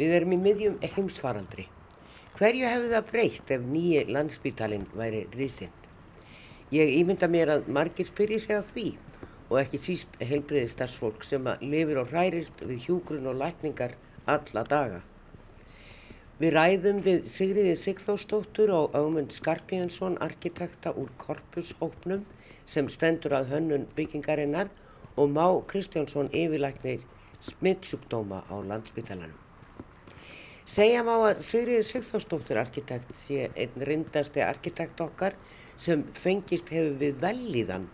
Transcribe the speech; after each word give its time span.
Við 0.00 0.14
erum 0.16 0.32
í 0.32 0.40
miðjum 0.40 0.78
heimsfaraldri. 0.94 1.66
Hverju 2.38 2.68
hefði 2.70 2.90
það 2.94 3.08
breytt 3.10 3.50
ef 3.52 3.64
nýji 3.68 4.04
landsbítalinn 4.08 4.86
væri 4.96 5.26
risinn? 5.34 5.74
Ég 6.72 6.94
ímynda 6.96 7.28
mér 7.28 7.52
að 7.56 7.66
margir 7.76 8.08
spyrji 8.08 8.38
sig 8.40 8.54
að 8.56 8.70
því 8.70 8.84
og 9.50 9.58
ekki 9.60 9.80
síst 9.82 10.16
heilbriði 10.22 10.70
starfsfólk 10.72 11.26
sem 11.26 11.50
að 11.52 11.66
lifir 11.74 12.00
og 12.00 12.14
hærist 12.14 12.62
við 12.64 12.86
hjúgrun 12.86 13.28
og 13.28 13.36
lækningar 13.42 13.92
alla 14.30 14.62
daga. 14.70 15.02
Við 16.40 16.54
ræðum 16.56 17.02
við 17.04 17.28
Sigriði 17.28 17.76
Sigþórsdóttur 17.76 18.72
og 18.72 18.96
Aumund 18.96 19.36
Skarpíðansson 19.36 20.16
arkitekta 20.24 20.94
úr 20.96 21.12
Korpushópnum 21.20 22.24
sem 22.64 22.88
stendur 22.88 23.36
að 23.36 23.52
hönnun 23.52 23.84
byggingarinnar 23.98 24.72
og 25.20 25.28
Má 25.36 25.44
Kristjánsson 25.68 26.32
yfirlæknir 26.32 27.04
smittsjúkdóma 27.44 28.46
á 28.48 28.56
landsbytalanum. 28.64 29.49
Segja 30.70 31.00
má 31.02 31.16
að 31.26 31.40
Sigriði 31.42 31.82
Sigþórsdóttur 31.82 32.58
arkitekt 32.60 33.08
sé 33.18 33.48
einn 33.58 33.82
rindasti 33.88 34.38
arkitekt 34.44 35.00
okkar 35.02 35.34
sem 35.74 36.04
fengist 36.14 36.70
hefur 36.70 36.92
við 37.00 37.16
velíðan 37.24 37.88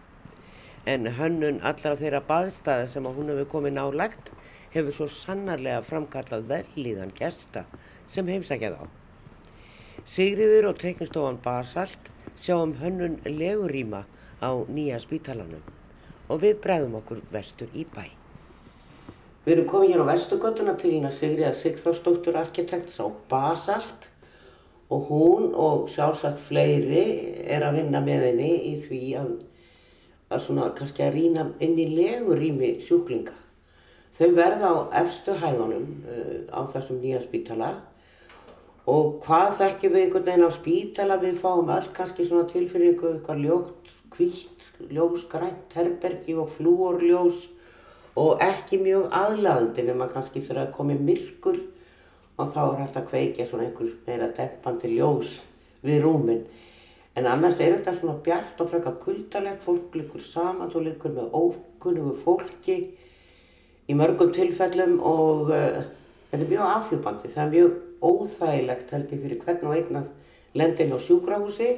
en 0.92 1.08
hönnun 1.16 1.62
allra 1.70 1.94
þeirra 1.96 2.20
baðstæða 2.28 2.90
sem 2.92 3.08
að 3.08 3.16
hún 3.16 3.32
hefur 3.32 3.48
komið 3.54 3.74
nálagt 3.78 4.28
hefur 4.74 4.92
svo 4.98 5.08
sannarlega 5.14 5.86
framkallað 5.88 6.44
velíðan 6.50 7.14
gesta 7.16 7.64
sem 8.12 8.28
heimsækjað 8.28 8.76
á. 8.76 8.84
Sigriður 10.04 10.68
og 10.74 10.84
teiknustofan 10.84 11.40
Basalt 11.48 12.12
sjá 12.36 12.58
um 12.58 12.76
hönnun 12.82 13.16
legurýma 13.24 14.04
á 14.44 14.52
nýja 14.68 15.00
spítalanum 15.00 15.64
og 16.28 16.44
við 16.44 16.60
bregðum 16.60 17.00
okkur 17.00 17.24
vestur 17.32 17.72
í 17.72 17.88
bæ. 17.88 18.04
Við 19.46 19.52
erum 19.54 19.66
komið 19.70 19.92
hér 19.92 20.00
á 20.02 20.10
vestugötuna 20.10 20.72
til 20.74 20.88
hérna 20.90 21.10
Sigriða 21.14 21.52
Sigþórsdóttur 21.54 22.34
arkitekts 22.34 22.96
á 22.98 23.06
Basalt. 23.30 24.08
Og 24.90 25.06
hún 25.06 25.52
og 25.54 25.84
sjálfsagt 25.92 26.40
fleiri 26.48 27.04
er 27.46 27.62
að 27.62 27.78
vinna 27.78 28.00
með 28.02 28.26
henni 28.26 28.50
í 28.72 28.74
því 28.82 29.00
að, 29.20 29.30
að 30.34 30.44
svona 30.48 30.66
kannski 30.74 31.06
að 31.06 31.14
rýna 31.20 31.46
inn 31.62 31.78
í 31.78 31.86
legurými 31.94 32.72
sjúklinga. 32.82 33.38
Þau 34.18 34.28
verða 34.34 34.74
á 34.74 34.76
efstu 35.04 35.38
hæðunum 35.38 35.88
uh, 36.02 36.36
á 36.50 36.60
þessum 36.74 36.98
nýja 37.04 37.22
spítala. 37.22 37.72
Og 38.90 39.20
hvað 39.22 39.60
þekkjum 39.62 39.94
við 39.94 40.08
einhvern 40.08 40.30
veginn 40.32 40.50
á 40.50 40.58
spítala? 40.58 41.22
Við 41.22 41.42
fáum 41.44 41.70
öll 41.70 41.92
kannski 41.94 42.26
svona 42.26 42.50
tilfinningu 42.50 43.14
eitthvað 43.14 43.46
ljótt, 43.46 43.94
kvítt, 44.10 44.72
ljós, 44.90 45.28
grænt, 45.30 45.70
herbergi 45.78 46.34
og 46.34 46.50
flúorljós 46.58 47.52
og 48.16 48.40
ekki 48.44 48.78
mjög 48.80 49.10
aðlagandi 49.14 49.84
nema 49.86 50.08
kannski 50.08 50.40
fyrir 50.44 50.64
að 50.64 50.76
komi 50.76 50.96
myrkur 50.96 51.58
og 52.36 52.52
þá 52.52 52.62
er 52.62 52.80
hægt 52.82 53.00
að 53.00 53.10
kveikja 53.10 53.46
svona 53.48 53.66
einhver 53.66 53.92
meira 54.06 54.30
dempandi 54.36 54.92
ljós 54.94 55.38
við 55.84 56.02
rúmin. 56.04 56.42
En 57.16 57.28
annars 57.30 57.60
er 57.64 57.76
þetta 57.76 57.94
svona 57.96 58.18
bjart 58.24 58.60
og 58.60 58.68
frekar 58.68 58.96
kuldalegt, 59.00 59.62
fólk 59.64 59.94
likur 59.96 60.20
saman, 60.20 60.68
þú 60.72 60.82
likur 60.90 61.14
með 61.16 61.32
ókunnugu 61.32 62.12
fólki 62.20 62.76
í 63.88 63.96
mörgum 63.96 64.32
tilfellum 64.36 64.98
og 65.00 65.52
uh, 65.52 65.84
þetta 66.30 66.42
er 66.42 66.50
mjög 66.50 66.72
afhjúpandi, 66.74 67.32
það 67.32 67.44
er 67.44 67.54
mjög 67.54 67.76
óþægilegt 68.04 68.92
held 68.92 69.12
ég 69.14 69.22
fyrir 69.22 69.44
hvern 69.44 69.68
og 69.70 69.76
einn 69.76 70.00
að 70.02 70.10
lenda 70.56 70.84
inn 70.84 70.96
á 70.96 71.00
sjúkrahúsi 71.00 71.70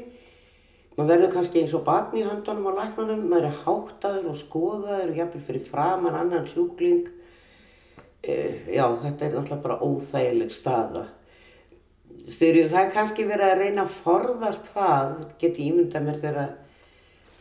maður 0.99 1.11
verður 1.13 1.31
kannski 1.37 1.63
eins 1.63 1.75
og 1.79 1.85
batn 1.87 2.19
í 2.19 2.25
höndunum 2.27 2.67
á 2.75 2.79
læknunum, 2.81 3.23
maður 3.31 3.47
er 3.49 3.61
háttaður 3.63 4.33
og 4.33 4.39
skoðaður 4.41 5.13
og 5.13 5.21
jafnvel 5.23 5.43
fyrir 5.47 5.69
framann 5.69 6.19
annan 6.19 6.49
sjúkling. 6.51 7.07
E, 8.19 8.35
já, 8.75 8.83
þetta 9.05 9.29
er 9.29 9.37
náttúrulega 9.37 9.63
bara 9.63 9.79
óþægileg 9.87 10.51
staða. 10.53 11.05
Styrju, 12.29 12.67
það 12.69 12.83
er 12.83 12.91
kannski 12.97 13.29
verið 13.29 13.53
að 13.53 13.63
reyna 13.63 13.85
að 13.87 13.95
forðast 14.03 14.73
það, 14.75 15.15
geti 15.41 15.69
ímynda 15.71 16.03
mér 16.03 16.19
þegar 16.19 16.51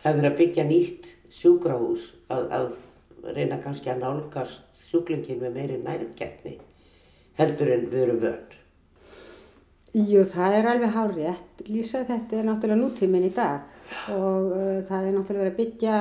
það 0.03 0.12
er 0.12 0.19
verið 0.22 0.29
að 0.29 0.38
byggja 0.44 0.67
nýtt 0.69 1.12
sjúkrahús, 1.34 2.06
að, 2.31 2.46
að 2.59 3.34
reyna 3.35 3.57
kannski 3.63 3.91
að 3.91 4.06
nálgast 4.06 4.85
sjúklingin 4.88 5.41
með 5.41 5.57
meiri 5.57 5.81
nærgætni 5.81 6.59
heldur 7.38 7.73
en 7.73 7.90
við 7.91 8.06
erum 8.06 8.22
vörn. 8.22 8.56
Jú, 9.96 10.20
það 10.28 10.53
er 10.58 10.66
alveg 10.68 10.92
hárétt. 10.92 11.62
Lýsa 11.72 12.02
þetta 12.08 12.36
er 12.36 12.48
náttúrulega 12.48 12.81
nútíminn 12.81 13.28
í 13.30 13.31
dag 13.31 13.64
og 14.12 14.50
uh, 14.52 14.81
það 14.84 15.06
er 15.08 15.14
náttúrulega 15.16 15.44
verið 15.46 15.53
að 15.53 15.59
byggja 15.62 16.00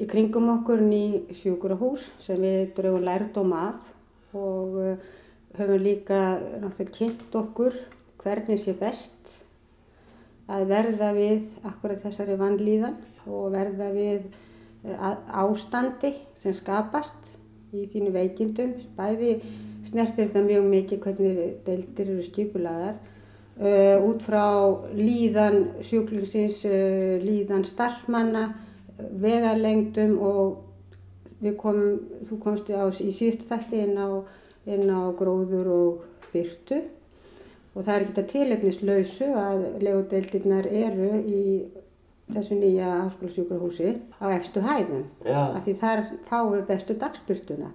í 0.00 0.08
kringum 0.08 0.50
okkur 0.58 0.82
ný 0.84 1.04
sjúkurahús 1.32 2.10
sem 2.20 2.36
við 2.44 2.74
draugum 2.76 3.06
lærdóm 3.08 3.54
af 3.56 4.36
og 4.36 4.76
uh, 4.76 5.08
höfum 5.56 5.80
líka 5.80 6.20
náttúrulega 6.60 6.98
kynnt 6.98 7.38
okkur 7.40 7.78
hvernig 8.20 8.60
sé 8.60 8.76
best 8.76 9.32
að 10.50 10.68
verða 10.68 11.10
við 11.16 11.48
akkurat 11.72 12.04
þessari 12.04 12.36
vannlíðan 12.36 13.00
og 13.24 13.48
verða 13.56 13.88
við 13.96 14.28
uh, 14.28 15.16
ástandi 15.40 16.18
sem 16.44 16.52
skapast 16.52 17.16
í 17.72 17.88
þínu 17.88 18.12
veikindum, 18.12 18.76
bæði 18.98 19.38
snertir 19.88 20.30
það 20.32 20.48
mjög 20.48 20.68
mikið 20.74 21.00
hvernig 21.04 21.40
deildir 21.66 22.12
eru 22.14 22.24
skipulaðar 22.26 22.96
uh, 23.60 23.96
út 24.06 24.24
frá 24.26 24.44
líðan 24.96 25.60
sjúklingsins, 25.86 26.64
uh, 26.68 27.16
líðan 27.22 27.64
starfsmanna, 27.68 28.50
vegarlengdum 29.22 30.16
og 30.20 31.40
við 31.40 31.56
komum, 31.60 31.98
þú 32.28 32.40
komst 32.42 32.68
á, 32.68 32.84
í 33.00 33.12
síðustu 33.16 33.48
þætti 33.48 33.84
inn 33.86 33.96
á, 33.96 34.08
inn 34.68 34.88
á 34.92 35.08
gróður 35.16 35.70
og 35.72 36.08
byrtu 36.34 36.82
og 37.70 37.84
það 37.86 37.94
er 37.94 38.02
ekki 38.02 38.14
þetta 38.16 38.32
tilefnislausu 38.32 39.28
að 39.38 39.62
legodeildirnar 39.84 40.66
eru 40.68 41.10
í 41.22 41.44
þessu 42.30 42.58
nýja 42.58 42.88
háskólasjúkrahúsi 43.06 43.94
á 44.22 44.26
efstu 44.34 44.62
hæðum. 44.62 45.06
Af 45.26 45.64
því 45.64 45.74
þar 45.80 46.02
fáum 46.28 46.52
við 46.54 46.66
bestu 46.68 46.96
dagsbyrtuna 46.98 47.70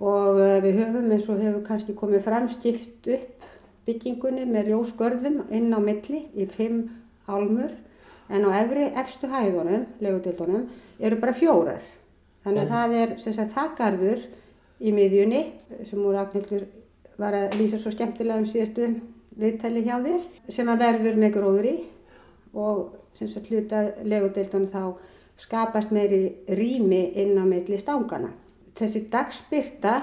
og 0.00 0.40
eh, 0.40 0.58
við 0.64 0.78
höfum 0.80 1.10
eins 1.12 1.28
og 1.28 1.40
hefur 1.42 1.64
kannski 1.66 1.94
komið 1.96 2.24
fram 2.24 2.48
stift 2.48 3.08
upp 3.12 3.48
byggingunni 3.86 4.44
með 4.46 4.72
ljósgörðum 4.72 5.40
inn 5.52 5.72
á 5.74 5.80
milli 5.82 6.26
í 6.38 6.46
fimm 6.46 6.84
álmur. 7.28 7.72
En 8.32 8.46
á 8.48 8.50
efri 8.62 8.86
efstu 8.96 9.28
hæðunum, 9.28 9.84
legudildunum, 10.00 10.68
eru 11.02 11.18
bara 11.20 11.34
fjórar. 11.36 11.82
Þannig 12.46 12.62
að 12.62 12.70
það 12.72 12.94
er 13.00 13.16
sem 13.20 13.34
sagt 13.36 13.52
þakkarður 13.56 14.22
í 14.80 14.92
miðjunni 14.94 15.42
sem 15.88 16.00
úr 16.00 16.16
Ragnhildur 16.16 16.64
var 17.20 17.36
að 17.36 17.58
lýsa 17.60 17.78
svo 17.78 17.92
skemmtilega 17.92 18.40
um 18.40 18.48
síðastu 18.48 18.88
viðtæli 19.38 19.84
hjá 19.84 19.98
þér 20.02 20.52
sem 20.54 20.70
að 20.72 20.84
verður 20.86 21.18
með 21.20 21.34
gróður 21.36 21.68
í 21.68 21.74
og 22.52 22.80
sem 23.18 23.28
sagt 23.30 23.50
hluta 23.52 23.84
legudildunum 24.02 24.70
þá 24.72 24.82
skapast 25.42 25.92
meiri 25.94 26.22
rými 26.48 27.04
inn 27.20 27.36
á 27.38 27.44
milli 27.46 27.78
stángana 27.80 28.32
þessi 28.78 29.04
dagspyrta 29.12 29.94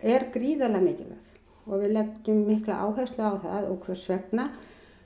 er 0.00 0.28
gríðarlega 0.34 0.84
mikilvæg 0.84 1.68
og 1.70 1.82
við 1.82 1.94
leggjum 1.96 2.44
mikla 2.48 2.78
áherslu 2.86 3.24
á 3.24 3.34
það 3.42 3.68
og 3.70 3.84
hvers 3.86 4.06
vegna? 4.10 4.46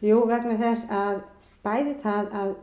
Jú, 0.05 0.21
vegna 0.29 0.57
þess 0.61 0.87
að 0.93 1.23
bæði 1.65 1.95
það 2.03 2.37
að 2.41 2.55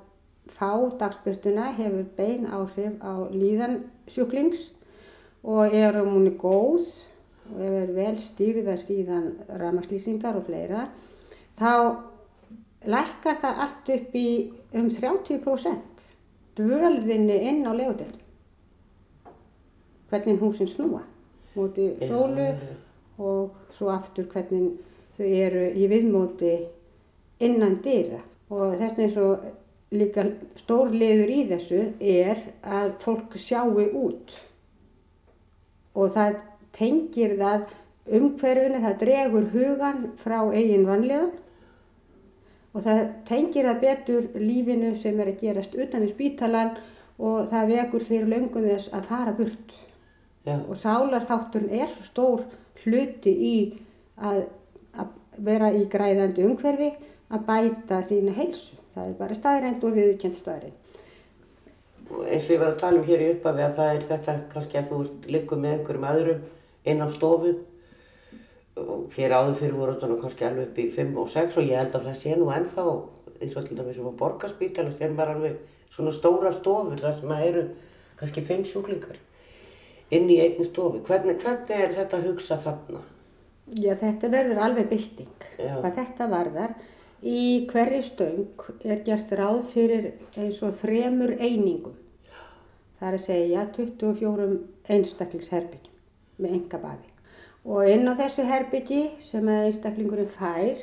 fá 0.52 0.72
dagspyrtuna 1.02 1.72
hefur 1.78 2.06
bein 2.18 2.48
áhrif 2.50 2.98
á 3.02 3.14
líðan 3.34 3.78
sjúklings 4.10 4.70
og 5.44 5.74
um 5.74 6.14
hún 6.16 6.28
er 6.30 6.38
góð 6.38 6.88
og 7.52 7.62
ef 7.62 7.78
er 7.82 7.94
vel 7.96 8.16
stýrðar 8.22 8.82
síðan 8.82 9.28
ramaslýsingar 9.62 10.38
og 10.40 10.48
fleira 10.48 10.88
þá 11.60 11.72
lækkar 12.86 13.40
það 13.42 13.62
allt 13.66 13.94
upp 13.96 14.16
í 14.16 14.30
um 14.74 14.90
30% 14.90 16.06
dvölðinni 16.58 17.38
inn 17.50 17.66
á 17.68 17.72
legudeldum 17.74 18.21
hvernig 20.12 20.40
húsin 20.44 20.70
snúa 20.70 21.02
móti 21.56 21.88
sólu 22.08 22.52
og 23.18 23.74
svo 23.78 23.90
aftur 23.92 24.28
hvernig 24.32 24.78
þau 25.18 25.26
eru 25.26 25.66
í 25.76 25.88
viðmóti 25.92 26.54
innan 27.44 27.80
dýra 27.84 28.22
og 28.52 28.78
þess 28.78 28.96
vegna 28.98 29.08
eins 29.08 29.20
og 29.24 29.50
líka 29.92 30.24
stór 30.62 30.94
liður 30.96 31.34
í 31.36 31.42
þessu 31.50 31.82
er 32.00 32.40
að 32.64 32.94
fólk 33.04 33.36
sjáu 33.36 33.76
út. 33.76 34.32
Og 35.96 36.14
það 36.16 36.38
tengir 36.72 37.36
það 37.40 37.66
umhverfunu, 38.08 38.80
það 38.86 39.00
dregur 39.02 39.50
hugan 39.52 40.06
frá 40.24 40.40
eigin 40.56 40.88
vanlegan 40.88 41.34
og 42.72 42.86
það 42.86 43.02
tengir 43.28 43.68
það 43.68 43.82
betur 43.84 44.28
lífinu 44.40 44.94
sem 45.00 45.20
er 45.20 45.34
að 45.34 45.42
gerast 45.44 45.76
utan 45.76 46.06
við 46.06 46.14
spítalan 46.16 46.78
og 47.20 47.52
það 47.52 47.74
vekur 47.76 48.08
fyrir 48.08 48.32
löngu 48.32 48.64
þess 48.64 48.94
að 48.96 49.10
fara 49.12 49.36
burt. 49.36 49.76
Já. 50.46 50.58
og 50.58 50.78
sálarþátturinn 50.78 51.82
er 51.82 51.90
svo 51.92 52.04
stór 52.08 52.40
hluti 52.82 53.32
í 53.32 53.56
að, 54.18 54.48
að 54.98 55.12
vera 55.38 55.70
í 55.78 55.84
græðandi 55.90 56.46
umhverfi 56.48 56.92
að 57.32 57.44
bæta 57.46 58.02
þína 58.10 58.34
heilsu. 58.36 58.80
Það 58.96 59.06
er 59.08 59.20
bara 59.20 59.38
staðrænt 59.38 59.86
og 59.86 59.94
viðkjönd 59.96 60.40
staðrænt. 60.40 60.80
Eins 62.12 62.48
og 62.50 62.56
ég 62.56 62.60
var 62.60 62.74
að 62.74 62.82
tala 62.82 63.00
um 63.00 63.06
hér 63.08 63.22
í 63.24 63.30
uppafi 63.36 63.64
að 63.64 63.78
það 63.78 63.94
er 63.94 64.08
þetta 64.10 64.38
kannski 64.52 64.80
að 64.82 64.90
þú 64.90 65.04
liggur 65.32 65.62
með 65.62 65.78
einhverjum 65.78 66.10
öðrum 66.10 66.42
inn 66.92 67.06
á 67.06 67.08
stofu 67.14 67.54
og 68.82 69.16
hér 69.16 69.38
áður 69.38 69.58
fyrir 69.62 69.78
voru 69.78 69.96
nú 70.10 70.20
kannski 70.20 70.48
alveg 70.48 70.70
upp 70.72 70.82
í 70.82 70.90
5 70.92 71.18
og 71.22 71.30
6 71.32 71.58
og 71.62 71.70
ég 71.70 71.80
held 71.80 71.96
að 71.96 72.08
það 72.10 72.20
sé 72.20 72.36
nú 72.36 72.50
ennþá 72.52 72.86
eins 73.42 73.56
og 73.56 73.68
til 73.68 73.78
dæmis 73.78 74.00
um 74.02 74.10
að 74.12 74.20
borgarspítala 74.22 74.94
þeir 74.96 75.16
var 75.18 75.34
alveg 75.36 75.60
svona 75.92 76.14
stóra 76.16 76.52
stofur 76.56 77.00
þar 77.00 77.18
sem 77.18 77.34
að 77.36 77.48
eru 77.48 77.66
kannski 78.20 78.44
5 78.48 78.66
sjúklingar 78.72 79.20
inn 80.12 80.30
í 80.30 80.40
einni 80.44 80.68
stofu. 80.68 81.02
Hvernig, 81.08 81.40
hvernig 81.44 81.76
er 81.78 81.94
þetta 81.96 82.20
að 82.20 82.30
hugsa 82.30 82.58
þarna? 82.60 83.04
Já, 83.80 83.94
þetta 83.96 84.32
verður 84.34 84.64
alveg 84.66 84.90
bylting. 84.92 85.46
Já. 85.56 85.76
Hvað 85.80 85.98
þetta 86.00 86.28
varðar, 86.32 86.74
í 87.22 87.44
hverri 87.70 88.02
stöng 88.04 88.66
er 88.84 89.04
gert 89.06 89.32
ráð 89.38 89.62
fyrir 89.76 90.12
eins 90.36 90.60
og 90.66 90.76
þremur 90.82 91.38
einingum. 91.40 91.96
Það 93.00 93.08
er 93.08 93.18
að 93.18 93.26
segja 93.26 93.64
24 93.78 94.50
einstaklingsherbyggjum 94.96 95.92
með 96.42 96.58
enga 96.58 96.82
baði. 96.82 97.08
Og 97.62 97.88
inn 97.94 98.10
á 98.10 98.14
þessu 98.18 98.46
herbyggi 98.50 99.02
sem 99.30 99.48
einstaklingurinn 99.54 100.32
fær 100.34 100.82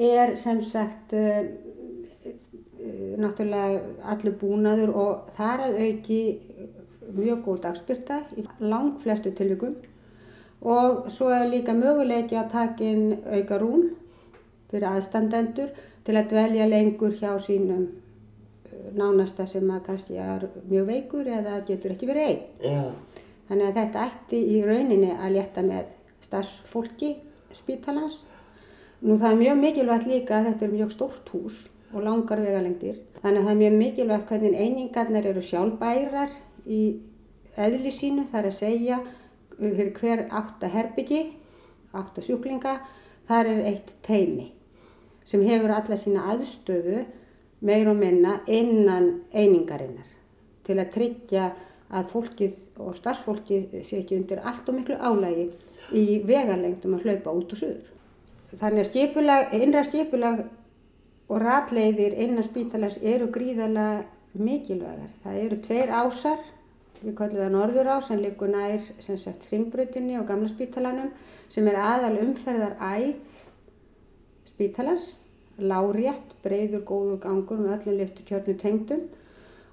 er 0.00 0.36
sem 0.40 0.60
sagt 0.62 1.14
uh, 1.16 1.40
uh, 2.28 3.12
náttúrulega 3.20 3.80
allur 4.12 4.36
búnaður 4.40 4.94
og 5.02 5.30
þar 5.36 5.66
að 5.66 5.78
auki 5.86 6.20
mjög 7.16 7.44
góð 7.46 7.62
dagspyrta 7.66 8.20
í 8.36 8.44
lang 8.60 8.98
flestu 9.02 9.32
tilvíkum 9.36 9.76
og 10.60 11.08
svo 11.10 11.30
er 11.32 11.48
líka 11.48 11.72
möguleiki 11.72 12.36
að 12.36 12.50
taka 12.52 12.84
inn 12.84 13.16
auka 13.24 13.58
rúm 13.62 13.88
fyrir 14.70 14.90
aðstandendur 14.90 15.72
til 16.04 16.16
að 16.16 16.30
dvelja 16.32 16.68
lengur 16.68 17.16
hjá 17.16 17.32
sínum 17.42 17.86
uh, 17.86 18.90
nánasta 18.96 19.46
sem 19.48 19.70
að 19.70 19.86
kannski 19.88 20.20
er 20.20 20.46
mjög 20.68 20.86
veikur 20.92 21.26
eða 21.38 21.60
getur 21.66 21.94
ekki 21.94 22.08
verið 22.10 22.28
einn. 22.28 22.44
Já, 22.60 22.82
Þannig 23.50 23.66
að 23.66 23.78
þetta 23.80 24.02
ætti 24.06 24.40
í 24.46 24.58
rauninni 24.62 25.10
að 25.10 25.32
létta 25.34 25.62
með 25.66 25.88
starfsfólki 26.22 27.08
spítalans. 27.56 28.20
Nú 29.02 29.16
það 29.18 29.32
er 29.32 29.40
mjög 29.40 29.56
mikilvægt 29.64 30.06
líka 30.06 30.36
að 30.36 30.50
þetta 30.50 30.66
er 30.66 30.76
mjög 30.76 30.92
stórt 30.94 31.32
hús 31.34 31.56
og 31.90 32.04
langar 32.04 32.42
vegalengdir. 32.44 33.00
Þannig 33.18 33.40
að 33.40 33.48
það 33.48 33.54
er 33.54 33.58
mjög 33.62 33.74
mikilvægt 33.80 34.30
hvernig 34.30 34.54
einingarnar 34.54 35.26
eru 35.32 35.42
sjálfbærar 35.42 36.36
í 36.66 36.82
eðli 37.56 37.92
sínu. 37.94 38.26
Það 38.30 38.40
er 38.40 38.48
að 38.50 38.58
segja 38.58 39.00
fyrir 39.60 39.92
hver 39.98 40.24
átta 40.30 40.70
herbyggi, 40.72 41.22
átta 41.92 42.24
sjúklinga, 42.24 42.78
þar 43.28 43.52
er 43.52 43.66
eitt 43.70 43.94
teimi 44.06 44.50
sem 45.30 45.42
hefur 45.46 45.70
alla 45.70 45.96
sína 46.00 46.26
aðstöðu 46.32 47.04
meir 47.66 47.88
og 47.90 47.98
minna 48.00 48.40
innan 48.50 49.10
einingarinnar 49.30 50.08
til 50.66 50.78
að 50.80 50.92
tryggja 50.94 51.50
að 51.90 52.08
fólkið 52.12 52.56
og 52.82 52.96
starfsfólkið 52.98 53.76
sé 53.86 54.00
ekki 54.00 54.18
undir 54.18 54.40
allt 54.46 54.68
og 54.70 54.78
miklu 54.78 54.96
álægi 54.96 55.46
í 55.96 56.20
vegalengdum 56.26 56.96
að 56.96 57.06
hlaupa 57.06 57.34
út 57.34 57.54
og 57.54 57.60
suður. 57.60 57.86
Þannig 58.58 58.82
að 58.82 58.88
skipulag, 58.90 59.54
innra 59.54 59.82
skipulag 59.86 60.42
og 61.30 61.42
ratleiðir 61.42 62.16
innan 62.24 62.46
spítalans 62.46 62.98
eru 63.02 63.28
gríðarlega 63.30 64.04
mikilvægar. 64.38 65.12
Það 65.24 65.38
eru 65.44 65.60
tveir 65.66 65.92
ásar, 65.92 66.42
við 67.00 67.14
kallum 67.18 67.42
það 67.44 67.54
norður 67.54 67.92
ás 67.96 68.10
en 68.12 68.22
líkur 68.22 68.52
nær 68.52 68.82
hringbrautinni 69.48 70.18
og 70.20 70.26
gamla 70.28 70.50
spítalanum 70.50 71.14
sem 71.50 71.66
er 71.66 71.78
aðal 71.80 72.18
umferðar 72.22 72.76
æð 72.78 73.38
spítalans, 74.50 75.14
lárétt, 75.60 76.36
breyður, 76.44 76.84
góður 76.84 77.22
gangur 77.24 77.60
með 77.60 77.78
öllum 77.78 77.98
liftu 78.00 78.26
kjörnu 78.28 78.56
tengdum 78.60 79.08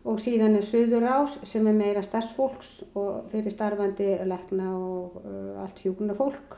og 0.07 0.21
síðan 0.23 0.55
er 0.55 0.63
Suður 0.63 1.05
ás 1.11 1.35
sem 1.47 1.67
er 1.67 1.75
meira 1.75 2.03
starfsfólks 2.05 2.71
og 2.95 3.27
fyrir 3.31 3.51
starfandi 3.51 4.13
lekna 4.27 4.71
og 4.77 5.19
uh, 5.19 5.63
allt 5.65 5.81
hjúkuna 5.83 6.15
fólk 6.15 6.55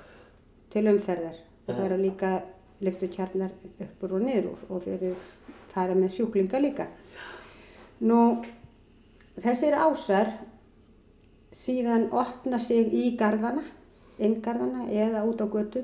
til 0.69 0.85
umferðar. 0.91 1.37
Og 1.65 1.73
það 1.73 1.85
eru 1.87 1.99
líka 2.03 2.31
lyftukjarnar 2.85 3.53
uppur 3.85 4.15
og 4.17 4.25
niður 4.25 4.61
og 4.69 4.83
fyrir 4.85 5.17
fara 5.73 5.97
með 5.97 6.13
sjúklinga 6.17 6.61
líka. 6.61 6.87
Nú, 7.99 8.19
þessir 9.43 9.75
ásar 9.75 10.33
síðan 11.55 12.09
opna 12.15 12.59
sig 12.61 12.93
í 12.93 13.15
gardana, 13.19 13.63
inngarðana 14.19 14.87
eða 14.91 15.23
út 15.27 15.41
á 15.43 15.47
götu 15.51 15.83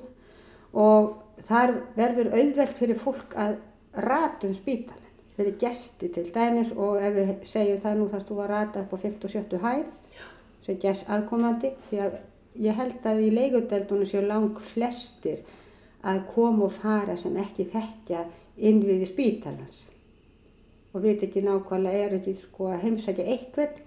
og 0.75 1.41
þar 1.47 1.73
verður 1.95 2.31
auðvelt 2.35 2.77
fyrir 2.79 2.99
fólk 2.99 3.35
að 3.39 3.57
rata 4.05 4.47
um 4.47 4.55
spítalinn 4.55 5.05
fyrir 5.35 5.57
gesti 5.59 6.09
til 6.15 6.29
dæmis 6.35 6.71
og 6.75 7.01
ef 7.03 7.15
við 7.15 7.31
segjum 7.49 7.81
það 7.83 7.97
nú 7.99 8.07
þarfst 8.11 8.31
þú 8.31 8.39
að 8.43 8.51
rata 8.51 8.83
upp 8.83 8.95
á 8.95 8.97
50 9.03 9.27
og 9.27 9.33
70 9.35 9.63
hæð 9.65 10.21
sem 10.65 10.79
gest 10.83 11.09
aðkomandi 11.11 11.73
því 11.89 12.01
að 12.05 12.15
ég 12.65 12.79
held 12.79 13.09
að 13.11 13.23
í 13.25 13.33
leigudeldunum 13.35 14.09
séu 14.09 14.23
lang 14.23 14.61
flestir 14.71 15.43
að 16.05 16.23
koma 16.31 16.69
og 16.69 16.77
fara 16.77 17.17
sem 17.19 17.35
ekki 17.41 17.67
þekkja 17.71 18.23
innviði 18.55 19.09
spítalans 19.09 19.83
og 20.95 21.03
veit 21.03 21.23
ekki 21.25 21.43
nákvæmlega 21.43 22.07
er 22.07 22.17
ekki 22.19 22.33
sko 22.39 22.69
að 22.71 22.83
heimsækja 22.85 23.25
eitthvað 23.33 23.79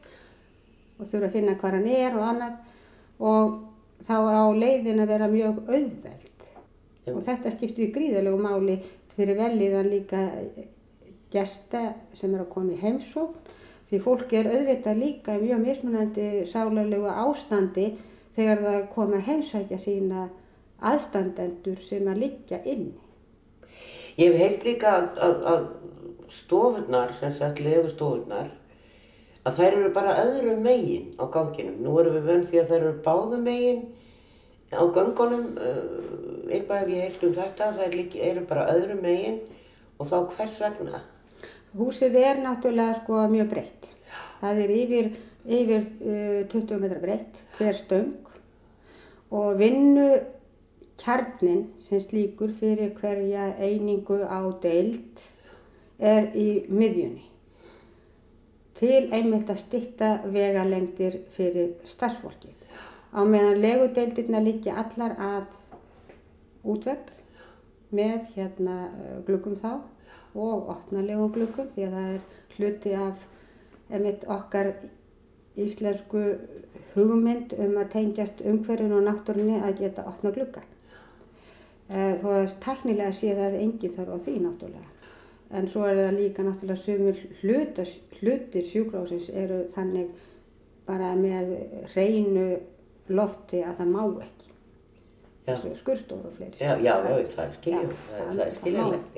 og 0.98 1.06
þurfa 1.06 1.28
að 1.28 1.36
finna 1.36 1.54
hvað 1.58 1.76
hann 1.78 1.90
er 1.94 2.16
og 2.18 2.24
annað. 2.26 2.56
Og 3.18 3.54
þá 4.06 4.16
á 4.28 4.44
leiðin 4.54 5.02
að 5.02 5.12
vera 5.14 5.28
mjög 5.32 5.62
auðveld. 5.64 6.48
Og 7.14 7.22
þetta 7.24 7.52
skiptir 7.54 7.86
í 7.86 7.92
gríðalegu 7.94 8.40
máli 8.42 8.76
fyrir 9.14 9.38
velíðan 9.38 9.88
líka 9.88 10.26
gesta 11.32 11.94
sem 12.14 12.34
er 12.34 12.44
að 12.44 12.52
koma 12.52 12.74
í 12.74 12.82
heimsókn. 12.82 13.56
Því 13.88 14.02
fólk 14.04 14.32
er 14.36 14.50
auðvitað 14.52 15.00
líka 15.00 15.38
í 15.38 15.46
mjög 15.46 15.64
mismunandi 15.64 16.28
sálarlegu 16.50 17.08
ástandi 17.08 17.88
þegar 18.36 18.64
það 18.64 18.74
er 18.74 18.88
komið 18.92 19.18
að 19.18 19.28
heimsækja 19.30 19.78
sína 19.80 20.26
aðstandendur 20.78 21.80
sem 21.82 22.10
að 22.10 22.26
liggja 22.26 22.60
inni. 22.68 23.07
Ég 24.18 24.32
hef 24.32 24.40
heilt 24.42 24.64
líka 24.66 24.94
að, 24.98 25.12
að, 25.22 25.44
að 25.52 25.66
stofurnar, 26.34 27.12
sem 27.20 27.30
sagt 27.36 27.60
legustofurnar, 27.62 28.48
að 29.46 29.60
þær 29.60 29.68
eru 29.68 29.90
bara 29.94 30.16
öðru 30.24 30.56
megin 30.60 31.12
á 31.22 31.24
ganginum. 31.32 31.76
Nú 31.84 31.94
erum 32.02 32.16
við 32.18 32.26
vönd 32.26 32.48
því 32.48 32.60
að 32.60 32.72
þær 32.72 32.80
eru 32.80 32.94
báðu 33.04 33.38
megin 33.44 33.84
á 34.74 34.82
gangunum, 34.96 35.44
uh, 35.62 36.48
eitthvað 36.50 36.82
hef 36.82 36.90
ég 36.92 37.06
heilt 37.06 37.22
um 37.28 37.36
þetta, 37.38 37.70
þær 37.78 37.94
eru 38.32 38.42
bara 38.50 38.66
öðru 38.74 38.98
megin 39.00 39.38
og 39.98 40.10
þá 40.10 40.18
hvers 40.34 40.58
vegna? 40.64 41.02
Húsið 41.78 42.18
er 42.18 42.42
náttúrulega 42.42 42.98
sko 42.98 43.22
mjög 43.30 43.52
breytt. 43.52 43.92
Það 44.40 44.62
er 44.64 44.72
yfir, 44.74 45.12
yfir 45.46 45.86
uh, 45.86 46.42
20 46.50 46.82
metra 46.82 47.00
breytt, 47.04 47.40
hver 47.58 47.78
stöng 47.78 48.10
og 49.30 49.58
vinnu 49.60 50.10
kjarnin 50.98 51.64
sem 51.88 52.00
slíkur 52.02 52.52
fyrir 52.60 52.94
hverja 53.00 53.52
einingu 53.58 54.20
á 54.26 54.40
deild 54.62 55.26
er 55.98 56.30
í 56.34 56.48
miðjunni 56.68 57.26
til 58.78 59.08
einmitt 59.10 59.50
að 59.50 59.62
stytta 59.64 60.08
vegalengdir 60.30 61.18
fyrir 61.34 61.72
starfsfólkið. 61.88 62.54
Á 63.10 63.20
meðan 63.26 63.62
legudeildirna 63.62 64.42
liggja 64.44 64.76
allar 64.82 65.16
að 65.18 65.56
útvegg 66.62 67.10
með 67.90 68.28
hérna 68.36 68.76
gluggum 69.26 69.56
þá 69.58 69.80
og 70.38 70.70
opnalegu 70.76 71.26
gluggum 71.34 71.72
því 71.74 71.88
að 71.88 71.96
það 71.96 72.14
er 72.14 72.22
hluti 72.58 72.94
af 72.94 73.26
einmitt 73.90 74.26
okkar 74.28 74.72
íslensku 75.58 76.24
hugmynd 76.94 77.54
um 77.58 77.78
að 77.80 77.92
tengjast 77.96 78.42
umhverfinu 78.44 79.00
og 79.00 79.06
náttúrunni 79.08 79.58
að 79.62 79.80
geta 79.82 80.04
opna 80.06 80.30
glugga. 80.34 80.62
Þó 81.88 82.28
að 82.34 82.54
teknilega 82.60 83.12
sé 83.16 83.34
það 83.36 83.60
engin 83.62 83.94
þarf 83.94 84.14
á 84.14 84.18
því 84.26 84.34
náttúrulega. 84.44 85.12
En 85.58 85.68
svo 85.72 85.86
er 85.88 85.96
það 85.96 86.18
líka 86.18 86.44
náttúrulega 86.44 86.82
sumir 86.82 87.20
hlutar, 87.40 87.92
hlutir 88.20 88.66
sjúkrásins 88.68 89.30
eru 89.32 89.62
þannig 89.72 90.10
bara 90.88 91.14
með 91.16 91.54
reynu 91.94 92.48
lofti 93.08 93.62
að 93.64 93.80
það 93.80 93.94
má 93.94 94.02
ekki. 94.26 94.48
Skurðstóru 95.78 96.28
og 96.28 96.34
fleiri. 96.36 96.58
Já, 96.60 96.74
já, 96.76 96.90
já, 96.92 96.96
það 97.00 97.44
er 97.44 97.54
það, 97.64 97.92
það 98.18 98.42
er 98.44 98.56
skiljulegt. 98.58 99.14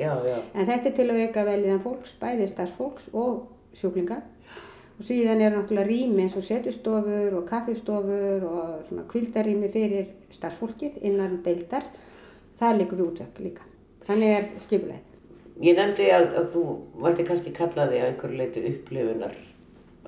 En 0.54 0.68
þetta 0.68 0.90
er 0.90 0.94
til 0.94 1.06
að 1.08 1.22
auka 1.24 1.44
veljan 1.48 1.80
fólks, 1.82 2.12
bæði 2.20 2.46
starfsfólks 2.52 3.08
og 3.18 3.40
sjúklinga. 3.80 4.20
Og 5.00 5.08
síðan 5.08 5.42
er 5.42 5.56
náttúrulega 5.56 5.88
rými 5.88 6.26
eins 6.26 6.36
og 6.38 6.44
setustofur 6.46 7.34
og 7.40 7.48
kaffistofur 7.48 8.46
og 8.46 8.86
svona 8.86 9.06
kvildarými 9.10 9.72
fyrir 9.74 10.12
starfsfólkið 10.36 11.00
innan 11.08 11.40
deildar. 11.42 11.88
Það 12.60 12.80
likur 12.80 13.00
við 13.00 13.06
útvökk 13.06 13.38
líka. 13.40 13.68
Þannig 14.04 14.34
er 14.36 14.50
skipulegð. 14.60 15.06
Ég 15.60 15.76
nefndi 15.76 16.08
að, 16.12 16.26
að 16.40 16.50
þú 16.54 16.64
mætti 17.04 17.24
kannski 17.28 17.52
kalla 17.56 17.86
þig 17.88 18.00
að 18.00 18.10
einhverju 18.10 18.40
leiti 18.40 18.64
upplifunar 18.70 19.38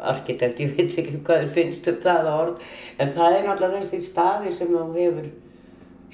arkitekt, 0.03 0.61
ég 0.61 0.73
veit 0.77 0.95
ekki 0.99 1.21
hvað 1.21 1.43
þér 1.43 1.51
finnst 1.53 1.89
um 1.91 1.99
það 2.03 2.29
orð, 2.33 2.71
en 2.99 3.13
það 3.17 3.37
er 3.37 3.47
náttúrulega 3.47 3.83
þessi 3.83 4.01
staði 4.07 4.55
sem 4.57 4.73
þú 4.73 4.85
hefur, 4.97 5.29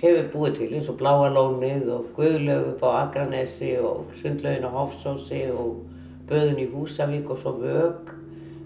hefur 0.03 0.29
búið 0.33 0.57
til, 0.59 0.69
eins 0.75 0.91
og 0.91 0.99
Bláa 0.99 1.31
Lónið 1.35 1.87
og 1.95 2.11
Guðlaug 2.17 2.73
upp 2.73 2.85
á 2.85 2.91
Akranesi 3.05 3.73
og 3.79 4.11
Sundlaugin 4.19 4.67
á 4.67 4.71
Hofsósi 4.75 5.45
og 5.55 5.85
Böðun 6.29 6.61
í 6.61 6.69
Húsavík 6.75 7.31
og 7.31 7.41
svo 7.41 7.55
Vög 7.63 8.13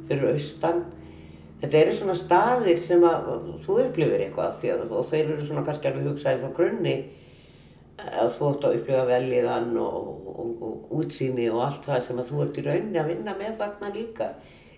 fyrir 0.09 0.33
austan. 0.33 0.83
Þetta 1.63 1.79
eru 1.79 1.93
svona 1.95 2.17
staðir 2.19 2.81
sem 2.83 3.05
að 3.07 3.29
þú 3.63 3.77
upplifir 3.85 4.25
eitthvað 4.25 4.57
því 4.59 4.73
að 4.75 4.97
þeir 5.13 5.27
eru 5.29 5.45
svona 5.47 5.67
kannski 5.69 5.93
alveg 5.93 6.09
hugsaði 6.11 6.41
frá 6.43 6.57
grunni 6.57 6.97
að 8.01 8.31
þú 8.37 8.49
ætti 8.49 8.67
að 8.69 8.77
upplifa 8.79 9.05
veljiðan 9.09 9.77
og, 9.81 10.27
og, 10.33 10.63
og 10.67 10.93
útsýni 10.99 11.49
og 11.53 11.63
allt 11.67 11.87
það 11.87 12.05
sem 12.07 12.21
að 12.23 12.31
þú 12.31 12.43
ert 12.45 12.59
í 12.59 12.67
rauninni 12.67 13.01
að 13.03 13.11
vinna 13.13 13.35
með 13.39 13.57
þarna 13.61 13.91
líka. 13.95 14.29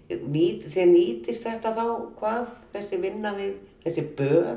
Nýt, 0.09 0.67
þið 0.75 0.91
nýtist 0.91 1.47
þetta 1.47 1.73
þá 1.77 1.85
hvað 2.19 2.49
þessi 2.75 3.01
vinna 3.01 3.33
við, 3.39 3.55
þessi 3.85 4.05
böð 4.19 4.49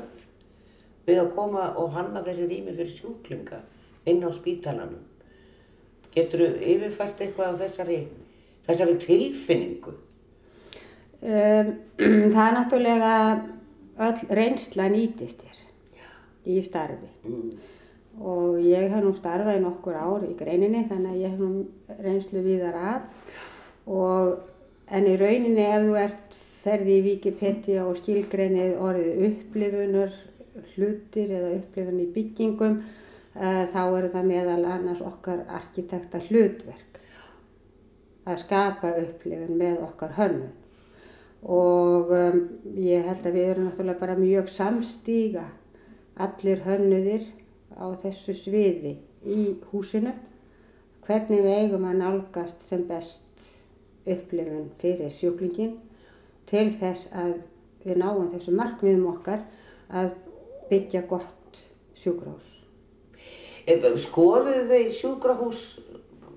við 1.08 1.22
að 1.22 1.30
koma 1.36 1.70
og 1.80 1.94
hanna 1.94 2.24
þessi 2.26 2.48
rými 2.50 2.74
fyrir 2.74 2.92
sjúklinga 2.92 3.62
inn 4.08 4.20
á 4.24 4.30
spítalanum. 4.34 5.06
Getur 6.12 6.44
þú 6.44 6.50
yfirfært 6.74 7.22
eitthvað 7.24 7.56
á 7.56 7.60
þessari, 7.62 8.02
þessari 8.66 8.98
tilfinningu? 9.04 9.94
Um, 11.18 11.72
það 12.34 12.44
er 12.44 12.54
náttúrulega 12.58 13.14
öll 13.98 14.36
reynsla 14.38 14.86
nýtist 14.92 15.40
þér 15.42 15.64
í 16.48 16.60
starfi 16.64 17.08
Mm. 17.28 17.50
Og 18.18 18.58
ég 18.62 18.90
hef 18.90 19.04
nú 19.04 19.12
starfað 19.16 19.60
í 19.60 19.62
nokkur 19.62 19.96
ár 19.98 20.24
í 20.26 20.34
greininni 20.38 20.84
þannig 20.90 21.12
að 21.12 21.22
ég 21.22 21.34
hef 21.34 21.42
nú 21.42 21.98
reynslu 22.02 22.42
víðar 22.42 22.78
að. 22.80 23.02
Og 23.88 24.94
en 24.94 25.06
í 25.06 25.16
rauninni 25.20 25.64
ef 25.64 25.86
þú 25.86 25.98
ert 26.02 26.38
ferði 26.64 26.98
í 26.98 27.04
Wikipedia 27.06 27.84
og 27.86 27.98
skilgreinið 28.00 28.80
orðið 28.82 29.24
upplifunar 29.28 30.16
hlutir 30.74 31.30
eða 31.38 31.54
upplifun 31.60 32.02
í 32.02 32.08
byggingum 32.14 32.78
uh, 32.82 33.64
þá 33.72 33.82
eru 33.84 34.10
það 34.14 34.30
meðal 34.32 34.62
annars 34.66 35.02
okkar 35.04 35.44
arkitekta 35.60 36.20
hlutverk 36.26 36.98
að 38.28 38.42
skapa 38.42 38.92
upplifun 39.04 39.56
með 39.60 39.84
okkar 39.86 40.16
hönnun. 40.18 40.50
Og 41.46 42.10
um, 42.12 42.40
ég 42.74 43.06
held 43.06 43.26
að 43.30 43.36
við 43.38 43.50
erum 43.52 43.68
náttúrulega 43.68 44.02
bara 44.02 44.18
mjög 44.18 44.50
samstíga 44.50 45.46
allir 46.18 46.64
hönnuðir 46.66 47.28
á 47.78 47.86
þessu 48.02 48.34
sviði 48.34 48.96
í 49.24 49.44
húsinu 49.70 50.12
hvernig 51.06 51.44
við 51.44 51.54
eigum 51.62 51.86
að 51.88 52.00
nálgast 52.02 52.64
sem 52.66 52.82
best 52.88 53.24
upplifun 54.08 54.68
fyrir 54.80 55.12
sjúklingin 55.12 55.78
til 56.48 56.68
þess 56.80 57.08
að 57.12 57.38
við 57.84 58.00
náum 58.02 58.30
þessu 58.32 58.54
markmiðum 58.56 59.08
okkar 59.14 59.44
að 59.88 60.10
byggja 60.68 61.04
gott 61.08 61.60
sjúkrahús. 61.96 62.48
Eh, 63.68 63.84
Skoðuðu 64.00 64.64
þið 64.68 64.90
sjúkrahús, 64.96 65.62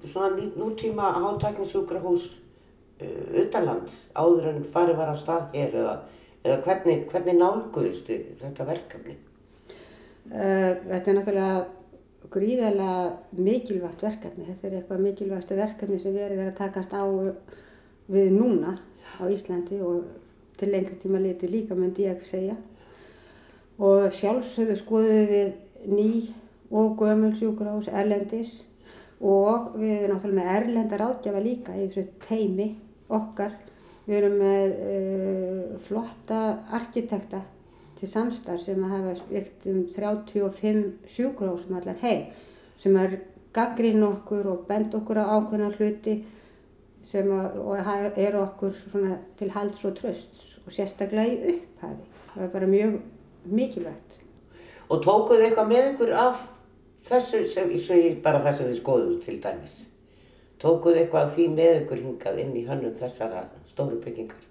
svona 0.06 0.48
nútíma 0.60 1.12
hátækni 1.18 1.68
sjúkrahús 1.70 2.30
uh, 2.32 3.28
utanlands 3.44 4.06
áður 4.18 4.50
en 4.54 4.64
farið 4.74 4.98
var 5.00 5.14
á 5.14 5.16
stað 5.20 5.52
hér 5.56 5.76
eða, 5.84 5.98
eða 6.44 6.62
hvernig, 6.66 7.04
hvernig 7.12 7.38
nálguðist 7.38 8.10
þið 8.10 8.24
þetta 8.42 8.68
verkefni? 8.72 9.18
Uh, 10.30 10.78
þetta 10.86 11.10
er 11.10 11.18
náttúrulega 11.18 11.62
gríðarlega 12.32 13.42
mikilvægt 13.42 14.04
verkefni. 14.06 14.48
Þetta 14.48 14.68
er 14.68 14.76
eitthvað 14.80 15.06
mikilvægsta 15.08 15.58
verkefni 15.58 16.00
sem 16.00 16.16
við 16.16 16.28
erum 16.28 16.44
að 16.46 16.58
takast 16.60 16.94
á 16.94 17.04
við 18.12 18.34
núna 18.36 18.76
á 19.20 19.24
Íslandi 19.28 19.80
og 19.84 20.06
til 20.60 20.70
lengri 20.72 21.00
tíma 21.02 21.20
liti 21.22 21.50
líka 21.50 21.76
myndi 21.76 22.06
ég 22.06 22.22
segja. 22.30 22.56
Og 23.82 24.12
sjálfsögðu 24.14 24.78
skoðum 24.78 25.26
við 25.32 25.90
ný 25.90 26.12
og 26.72 27.00
gömul 27.00 27.34
sjúkrahús 27.36 27.90
erlendis 27.90 28.62
og 29.20 29.74
við 29.80 30.06
erum 30.06 30.16
náttúrulega 30.16 30.38
með 30.38 30.54
erlenda 30.58 31.00
ráðgjafa 31.02 31.42
líka 31.44 31.76
í 31.76 31.88
þessu 31.88 32.06
teimi 32.28 32.70
okkar. 33.12 33.58
Við 34.06 34.18
erum 34.18 34.38
með 34.42 34.78
uh, 34.78 35.66
flotta 35.88 36.40
arkitekta 36.78 37.42
til 38.02 38.10
samstarf 38.10 38.64
sem 38.66 38.82
að 38.82 38.96
hafa 38.96 39.16
byggt 39.30 39.66
um 39.70 39.82
35 39.94 40.86
sjúkrahús 41.16 41.68
um 41.70 41.78
allan 41.78 42.00
heim 42.02 42.24
sem 42.82 42.96
er 42.98 43.20
gaggrinn 43.54 44.04
okkur 44.04 44.48
og 44.50 44.64
bend 44.68 44.96
okkur 44.98 45.22
á 45.22 45.38
ákveðna 45.38 45.70
hluti 45.76 46.16
sem 47.06 47.30
að, 47.34 47.60
og 47.62 48.18
eru 48.18 48.42
okkur 48.42 48.74
til 49.38 49.52
halds 49.54 49.86
og 49.86 49.98
trösts 50.00 50.58
og 50.66 50.74
sérstaklega 50.74 51.28
í 51.30 51.54
upphafi. 51.56 52.10
Það 52.34 52.44
er 52.44 52.52
bara 52.54 52.70
mjög 52.74 52.98
mikilvægt. 53.46 54.18
Og 54.90 55.02
tókuðu 55.06 55.46
eitthvað 55.46 55.72
með 55.72 55.90
ykkur 55.94 56.14
af 56.18 56.44
þessu, 57.08 57.46
sem, 57.48 57.74
bara 58.24 58.42
það 58.44 58.58
sem 58.58 58.70
þið 58.70 58.80
skoðuðu 58.82 59.18
til 59.26 59.42
dæmis? 59.44 59.82
Tókuðu 60.62 61.02
eitthvað 61.04 61.28
af 61.28 61.36
því 61.36 61.50
með 61.56 61.76
ykkur 61.82 62.06
hingað 62.06 62.42
inn 62.46 62.56
í 62.58 62.66
hönnum 62.70 62.98
þessara 62.98 63.46
stóru 63.70 64.02
byggingar? 64.04 64.51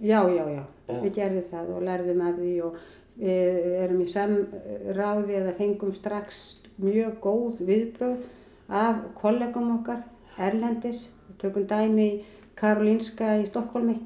Já, 0.00 0.20
já, 0.28 0.44
já, 0.44 0.62
Já. 0.88 1.00
við 1.02 1.12
gerðum 1.16 1.44
það 1.50 1.68
og 1.72 1.84
lærðum 1.86 2.22
af 2.26 2.34
því 2.36 2.54
og 2.66 2.80
við 3.16 3.76
erum 3.80 4.00
í 4.04 4.08
samráði 4.12 5.38
eða 5.38 5.54
fengum 5.56 5.94
strax 5.96 6.42
mjög 6.76 7.14
góð 7.24 7.62
viðbröð 7.64 8.26
af 8.68 8.98
kollegum 9.16 9.70
okkar, 9.78 10.02
Erlendis, 10.36 11.06
við 11.30 11.38
tökum 11.40 11.64
dæmi 11.70 12.06
í 12.10 12.18
Karolínska 12.60 13.38
í 13.40 13.46
Stokkólmi, 13.48 13.96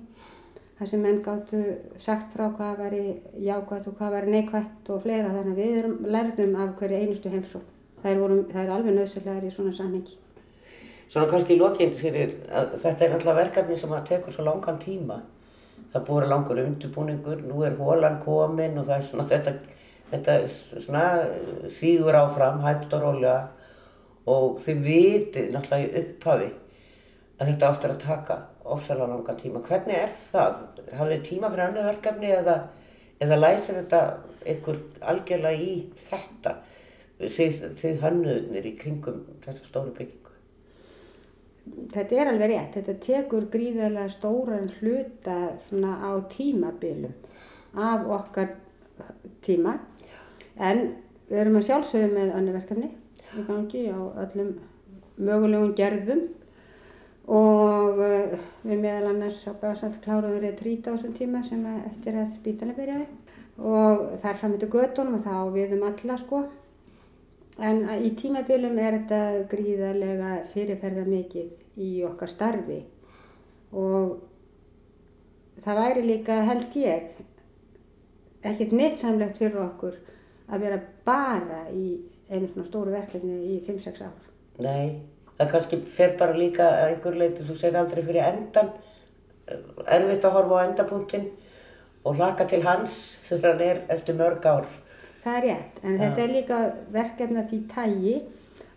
þar 0.78 0.90
sem 0.92 1.02
menn 1.02 1.18
gáttu 1.26 1.64
sagt 1.98 2.36
frá 2.36 2.46
hvað 2.54 2.78
væri 2.84 3.02
jákvætt 3.42 3.90
og 3.90 3.98
hvað 3.98 4.14
væri 4.14 4.36
neikvætt 4.36 4.92
og 4.94 5.02
fleira, 5.02 5.34
þannig 5.34 5.52
að 5.56 5.60
við 5.64 5.76
erum, 5.80 5.98
lærðum 6.06 6.56
af 6.62 6.72
hverju 6.78 7.02
einustu 7.02 7.34
heimsókn. 7.34 7.76
Það 8.00 8.62
er, 8.62 8.70
alveg 8.72 8.94
nöðsynlegar 8.96 9.44
í 9.44 9.50
svona 9.52 9.74
samhengi. 9.76 10.16
Svona 11.10 11.28
kannski 11.28 11.56
í 11.56 11.60
lokinn 11.60 11.92
fyrir 11.98 12.38
að 12.54 12.78
þetta 12.80 13.04
er 13.04 13.14
alltaf 13.16 13.36
verkefni 13.36 13.76
sem 13.76 13.92
að 13.92 14.06
tekur 14.08 14.34
svo 14.34 14.46
langan 14.46 14.78
tíma. 14.80 15.18
Það 15.90 16.04
búið 16.06 16.24
að 16.24 16.30
langur 16.30 16.62
undirbúningur, 16.64 17.40
nú 17.42 17.62
er 17.66 17.78
hólan 17.78 18.20
komin 18.22 18.78
og 18.78 18.86
það 18.86 18.96
er 18.96 19.06
svona 19.08 19.26
þetta, 19.30 19.54
þetta 20.12 20.36
svona 20.86 21.04
sígur 21.74 22.18
áfram, 22.18 22.60
hægt 22.62 22.94
og 22.94 23.02
rólega 23.06 23.38
og 24.30 24.60
þið 24.62 24.82
vitið 24.84 25.50
náttúrulega 25.54 25.88
í 25.88 26.04
upphafi 26.04 26.50
að 27.40 27.50
þetta 27.50 27.70
áttur 27.72 27.94
að 27.94 28.02
taka 28.04 28.38
ofsalega 28.70 29.10
langan 29.14 29.40
tíma. 29.40 29.62
Hvernig 29.66 29.96
er 29.96 30.10
það? 30.30 30.58
Hafið 30.92 31.14
þið 31.14 31.26
tíma 31.28 31.50
fyrir 31.50 31.66
annu 31.66 31.84
verkefni 31.86 32.32
eða, 32.36 32.56
eða 33.24 33.40
læsir 33.40 33.80
þetta 33.80 34.02
ykkur 34.54 34.80
algjörlega 35.12 35.68
í 35.70 35.72
þetta? 36.10 36.56
Þið, 37.20 37.62
þið 37.80 38.02
hönnuðnir 38.04 38.68
í 38.68 38.76
kringum 38.80 39.24
þessa 39.44 39.66
stóru 39.66 39.94
byggingu. 39.96 40.29
Þetta 41.90 42.16
er 42.16 42.30
alveg 42.30 42.50
rétt, 42.52 42.76
þetta 42.78 42.94
tekur 43.04 43.46
gríðarlega 43.52 44.08
stóran 44.12 44.70
hluta 44.80 45.36
svona 45.68 45.96
á 46.00 46.10
tímabilum 46.32 47.14
af 47.76 48.06
okkar 48.18 48.54
tíma. 49.44 49.76
En 50.56 50.82
við 51.28 51.42
erum 51.44 51.60
að 51.60 51.66
sjálfsögðu 51.68 52.10
með 52.14 52.34
annar 52.36 52.58
verkefni 52.58 52.90
í 53.38 53.46
gangi 53.46 53.86
á 53.92 54.00
öllum 54.24 54.54
mögulegum 55.20 55.74
gerðum. 55.78 56.22
Og 57.30 58.00
uh, 58.02 58.38
við 58.66 58.80
meðal 58.80 59.12
annars 59.12 59.44
á 59.46 59.54
Básalt 59.60 60.00
trýta 60.58 60.90
á 60.90 60.94
þessum 60.96 61.14
tíma 61.14 61.44
sem 61.46 61.62
eftir 61.84 62.16
að 62.18 62.32
spítalinn 62.38 62.78
byrjaði. 62.78 63.06
Og 63.60 64.16
þar 64.22 64.40
fram 64.40 64.56
eftir 64.56 64.72
göttunum 64.72 65.18
og 65.18 65.26
þá 65.26 65.36
við 65.54 65.76
um 65.76 65.86
alla 65.90 66.16
sko 66.18 66.40
En 67.60 67.82
í 68.00 68.14
tímabilum 68.16 68.78
er 68.80 68.96
þetta 68.98 69.20
gríðarlega 69.50 70.30
fyrirferða 70.54 71.04
mikið 71.08 71.80
í 71.84 71.90
okkar 72.08 72.30
starfi 72.32 72.78
og 73.76 74.14
það 75.64 75.80
væri 75.82 76.04
líka 76.06 76.38
held 76.48 76.78
ég 76.80 77.20
ekkert 78.40 78.72
neittsamlegt 78.72 79.36
fyrir 79.42 79.60
okkur 79.66 79.98
að 80.50 80.64
vera 80.64 80.80
bara 81.04 81.66
í 81.68 82.00
einu 82.30 82.48
svona 82.48 82.66
stóru 82.68 82.94
verkefni 82.94 83.36
í 83.52 83.58
5-6 83.66 84.02
ár. 84.06 84.16
Nei, 84.64 85.02
það 85.36 85.52
kannski 85.54 85.80
fer 85.98 86.16
bara 86.18 86.36
líka 86.36 86.66
að 86.66 86.94
einhver 86.94 87.18
leiti, 87.20 87.44
þú 87.44 87.56
segir 87.58 87.80
aldrei 87.80 88.02
fyrir 88.06 88.24
endan, 88.24 88.72
erfitt 89.84 90.26
að 90.26 90.36
horfa 90.38 90.62
á 90.62 90.66
endapunktinn 90.68 91.28
og 92.04 92.16
hlaka 92.16 92.46
til 92.48 92.62
hans 92.64 93.00
þegar 93.26 93.58
hann 93.58 93.66
er 93.66 93.82
eftir 93.96 94.16
mörg 94.16 94.46
ár. 94.46 94.70
Það 95.20 95.36
er 95.36 95.44
rétt, 95.44 95.80
en 95.84 95.98
þetta 96.00 96.22
er 96.22 96.30
líka 96.32 96.58
verkefni 96.94 97.40
að 97.42 97.50
því 97.50 97.58
tægi 97.74 98.14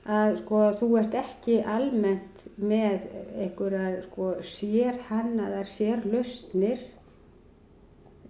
að 0.04 0.34
sko 0.42 0.64
þú 0.82 0.90
ert 1.00 1.14
ekki 1.16 1.62
almennt 1.64 2.44
með 2.60 3.06
einhverjar 3.40 4.02
sko 4.10 4.34
sérhannaðar, 4.44 5.70
sérlausnir 5.72 6.82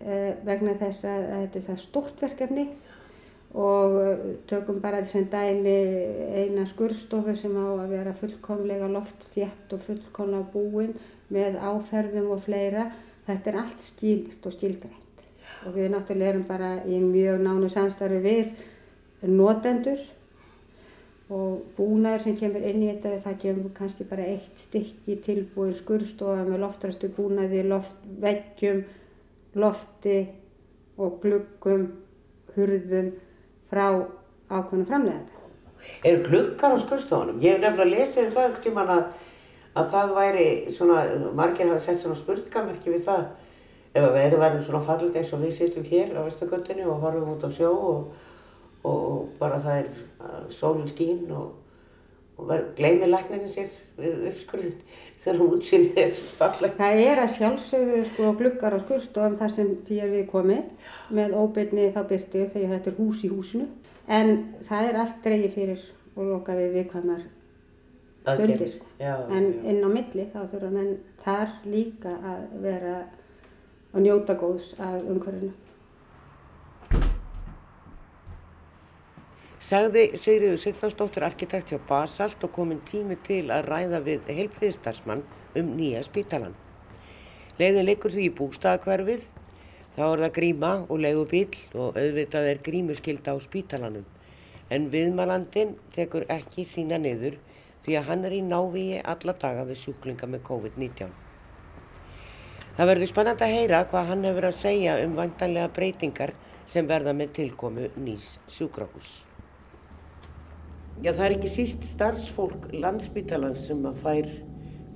eh, 0.03 0.37
vegna 0.45 0.77
þess 0.77 1.07
að, 1.09 1.25
að 1.25 1.45
þetta 1.45 1.59
er 1.59 1.67
það 1.71 1.83
stórt 1.87 2.25
verkefni. 2.27 2.67
Og 3.57 3.99
eh, 4.03 4.25
tökum 4.49 4.81
bara 4.83 5.01
sem 5.09 5.25
dæmi 5.33 5.77
eina 6.37 6.67
skurðstofu 6.69 7.33
sem 7.37 7.57
á 7.57 7.65
að 7.65 7.95
vera 7.95 8.17
fullkomlega 8.21 8.91
loftþétt 8.93 9.73
og 9.73 9.87
fullkomlega 9.87 10.53
búin 10.53 10.93
með 11.33 11.57
áferðum 11.57 12.35
og 12.37 12.45
fleira. 12.45 12.91
Þetta 13.25 13.49
er 13.49 13.63
allt 13.63 13.87
skýrt 13.87 14.45
og 14.45 14.53
skilgrænt 14.53 15.02
og 15.63 15.75
við 15.77 15.93
náttúrulega 15.93 16.33
erum 16.33 16.45
bara 16.47 16.73
í 16.85 16.99
mjög 17.03 17.43
nánu 17.43 17.69
samstarfi 17.71 18.19
við 18.23 19.29
notendur 19.29 20.01
og 21.33 21.75
búnaður 21.77 22.25
sem 22.25 22.37
kemur 22.37 22.65
inn 22.67 22.83
í 22.83 22.89
þetta, 22.91 23.21
það 23.23 23.37
kemur 23.41 23.75
kannski 23.77 24.07
bara 24.09 24.25
eitt 24.27 24.65
stykki 24.65 25.17
tilbúin 25.25 25.75
skurðstofa 25.77 26.43
með 26.47 26.65
loftræstu 26.65 27.09
búnaði, 27.15 27.63
loftveggjum, 27.71 28.83
lofti 29.55 30.17
og 30.99 31.21
gluggum, 31.23 31.87
hurðum 32.57 33.13
frá 33.71 33.87
ákveðinu 34.51 34.89
framlegenda. 34.89 35.39
Eru 36.05 36.23
gluggar 36.27 36.75
á 36.75 36.77
skurstofunum? 36.79 37.39
Ég 37.43 37.55
hef 37.55 37.63
nefnilega 37.63 37.91
lesið 37.95 38.27
um 38.27 38.35
það 38.35 38.49
ekkert 38.49 38.67
tíman 38.67 38.91
að, 38.93 39.07
að 39.79 39.89
það 39.95 40.13
væri 40.19 40.45
svona, 40.75 40.99
margir 41.35 41.71
hafa 41.71 41.85
sett 41.87 42.03
svona 42.03 42.19
spurningamerki 42.19 42.93
við 42.93 43.07
það 43.07 43.25
ef 43.93 44.01
að 44.03 44.15
veðri 44.17 44.39
væri 44.41 44.61
svona 44.65 44.83
fallit 44.87 45.17
eins 45.19 45.33
og 45.35 45.43
við 45.43 45.57
sittum 45.57 45.85
hér 45.85 46.15
á 46.17 46.25
Vesturgöndinni 46.25 46.85
og 46.89 47.03
horfum 47.03 47.35
út 47.35 47.45
á 47.45 47.49
sjó 47.53 47.69
og, 47.73 48.07
og 48.89 49.27
bara 49.39 49.59
það 49.61 49.83
er 49.83 50.47
sólinn 50.53 50.89
skín 50.89 51.27
og, 51.29 51.51
og 52.37 52.53
gleymið 52.77 53.13
læknirinn 53.13 53.53
sér 53.53 53.69
við 53.99 54.25
uppskurðin 54.31 54.79
þegar 55.23 55.39
hún 55.39 55.53
útsýnir 55.59 56.01
er 56.03 56.17
fallet. 56.39 56.75
Það 56.79 57.03
er 57.03 57.23
að 57.23 57.37
sjálfsögðu 57.37 58.01
sko 58.09 58.33
gluggar 58.41 58.75
á 58.75 58.79
skurstofum 58.81 59.37
þar 59.39 59.55
sem 59.59 59.71
því 59.85 60.01
er 60.01 60.11
við 60.17 60.27
komið 60.33 60.91
með 61.13 61.37
óbyrni 61.37 61.91
þá 61.93 62.01
byrti 62.09 62.49
þegar 62.55 62.75
þetta 62.77 62.93
er 62.93 62.99
hús 62.99 63.23
í 63.23 63.31
húsinu 63.31 63.69
en 64.09 64.35
það 64.67 64.89
er 64.89 65.01
allt 65.03 65.23
dreigið 65.23 65.55
fyrir 65.55 65.87
og 66.17 66.29
loka 66.33 66.57
við 66.57 66.79
viðkvæmar 66.79 67.23
stundir 68.23 68.69
sko. 68.71 68.89
En 69.03 69.49
inn 69.67 69.83
á 69.83 69.89
milli 69.91 70.25
þá 70.33 70.39
þurfa 70.51 70.71
menn 70.73 70.95
þar 71.23 71.59
líka 71.67 72.17
að 72.33 72.43
vera 72.63 72.95
að 73.93 74.07
njóta 74.07 74.35
góðs 74.37 74.73
af 74.81 75.01
umhverfinu. 75.05 75.53
Sagði 79.63 80.09
Sigriður 80.19 80.59
Sigþórsdóttir 80.59 81.23
arkitekt 81.23 81.69
hjá 81.71 81.77
Basalt 81.87 82.41
og 82.43 82.51
komin 82.51 82.81
tími 82.83 83.15
til 83.23 83.45
að 83.53 83.69
ræða 83.69 84.01
við 84.03 84.27
heilbriðistarsmann 84.27 85.23
um 85.55 85.69
nýja 85.77 86.01
spítalan. 86.03 86.57
Leiðin 87.61 87.87
leikur 87.87 88.11
því 88.11 88.25
í 88.27 88.33
bústaðakverfið, 88.35 89.29
þá 89.95 90.03
er 90.09 90.23
það 90.25 90.35
gríma 90.35 90.73
og 90.89 90.99
leigubíl 91.05 91.55
og 91.77 91.95
auðvitað 91.95 92.49
er 92.49 92.61
grímuskylda 92.65 93.37
á 93.37 93.37
spítalanum. 93.39 94.05
En 94.73 94.89
viðmalandin 94.91 95.77
tekur 95.95 96.25
ekki 96.33 96.65
sína 96.67 96.99
niður 96.99 97.37
því 97.85 97.99
að 97.99 98.07
hann 98.09 98.25
er 98.27 98.35
í 98.35 98.41
návíi 98.43 98.99
alla 98.99 99.37
daga 99.37 99.63
við 99.69 99.79
sjúklinga 99.85 100.27
með 100.33 100.43
COVID-19. 100.49 101.13
Það 102.73 102.89
verður 102.89 103.09
spennandi 103.11 103.45
að 103.45 103.51
heyra 103.53 103.79
hvað 103.89 104.07
hann 104.09 104.23
hefur 104.25 104.45
að 104.47 104.55
segja 104.57 104.93
um 105.03 105.11
vantanlega 105.13 105.69
breytingar 105.75 106.31
sem 106.65 106.87
verða 106.89 107.11
með 107.13 107.35
tilkomu 107.37 107.89
nýs 108.01 108.31
sjúkrahús. 108.49 109.11
Já, 111.03 111.11
það 111.11 111.25
er 111.27 111.35
ekki 111.35 111.51
síst 111.53 111.85
starfsfólk 111.85 112.71
landsbítalans 112.73 113.67
sem 113.67 113.85
að 113.85 113.99
fær 114.01 114.31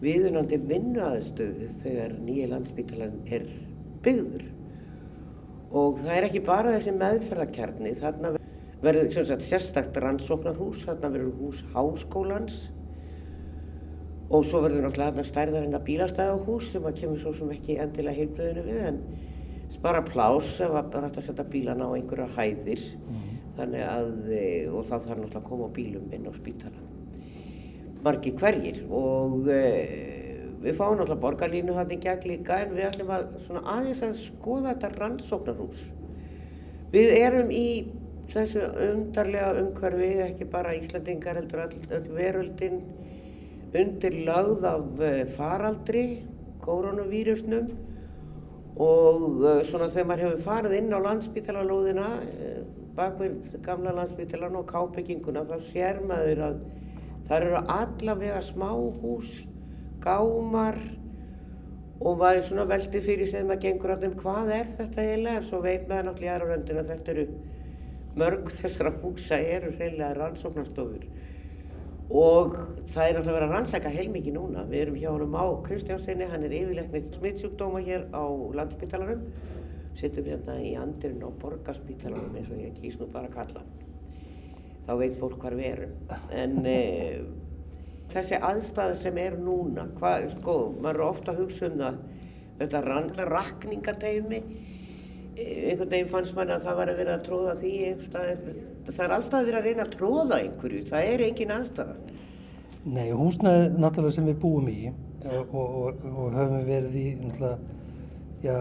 viðunandi 0.02 0.58
vinnuaðstöðu 0.72 1.70
þegar 1.84 2.16
nýja 2.26 2.50
landsbítalan 2.56 3.20
er 3.30 3.46
byggður. 4.06 4.48
Og 5.78 6.02
það 6.02 6.14
er 6.16 6.28
ekki 6.32 6.42
bara 6.48 6.74
þessi 6.78 6.96
meðferðarkjarni, 6.98 7.94
þarna 8.02 8.34
verður 8.82 9.38
sérstakt 9.46 10.02
rannsóknarhús, 10.02 10.82
þarna 10.88 11.14
verður 11.14 11.38
hús 11.44 11.62
háskólans 11.76 12.60
og 14.28 14.44
svo 14.44 14.60
verður 14.64 14.84
náttúrulega 14.84 15.14
þarna 15.14 15.26
stærðarinn 15.28 15.78
að 15.78 15.86
bílastæðahús 15.88 16.72
sem 16.74 16.88
að 16.88 16.98
kemur 17.02 17.22
svo 17.22 17.32
sem 17.38 17.52
ekki 17.56 17.78
endilega 17.80 18.20
heilbröðinu 18.20 18.64
við 18.66 18.82
en 18.90 19.02
spara 19.72 20.02
plás 20.04 20.50
ef 20.64 20.74
að 20.74 20.90
bara 20.94 21.08
hægt 21.08 21.22
að 21.22 21.28
setja 21.30 21.46
bílana 21.48 21.88
á 21.88 21.96
einhverja 21.96 22.28
hæðir 22.36 22.84
þannig 23.58 23.86
að, 23.88 24.12
e, 24.30 24.44
og 24.70 24.86
þá 24.86 24.94
þarf 24.96 25.08
náttúrulega 25.22 25.40
að 25.42 25.48
koma 25.48 25.70
bílum 25.74 26.12
inn 26.14 26.28
á 26.30 26.32
spítala. 26.36 26.84
Margi 28.06 28.34
hverjir 28.38 28.84
og 28.94 29.48
e, 29.50 29.62
við 30.64 30.78
fáum 30.78 30.98
náttúrulega 31.00 31.24
borgarlínu 31.24 31.78
hann 31.78 31.94
í 31.96 32.00
gegn 32.04 32.28
líka 32.32 32.60
en 32.64 32.76
við 32.76 32.90
ætlum 32.90 33.14
að 33.16 33.32
svona 33.46 33.64
aðeins 33.78 34.04
að 34.06 34.20
skoða 34.22 34.74
þetta 34.74 34.92
rannsóknarhús. 34.98 35.88
Við 36.94 37.16
erum 37.18 37.52
í 37.52 37.68
þessu 38.32 38.64
undarlega 38.92 39.56
umhverfi, 39.62 40.14
ekki 40.28 40.48
bara 40.52 40.76
Íslandingar 40.76 41.40
heldur 41.40 41.66
öll, 41.66 41.84
öll 41.96 42.08
veröldin 42.16 42.82
undir 43.76 44.16
lögð 44.28 44.66
af 44.70 45.04
e, 45.04 45.12
faraldri, 45.36 46.08
koronavírusnum 46.64 47.70
og 48.78 49.22
uh, 49.42 49.62
svona 49.66 49.90
þegar 49.90 50.10
maður 50.10 50.24
hefur 50.26 50.44
farið 50.46 50.76
inn 50.78 50.94
á 50.94 51.00
landsbítalalóðina 51.02 52.10
uh, 52.22 52.60
bakvið 52.98 53.58
gamla 53.66 53.94
landsbítalan 53.98 54.58
og 54.60 54.68
kábygginguna 54.70 55.46
þá 55.48 55.56
sér 55.72 56.02
maður 56.06 56.44
að 56.50 56.60
það 57.28 57.38
eru 57.40 57.62
allavega 57.74 58.42
smá 58.46 58.70
hús, 59.02 59.42
gámar 60.04 60.78
og 61.98 62.20
maður 62.22 62.44
svona 62.46 62.68
veldi 62.70 63.02
fyrir 63.02 63.26
sig 63.26 63.40
þegar 63.40 63.50
maður 63.50 63.64
gengur 63.66 63.94
alltaf 63.96 64.12
um 64.12 64.20
hvað 64.22 64.52
er 64.60 64.74
þetta 64.78 65.06
eiginlega 65.06 65.42
en 65.42 65.48
svo 65.48 65.62
veit 65.64 65.88
maður 65.90 66.10
náttúrulega 66.10 66.30
í 66.30 66.36
aðra 66.36 66.50
röndin 66.52 66.82
að 66.82 66.92
þetta 66.94 67.14
eru 67.16 67.28
mörg 68.18 68.52
þessara 68.54 68.94
húsa 69.02 69.40
eru 69.42 69.74
hreinlega 69.74 70.14
rannsóknarstofur 70.20 71.10
og 72.08 72.54
það 72.88 73.04
er 73.04 73.18
náttúrulega 73.18 73.36
verið 73.36 73.46
að 73.48 73.54
rannsaka 73.54 73.92
heilmikið 73.92 74.36
núna. 74.38 74.64
Við 74.70 74.82
erum 74.82 75.00
hjá 75.02 75.10
honum 75.12 75.34
á 75.36 75.46
Kristjánsinni, 75.66 76.28
hann 76.32 76.46
er 76.48 76.56
yfirleiknir 76.56 77.10
smittsjúkdóma 77.18 77.82
hér 77.84 78.06
á 78.16 78.24
landsbítalanum, 78.60 79.26
sittum 79.98 80.30
hérna 80.30 80.56
í 80.64 80.72
andirinn 80.80 81.26
á 81.28 81.30
borgarspítalanum 81.42 82.38
eins 82.40 82.54
og 82.54 82.62
ég 82.64 82.80
kýs 82.80 82.96
nú 83.02 83.10
bara 83.12 83.28
að 83.28 83.36
kalla. 83.36 83.66
Þá 84.88 84.94
veit 85.02 85.20
fólk 85.20 85.42
hvar 85.42 85.58
við 85.60 85.70
erum. 85.74 85.98
En 86.32 86.62
e, 86.78 86.78
þessi 88.14 88.40
aðstæða 88.40 88.96
sem 89.04 89.20
er 89.20 89.36
núna, 89.42 89.90
hvað, 90.00 90.30
sko, 90.38 90.58
maður 90.80 91.02
er 91.02 91.08
ofta 91.10 91.34
að 91.34 91.44
hugsa 91.44 91.68
um 91.68 91.80
það, 91.82 92.02
þetta 92.62 92.84
rannlega 92.88 93.30
rakningateymi, 93.34 94.44
einhvern 95.38 95.92
veginn 95.92 96.12
fannst 96.12 96.36
mann 96.38 96.52
að 96.54 96.66
það 96.66 96.78
var 96.80 96.92
að 96.92 97.00
vera 97.02 97.16
að 97.18 97.26
tróða 97.28 97.56
því 97.60 97.72
það 98.08 99.02
er 99.06 99.14
allstað 99.18 99.40
að 99.40 99.50
vera 99.50 99.62
að 99.62 99.68
reyna 99.68 99.84
að 99.86 99.96
tróða 99.96 100.40
einhverju, 100.42 100.84
það 100.90 101.10
er 101.12 101.24
engin 101.28 101.54
aðstæða. 101.58 101.96
Nei, 102.88 103.08
húsnæði 103.20 103.66
náttúrulega 103.76 104.16
sem 104.16 104.30
við 104.30 104.38
búum 104.42 104.70
í 104.72 104.78
og, 104.88 105.42
og, 105.44 105.76
og, 105.82 106.06
og 106.08 106.38
höfum 106.38 106.68
verið 106.70 106.98
í 107.02 107.08
náttúrulega, 107.20 107.74
já, 108.46 108.56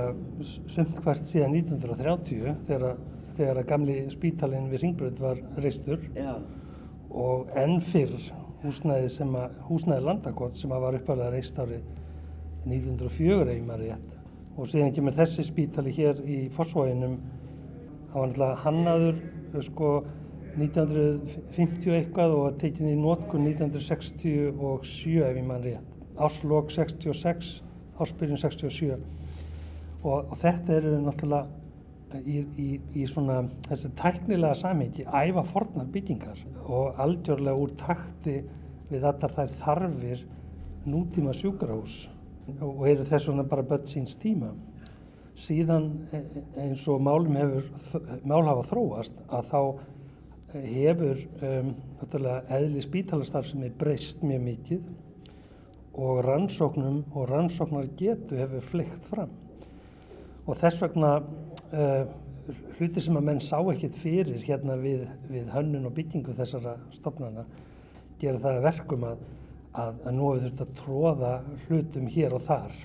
sumt 0.74 1.00
hvert 1.04 1.30
síðan 1.30 1.56
1930 1.60 2.58
þegar, 2.68 3.00
þegar 3.38 3.62
að 3.62 3.70
gamli 3.70 3.98
spítalinn 4.12 4.70
við 4.72 4.84
Ringbröð 4.84 5.22
var 5.22 5.42
reistur. 5.62 6.02
Já, 6.16 6.34
og 7.16 7.54
enn 7.56 7.78
fyrr 7.92 8.16
að, 8.66 9.56
húsnæði 9.68 10.02
landakott 10.02 10.58
sem 10.58 10.72
að 10.74 10.84
var 10.88 10.98
uppalega 10.98 11.32
reist 11.32 11.58
árið 11.62 11.86
1904 12.66 13.54
ef 13.54 13.64
maður 13.64 13.84
rétt 13.86 14.15
og 14.56 14.70
síðan 14.70 14.94
kemur 14.96 15.16
þessi 15.16 15.44
spítali 15.46 15.92
hér 15.92 16.22
í 16.24 16.46
Fossvóginum 16.56 17.18
hann 18.12 18.14
var 18.14 18.30
náttúrulega 18.30 18.62
hannaður 18.64 19.18
sko 19.66 19.90
1950 20.56 21.92
eitthvað 21.98 22.34
og 22.38 22.56
tekin 22.62 22.88
í 22.88 22.96
nótkun 22.96 23.44
1967 23.50 25.20
ef 25.20 25.36
ég 25.36 25.44
mann 25.44 25.64
rétt. 25.64 25.92
Áslokk 26.16 26.72
66, 26.72 27.60
áspyrjun 28.00 28.40
67 28.40 28.96
og, 28.96 30.30
og 30.30 30.34
þetta 30.40 30.78
eru 30.78 30.96
náttúrulega 31.04 32.22
í, 32.24 32.40
í, 32.56 32.68
í 32.96 33.04
svona 33.10 33.42
þessi 33.68 33.92
tæknilega 33.98 34.56
samhengi 34.62 35.04
æfa 35.04 35.44
fornar 35.50 35.88
byggingar 35.92 36.40
og 36.64 37.00
aldjörlega 37.02 37.60
úr 37.60 37.76
takti 37.80 38.40
við 38.88 39.04
allar 39.10 39.36
þær 39.36 39.56
þarfir 39.60 40.24
nútíma 40.86 41.34
sjúkrahús 41.36 42.06
og 42.60 42.86
eru 42.88 43.04
þess 43.06 43.28
vegna 43.28 43.44
bara 43.48 43.66
börn 43.66 43.86
síns 43.90 44.16
tíma. 44.20 44.52
Síðan 45.36 45.90
e- 46.16 46.42
eins 46.62 46.86
og 46.88 47.02
málum 47.04 47.36
hefur, 47.36 47.66
mál 48.24 48.46
hafa 48.48 48.64
þróast 48.70 49.18
að 49.28 49.50
þá 49.50 49.60
hefur 50.56 51.24
um, 51.44 51.74
eðli 52.48 52.84
spítalastarf 52.84 53.50
sem 53.50 53.64
er 53.66 53.74
breyst 53.76 54.22
mjög 54.24 54.44
mikið 54.46 54.86
og 55.96 56.22
rannsóknum 56.24 57.02
og 57.12 57.28
rannsóknar 57.30 57.88
getu 57.98 58.38
hefur 58.38 58.64
fleikt 58.70 59.10
fram. 59.10 59.32
Og 60.46 60.56
þess 60.60 60.80
vegna 60.80 61.18
uh, 61.20 62.06
hluti 62.78 63.02
sem 63.02 63.16
að 63.18 63.26
menn 63.28 63.40
sá 63.42 63.58
ekkit 63.58 63.96
fyrir 64.00 64.42
hérna 64.44 64.76
við, 64.80 65.06
við 65.28 65.48
hönnun 65.52 65.88
og 65.88 65.96
byggingu 65.96 66.36
þessara 66.36 66.76
stofnana 66.94 67.46
gera 68.20 68.40
það 68.40 68.58
að 68.58 68.66
verkum 68.68 69.06
að, 69.08 69.24
að, 69.76 69.96
að 70.06 70.14
nú 70.16 70.28
hefur 70.30 70.44
þurft 70.44 70.62
að 70.64 70.74
tróða 70.80 71.32
hlutum 71.66 72.10
hér 72.12 72.36
og 72.36 72.44
þar. 72.46 72.76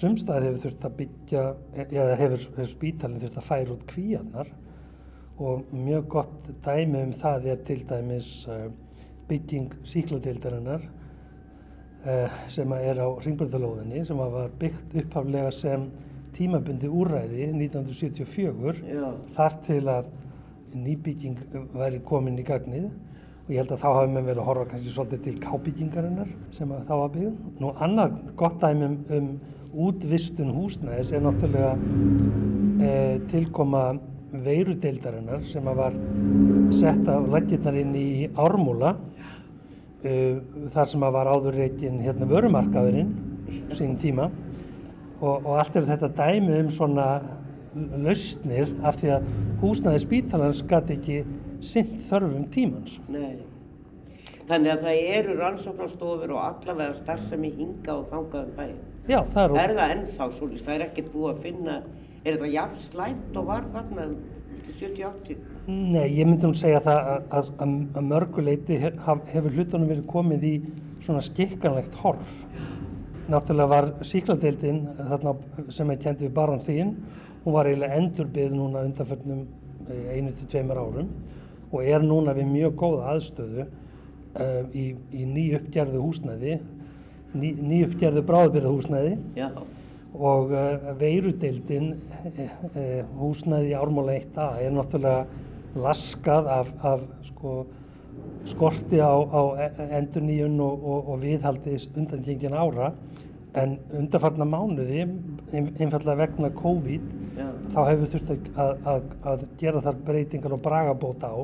Sumstaðar 0.00 0.46
hefur 0.48 0.62
þurft 0.64 0.86
að 0.86 0.96
byggja, 1.00 1.44
eða 1.86 2.18
hefur, 2.20 2.44
hefur 2.56 2.70
spítalinn 2.70 3.22
þurft 3.22 3.40
að 3.40 3.48
færa 3.48 3.74
út 3.74 3.88
kvíarnar. 3.90 4.52
Og 5.40 5.72
mjög 5.72 6.08
gott 6.12 6.48
dæmi 6.64 7.04
um 7.06 7.12
það 7.16 7.50
er 7.54 7.60
til 7.66 7.78
dæmis 7.88 8.30
uh, 8.50 8.68
bygging 9.30 9.72
síkladeildarinnar 9.88 10.84
uh, 12.04 12.38
sem 12.52 12.72
er 12.76 13.00
á 13.00 13.08
ringbröðalóðinni 13.24 14.04
sem 14.06 14.20
var 14.20 14.52
byggt 14.60 14.96
upphaflega 15.00 15.52
sem 15.56 15.86
tímabundi 16.36 16.88
úræði 16.88 17.48
1974 17.54 18.84
já, 18.84 19.06
þar 19.36 19.56
til 19.66 19.82
að 19.90 20.10
nýbygging 20.76 21.40
væri 21.74 22.02
komin 22.06 22.38
í 22.38 22.44
gagnið 22.46 22.90
og 23.50 23.56
ég 23.56 23.64
held 23.64 23.72
að 23.74 23.80
þá 23.82 23.88
hafi 23.90 24.10
með 24.14 24.26
verið 24.28 24.40
að 24.40 24.46
horfa 24.46 24.64
kannski 24.70 24.92
svolítið 24.94 25.22
til 25.24 25.38
kábyggingarinnar 25.42 26.28
sem 26.54 26.74
þá 26.86 26.92
var 26.94 27.08
byggð. 27.16 27.38
Nú 27.58 27.70
annað 27.82 28.12
gott 28.38 28.60
dæmi 28.62 28.90
um, 29.16 29.32
útvistun 29.86 30.52
húsnæðis 30.54 31.10
er 31.16 31.24
náttúrulega 31.24 31.72
e, 32.78 32.92
tilkoma 33.32 33.82
veirudeildarinnar 34.44 35.42
sem 35.50 35.66
var 35.66 35.98
sett 36.78 37.10
af 37.10 37.26
laggirnar 37.34 37.80
inn 37.82 37.90
í 37.98 38.12
ármúla 38.38 38.94
e, 40.06 40.14
þar 40.70 40.90
sem 40.94 41.10
var 41.18 41.32
áður 41.34 41.58
reygin 41.58 41.98
hérna 42.06 42.30
vörumarkaðurinn 42.30 43.10
sín 43.74 43.98
tíma 43.98 44.30
og, 45.18 45.42
og 45.42 45.52
allt 45.58 45.82
er 45.82 45.90
þetta 45.90 46.14
dæmi 46.22 46.62
um 46.62 46.70
svona 46.78 47.10
lausnir 47.74 48.70
af 48.86 49.02
því 49.02 49.14
að 49.18 49.30
húsnæði 49.62 50.06
spítalans 50.06 50.62
gæti 50.70 51.00
ekki 51.00 51.22
sint 51.66 51.96
þörfum 52.10 52.46
tímans. 52.54 52.98
Nei. 53.12 53.40
Þannig 54.50 54.72
að 54.72 54.84
það 54.84 55.00
eru 55.14 55.34
rannsóknarstofur 55.38 56.32
og 56.34 56.42
allavega 56.42 56.96
starfsemi 56.98 57.52
hinga 57.54 57.94
og 57.94 58.08
þangaðum 58.10 58.56
bæinn. 58.56 58.80
Já, 59.06 59.20
það 59.34 59.44
er... 59.44 59.60
Er 59.62 59.74
það 59.76 59.94
ennþá 59.94 60.28
svolítið? 60.36 60.64
Það 60.66 60.74
er 60.74 60.84
ekkert 60.88 61.12
búið 61.12 61.30
að 61.30 61.42
finna, 61.44 61.76
er 62.24 62.34
þetta 62.34 62.50
jafn 62.50 62.82
slæmt 62.82 63.38
og 63.38 63.46
var 63.50 63.68
þarna 63.70 64.08
70-80? 64.70 65.40
Nei, 65.70 66.06
ég 66.16 66.26
myndi 66.26 66.48
um 66.48 66.54
að 66.54 66.60
segja 66.64 66.82
það 66.82 67.00
að, 67.12 67.30
að, 67.38 67.78
að 68.00 68.08
mörguleiti 68.10 68.78
hefur 68.82 69.54
hlutunum 69.54 69.90
verið 69.90 70.06
komið 70.10 70.46
í 70.50 70.54
svona 71.04 71.22
skikkanlegt 71.24 71.96
horf. 72.02 72.36
Náttúrulega 73.30 73.70
var 73.70 73.90
síkladeildin 74.06 74.82
þarna 74.98 75.34
sem 75.74 75.94
er 75.94 76.00
kent 76.02 76.22
við 76.24 76.34
Barónstíginn, 76.34 76.96
hún 77.44 77.54
var 77.54 77.70
eiginlega 77.70 77.98
endurbyggð 78.02 78.56
núna 78.56 78.82
undanförnum 78.88 79.44
eh, 79.86 80.16
einu 80.16 80.34
til 80.34 80.48
tveimur 80.50 80.80
árum 80.82 81.12
og 81.70 81.86
er 81.86 82.04
núna 82.04 82.34
við 82.36 82.48
mjög 82.50 82.76
góða 82.80 83.14
aðstöðu 83.14 83.66
uh, 83.66 84.62
í, 84.74 84.86
í 85.14 85.26
nýjuppgerðu 85.26 86.02
húsnæði, 86.02 86.56
ný, 87.34 87.52
nýjuppgerðu 87.58 88.24
bráðbyrðu 88.26 88.72
húsnæði 88.76 89.12
Já. 89.38 89.50
og 90.14 90.54
uh, 90.54 90.88
veirudeildin 91.00 91.92
uh, 91.94 92.96
húsnæði 93.20 93.76
ármála 93.78 94.18
1A 94.22 94.48
er 94.64 94.74
náttúrulega 94.74 95.26
laskað 95.78 96.50
af, 96.50 96.72
af 96.82 97.06
sko, 97.28 97.60
skorti 98.50 98.98
á, 98.98 99.14
á 99.14 99.42
endurníun 100.00 100.58
og, 100.64 100.82
og, 100.82 101.12
og 101.14 101.22
viðhaldi 101.22 101.78
undangengin 101.94 102.56
ára 102.58 102.90
en 103.58 103.78
undarfarna 103.98 104.46
mánuði 104.46 105.04
einfallega 105.52 106.18
vegna 106.18 106.50
COVID 106.54 107.06
Já. 107.38 107.46
þá 107.72 107.80
hefur 107.88 108.12
þurft 108.12 108.30
að, 108.34 108.84
að, 108.92 109.08
að 109.32 109.46
gera 109.62 109.82
þar 109.86 109.98
breytingar 110.06 110.54
og 110.54 110.62
bragabóta 110.64 111.30
á 111.30 111.38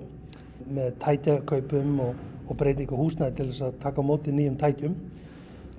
með 0.72 0.96
tætjakaupum 1.02 2.00
og, 2.05 2.24
og 2.46 2.59
breytingu 2.59 2.98
húsnæði 2.98 3.37
til 3.38 3.46
þess 3.50 3.66
að 3.68 3.79
taka 3.83 4.02
á 4.02 4.09
móti 4.09 4.35
nýjum 4.35 4.59
tækjum. 4.61 4.96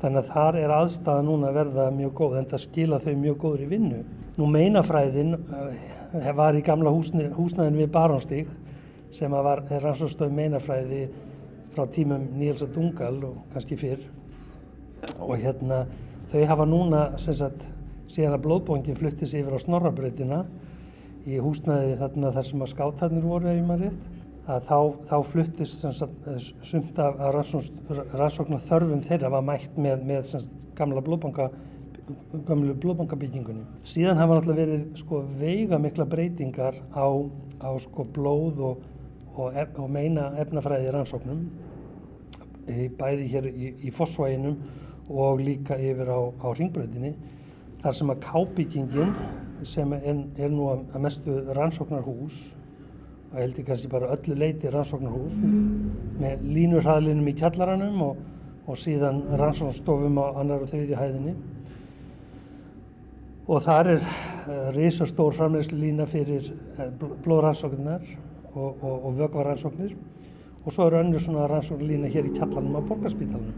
Þannig 0.01 0.19
að 0.21 0.31
þar 0.33 0.57
er 0.61 0.73
aðstæða 0.75 1.25
núna 1.25 1.49
að 1.49 1.57
verða 1.57 1.85
mjög 1.95 2.11
góð 2.19 2.35
en 2.37 2.49
það 2.51 2.63
skila 2.63 2.99
þau 3.01 3.13
mjög 3.17 3.37
góður 3.43 3.63
í 3.65 3.69
vinnu. 3.71 4.01
Nú 4.37 4.49
meinafræðin 4.53 5.37
uh, 5.37 6.33
var 6.37 6.57
í 6.57 6.65
gamla 6.65 6.93
húsnæðin, 6.93 7.33
húsnæðin 7.37 7.79
við 7.81 7.89
Barónstík 7.95 8.51
sem 9.17 9.33
var 9.33 9.63
rannsóðstöð 9.71 10.35
meinafræði 10.37 11.07
frá 11.73 11.87
tímum 11.93 12.27
Níelsa 12.37 12.67
Dungal 12.73 13.15
og 13.25 13.39
kannski 13.53 13.77
fyrr. 13.79 14.03
Og 15.17 15.37
hérna 15.41 15.85
þau 16.31 16.43
hafa 16.51 16.67
núna 16.69 17.01
sagt, 17.21 17.65
síðan 18.11 18.37
að 18.37 18.45
blóðbóngin 18.45 18.97
fluttis 18.97 19.33
yfir 19.35 19.57
á 19.57 19.59
Snorrabrautina 19.61 20.43
í 21.27 21.41
húsnæði 21.43 21.97
þarna 21.99 22.31
þar 22.35 22.47
sem 22.47 22.63
að 22.63 22.71
skátarnir 22.71 23.25
voru 23.25 23.49
ef 23.51 23.65
maður 23.65 23.89
rétt 23.89 24.16
að 24.47 24.67
þá, 24.67 24.77
þá 25.09 25.17
fluttist 25.31 25.85
sumt 26.63 26.99
af 27.03 27.17
rannsóknar 27.35 28.67
þörfum 28.69 29.01
þeirra 29.07 29.31
var 29.33 29.43
mætt 29.43 29.79
með, 29.79 30.05
með 30.07 30.29
sagt, 30.31 30.67
gamla 30.77 31.03
blóðbónga 31.03 31.49
gamlu 32.47 32.75
blóðbóngabyggingunni. 32.79 33.65
Síðan 33.87 34.19
hafa 34.21 34.37
náttúrulega 34.37 34.63
verið 34.63 34.83
sko, 35.01 35.21
veiga 35.39 35.79
mikla 35.81 36.05
breytingar 36.07 36.77
á, 36.95 37.07
á 37.59 37.69
sko, 37.83 38.05
blóð 38.15 38.61
og, 38.63 38.85
og, 39.35 39.57
ef, 39.57 39.73
og 39.75 39.89
meina 39.91 40.29
efnafræði 40.39 40.93
rannsóknum 40.95 41.41
bæði 42.99 43.27
hér 43.31 43.49
í, 43.51 43.73
í 43.87 43.91
Fossvæginum 43.95 44.57
og 45.07 45.41
líka 45.43 45.77
yfir 45.79 46.09
á, 46.11 46.19
á 46.43 46.47
ringbröðinni 46.55 47.13
þar 47.83 47.95
sem 47.95 48.11
að 48.11 48.23
kábyggingin 48.25 49.13
sem 49.67 49.93
er, 49.97 50.23
er 50.39 50.51
nú 50.53 50.67
að 50.71 50.97
mestu 51.03 51.37
rannsóknarhús 51.55 52.39
og 53.31 53.37
heldur 53.41 53.67
kannski 53.67 53.91
bara 53.91 54.11
öllu 54.15 54.37
leiti 54.39 54.71
rannsóknarhús 54.71 55.35
með 56.21 56.43
línurhraðlinum 56.47 57.27
í 57.27 57.35
kjallaranum 57.37 58.01
og, 58.05 58.19
og 58.67 58.79
síðan 58.79 59.23
rannsóknarstofum 59.39 60.19
á 60.23 60.25
annar 60.41 60.63
og 60.63 60.71
þriðju 60.71 60.99
hæðinni 61.01 61.35
og 63.47 63.63
þar 63.63 63.91
er 63.95 64.03
uh, 64.03 64.69
risastór 64.75 65.35
framlegslu 65.35 65.79
lína 65.79 66.07
fyrir 66.09 66.51
uh, 66.51 66.89
blóðrannsóknar 67.23 68.03
og, 68.53 68.81
og, 68.81 68.95
og 69.07 69.19
vögvarannsóknir 69.21 69.95
og 70.67 70.73
svo 70.73 70.87
eru 70.87 70.99
önnur 70.99 71.23
svona 71.23 71.47
rannsóknarlína 71.47 72.11
hér 72.11 72.27
í 72.27 72.33
kjallanum 72.35 72.75
á 72.75 72.81
borgarspítalunum. 72.89 73.55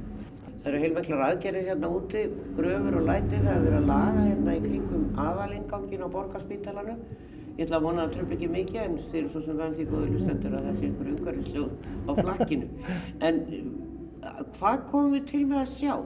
Það 0.59 0.67
eru 0.69 0.81
heilmæklar 0.83 1.21
aðgerðir 1.25 1.69
hérna 1.71 1.89
úti, 1.95 2.21
gröfur 2.57 2.97
og 2.99 3.07
læti, 3.07 3.37
það 3.39 3.49
hefur 3.49 3.65
verið 3.65 3.77
að 3.79 3.87
laga 3.89 4.25
hérna 4.27 4.53
í 4.53 4.61
kringum 4.65 5.05
aðalingangin 5.23 6.03
á 6.05 6.07
borgarspítalanum. 6.13 6.99
Ég 7.59 7.65
ætla 7.65 7.75
að 7.81 7.85
vona 7.89 8.03
að 8.05 8.13
tröfla 8.13 8.35
ekki 8.37 8.47
mikið 8.53 8.77
en 8.79 8.93
þeir 9.09 9.17
eru 9.19 9.29
svo 9.33 9.39
sem 9.43 9.57
venn 9.59 9.73
því 9.75 9.85
góður 9.89 10.11
lustendur 10.13 10.53
að 10.55 10.67
það 10.67 10.75
sé 10.77 10.85
einhverju 10.87 11.15
umhverfisljóð 11.17 11.71
á 12.07 12.11
flakkinu. 12.19 12.67
En 13.27 13.41
hvað 14.53 14.85
komum 14.91 15.15
við 15.17 15.25
til 15.33 15.41
með 15.49 15.59
að 15.59 15.73
sjá? 15.73 15.97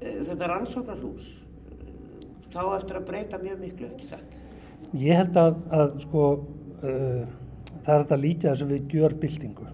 Þetta 0.00 0.48
rannsóknarhús, 0.48 1.26
þá 2.54 2.62
eftir 2.78 2.98
að 3.02 3.06
breyta 3.10 3.42
mjög 3.42 3.60
miklu, 3.66 3.90
ekki 3.90 4.08
sagt? 4.14 4.40
Ég 5.02 5.20
held 5.20 5.36
að, 5.42 5.60
að 5.76 5.94
sko, 6.06 6.24
uh, 6.80 7.20
það 7.84 7.92
er 7.98 8.02
þetta 8.06 8.20
lítið 8.24 8.54
að 8.54 8.58
sem 8.62 8.72
við 8.72 8.96
gjör 8.96 9.20
byltingu. 9.26 9.70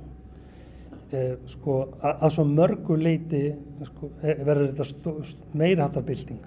Uh, 1.15 1.33
sko, 1.55 1.81
að, 2.03 2.13
að 2.27 2.37
svo 2.41 2.49
mörgu 2.51 2.99
leiti 2.99 3.45
sko, 3.93 4.11
verður 4.27 4.75
þetta 4.83 5.15
meira 5.63 5.87
hattar 5.87 6.11
bylting. 6.11 6.43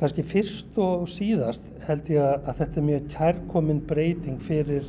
Kanski 0.00 0.22
fyrst 0.24 0.78
og 0.80 1.02
síðast 1.12 1.66
held 1.84 2.06
ég 2.08 2.24
að, 2.24 2.46
þetta 2.56 2.80
er 2.80 2.84
mjög 2.86 3.08
kærkomin 3.12 3.80
breyting 3.84 4.38
fyrir 4.40 4.86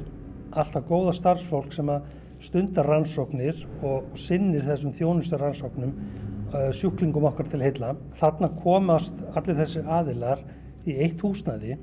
alltaf 0.55 0.85
góða 0.87 1.11
starfsfólk 1.17 1.73
sem 1.75 1.89
að 1.91 2.05
stundar 2.41 2.87
rannsóknir 2.87 3.59
og 3.83 4.15
sinnir 4.15 4.63
þessum 4.69 4.93
þjónustur 4.95 5.43
rannsóknum 5.43 5.91
uh, 5.91 6.71
sjúklingum 6.75 7.27
okkar 7.27 7.51
til 7.51 7.59
heila. 7.59 7.91
Þarna 8.21 8.53
komast 8.63 9.19
allir 9.35 9.59
þessi 9.59 9.83
aðilar 9.83 10.45
í 10.87 10.95
eitt 11.03 11.19
húsnæði 11.21 11.75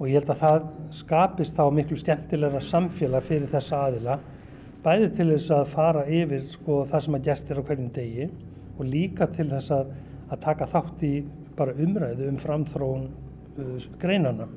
og 0.00 0.08
ég 0.08 0.18
held 0.18 0.34
að 0.34 0.42
það 0.42 0.68
skapist 0.98 1.54
þá 1.54 1.64
miklu 1.76 2.02
skemmtilegra 2.02 2.66
samfélag 2.66 3.30
fyrir 3.30 3.50
þessa 3.52 3.84
aðila 3.86 4.18
bæði 4.82 5.10
til 5.16 5.28
þess 5.36 5.52
að 5.54 5.68
fara 5.74 6.06
yfir 6.08 6.46
sko, 6.50 6.84
það 6.90 7.04
sem 7.04 7.16
að 7.18 7.26
gert 7.28 7.50
er 7.50 7.60
á 7.60 7.66
hverjum 7.68 7.90
degi 7.94 8.30
og 8.78 8.88
líka 8.88 9.28
til 9.36 9.50
þess 9.52 9.74
að, 9.76 9.94
að 10.32 10.42
taka 10.48 10.68
þátt 10.74 11.06
í 11.06 11.14
bara 11.60 11.76
umræðu 11.76 12.30
um 12.30 12.40
framþróun 12.40 13.06
uh, 13.60 13.86
greinana. 14.00 14.48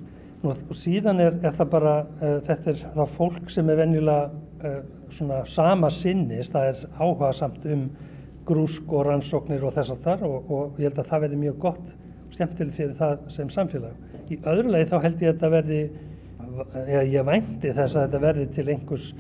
Nú, 0.43 0.51
og 0.51 0.75
síðan 0.75 1.21
er, 1.23 1.37
er 1.43 1.55
það 1.55 1.69
bara, 1.75 1.97
uh, 2.19 2.39
þetta 2.47 2.71
er 2.73 2.81
það 2.97 3.13
fólk 3.17 3.51
sem 3.53 3.69
er 3.71 3.79
venjulega 3.79 4.31
uh, 4.63 4.79
svona 5.13 5.43
sama 5.49 5.91
sinnis, 5.93 6.49
það 6.51 6.71
er 6.71 6.81
áhuga 6.99 7.33
samt 7.37 7.67
um 7.69 7.85
grúsk 8.47 8.89
og 8.91 9.05
rannsóknir 9.07 9.63
og 9.63 9.75
þess 9.75 9.93
að 9.93 10.07
þar 10.07 10.25
og, 10.27 10.49
og 10.51 10.79
ég 10.81 10.89
held 10.89 11.03
að 11.03 11.11
það 11.11 11.25
verði 11.25 11.43
mjög 11.43 11.59
gott 11.63 11.93
og 11.93 12.33
skemmtilegt 12.35 12.79
fyrir 12.79 12.97
það 12.97 13.27
sem 13.35 13.51
samfélag. 13.53 13.99
Í 14.31 14.39
öðru 14.49 14.73
lagi 14.73 14.89
þá 14.89 14.97
held 15.03 15.21
ég 15.23 15.29
að 15.29 15.35
þetta 15.35 15.51
verði, 15.53 15.81
eða 16.83 17.03
ég 17.13 17.27
vænti 17.29 17.75
þess 17.75 17.95
að 17.95 18.07
þetta 18.07 18.23
verði 18.23 18.47
til 18.57 18.67
einhvers 18.73 19.11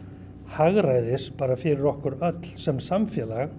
hagræðis 0.53 1.29
bara 1.37 1.57
fyrir 1.57 1.87
okkur 1.93 2.17
öll 2.25 2.49
sem 2.59 2.81
samfélag 2.83 3.53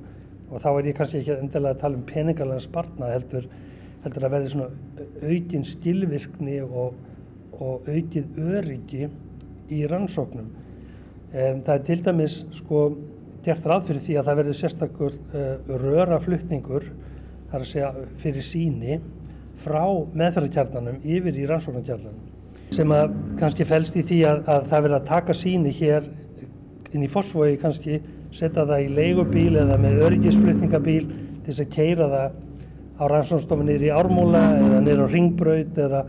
og 0.51 0.61
þá 0.63 0.69
er 0.71 0.89
ég 0.91 0.99
kannski 0.99 1.21
ekki 1.23 1.37
endilega 1.39 1.75
að 1.75 1.81
tala 1.83 1.99
um 1.99 2.07
peningalega 2.07 2.63
spartnað 2.63 3.15
heldur, 3.17 3.49
heldur 4.05 4.27
að 4.27 4.37
verði 4.37 4.53
svona 4.53 4.69
aukin 5.25 5.65
skilvirkni 5.69 6.61
og, 6.65 6.95
og 7.59 7.89
aukið 7.89 8.39
öryggi 8.59 9.09
í 9.73 9.81
rannsóknum. 9.91 10.51
Um, 11.35 11.65
það 11.65 11.75
er 11.75 11.85
til 11.89 11.99
dæmis 12.05 12.39
sko 12.61 12.85
gert 13.45 13.67
ráð 13.69 13.89
fyrir 13.89 14.05
því 14.07 14.19
að 14.19 14.29
það 14.29 14.41
verði 14.41 14.59
sérstakur 14.61 15.17
uh, 15.17 15.75
röraflutningur 15.83 16.87
þar 17.51 17.65
að 17.65 17.71
segja 17.71 17.91
fyrir 18.23 18.47
síni 18.47 19.01
frá 19.65 19.83
meðferðarkjarnanum 20.15 21.03
yfir 21.03 21.37
í 21.39 21.49
rannsóknarkjarnanum 21.49 22.31
sem 22.75 22.91
að 22.95 23.13
kannski 23.39 23.67
fælst 23.69 23.97
í 24.01 24.03
því 24.07 24.21
að, 24.29 24.41
að 24.51 24.69
það 24.71 24.85
verði 24.87 24.99
að 24.99 25.09
taka 25.11 25.37
síni 25.39 25.73
hér 25.77 26.09
inn 26.95 27.05
í 27.05 27.11
fósfói 27.11 27.55
kannski 27.63 28.01
setja 28.35 28.65
það 28.67 28.87
í 28.87 28.89
leigubíl 28.97 29.61
eða 29.61 29.77
með 29.81 30.01
öryggisflutningabíl 30.09 31.05
til 31.07 31.53
þess 31.53 31.63
að 31.65 31.73
keira 31.75 32.09
það 32.15 32.41
á 32.95 33.03
rannsóknstofu 33.11 33.65
niður 33.67 33.89
í 33.89 33.91
ármúla 33.95 34.43
eða 34.59 34.83
niður 34.85 35.09
á 35.09 35.09
ringbraut 35.11 35.81
eða 35.87 36.05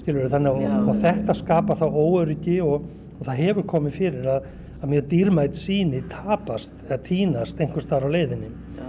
skilur 0.00 0.26
við 0.26 0.34
þannig 0.34 0.58
og, 0.58 0.90
og 0.90 1.00
þetta 1.04 1.36
skapa 1.38 1.76
þá 1.80 1.86
óöryggi 1.88 2.58
og, 2.64 2.84
og 3.16 3.24
það 3.24 3.40
hefur 3.40 3.66
komið 3.72 3.96
fyrir 3.96 4.28
að, 4.34 4.50
að 4.80 4.92
mjög 4.92 5.08
dýrmætt 5.14 5.58
síni 5.58 6.02
tapast 6.12 6.76
eða 6.84 7.00
týnast 7.08 7.64
einhvers 7.64 7.88
þar 7.88 8.04
á 8.04 8.14
leiðinni. 8.18 8.52
Já. 8.76 8.86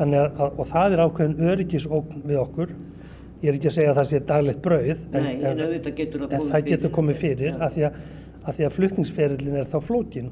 Þannig 0.00 0.20
að, 0.24 0.42
að, 0.42 0.58
og 0.58 0.70
það 0.72 0.96
er 0.96 1.04
ákveðin 1.06 1.50
öryggisókn 1.52 2.26
við 2.26 2.42
okkur. 2.42 2.76
Ég 3.44 3.50
er 3.52 3.58
ekki 3.58 3.70
að 3.70 3.76
segja 3.76 3.92
að 3.92 3.98
það 4.00 4.10
sé 4.10 4.22
daglegt 4.26 4.62
brauð, 4.64 5.00
Nei, 5.12 5.32
en 5.44 5.58
auðvitað 5.60 5.98
getur 6.00 6.22
en 6.26 6.46
það 6.50 6.70
getur 6.70 6.92
komið 6.96 7.18
fyrir 7.20 7.50
Já. 7.52 7.58
af 7.66 7.74
því 7.74 7.84
að, 7.86 7.98
að, 8.42 8.62
að 8.66 8.78
flutningsferillin 8.78 9.58
er 9.60 9.68
þá 9.70 9.76
flókin. 9.84 10.30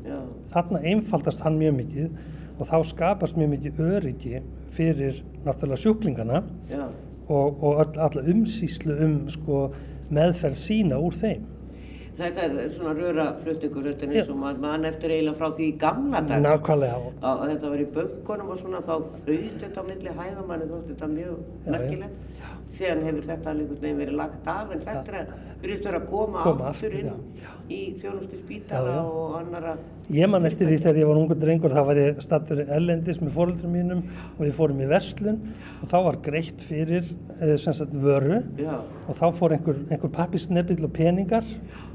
Þarna 0.55 0.81
einfaldast 0.91 1.45
hann 1.45 1.61
mjög 1.61 1.77
mikið 1.83 2.09
og 2.59 2.69
þá 2.71 2.77
skapast 2.91 3.39
mjög 3.39 3.57
mikið 3.57 3.81
öryggi 3.89 4.43
fyrir 4.75 5.23
náttúrulega 5.45 5.81
sjúklingana 5.83 6.43
já, 6.71 6.85
og, 7.29 7.65
og 7.65 7.81
öll, 7.83 7.99
alla 8.07 8.23
umsýslu 8.35 8.97
um 9.05 9.19
sko, 9.33 9.67
meðferð 10.15 10.59
sína 10.61 11.01
úr 11.01 11.17
þeim. 11.21 11.51
Þetta 12.15 12.45
er 12.47 12.69
svona 12.71 12.93
röraflutningur, 12.95 13.89
og 13.91 14.37
maður 14.39 14.61
mann 14.63 14.85
eftir 14.87 15.11
eiginlega 15.11 15.39
frá 15.41 15.49
því 15.57 15.65
í 15.67 15.73
gamla 15.83 16.21
dag. 16.23 16.45
Nákvæmlega. 16.45 17.01
Að 17.27 17.43
þetta 17.49 17.73
var 17.73 17.83
í 17.83 17.87
böngunum 17.97 18.53
og 18.55 18.61
svona 18.61 18.83
þá 18.85 18.93
þauð 19.25 19.49
þetta 19.65 19.83
á 19.83 19.85
milli 19.89 20.15
hæðamanni 20.21 20.69
þótt 20.71 20.93
þetta 20.93 21.09
mjög 21.11 21.73
merkilegt. 21.75 22.21
Síðan 22.75 23.03
hefur 23.07 23.27
þetta 23.29 23.51
alveg 23.53 23.65
einhvern 23.69 23.83
veginn 23.85 24.01
verið 24.03 24.17
lagt 24.19 24.49
af 24.51 24.73
en 24.75 24.81
þetta 24.83 25.21
virðist 25.63 25.85
vera 25.87 26.01
að 26.01 26.09
koma, 26.11 26.43
Koma 26.45 26.67
aftur 26.73 26.97
inn 26.99 27.11
já. 27.39 27.53
í 27.71 27.81
þjónustu 28.01 28.41
spítala 28.41 28.91
Já, 28.91 28.97
já. 28.97 29.05
og 29.15 29.37
annara. 29.39 29.75
Ég 30.13 30.29
man 30.29 30.45
eftir 30.49 30.69
því 30.69 30.79
þegar 30.83 30.99
ég 31.01 31.09
var 31.09 31.21
ungur 31.23 31.39
drengur 31.41 31.73
þá 31.77 31.81
var 31.89 32.01
ég 32.03 32.19
stattur 32.25 32.65
ellendis 32.67 33.21
með 33.23 33.33
fóröldrum 33.39 33.73
mínum 33.79 34.03
og 34.35 34.43
við 34.45 34.53
fórum 34.59 34.83
í 34.85 34.89
verslun 34.91 35.39
og 35.81 35.89
þá 35.93 35.97
var 36.09 36.19
greitt 36.27 36.61
fyrir 36.69 37.07
eh, 37.41 37.55
sagt 37.63 37.95
vöru 37.95 38.43
og 39.09 39.15
þá 39.17 39.27
fór 39.39 39.55
einhver, 39.57 39.81
einhver 39.89 40.13
pappisnebill 40.19 40.83
og 40.85 40.93
peningar 40.99 41.47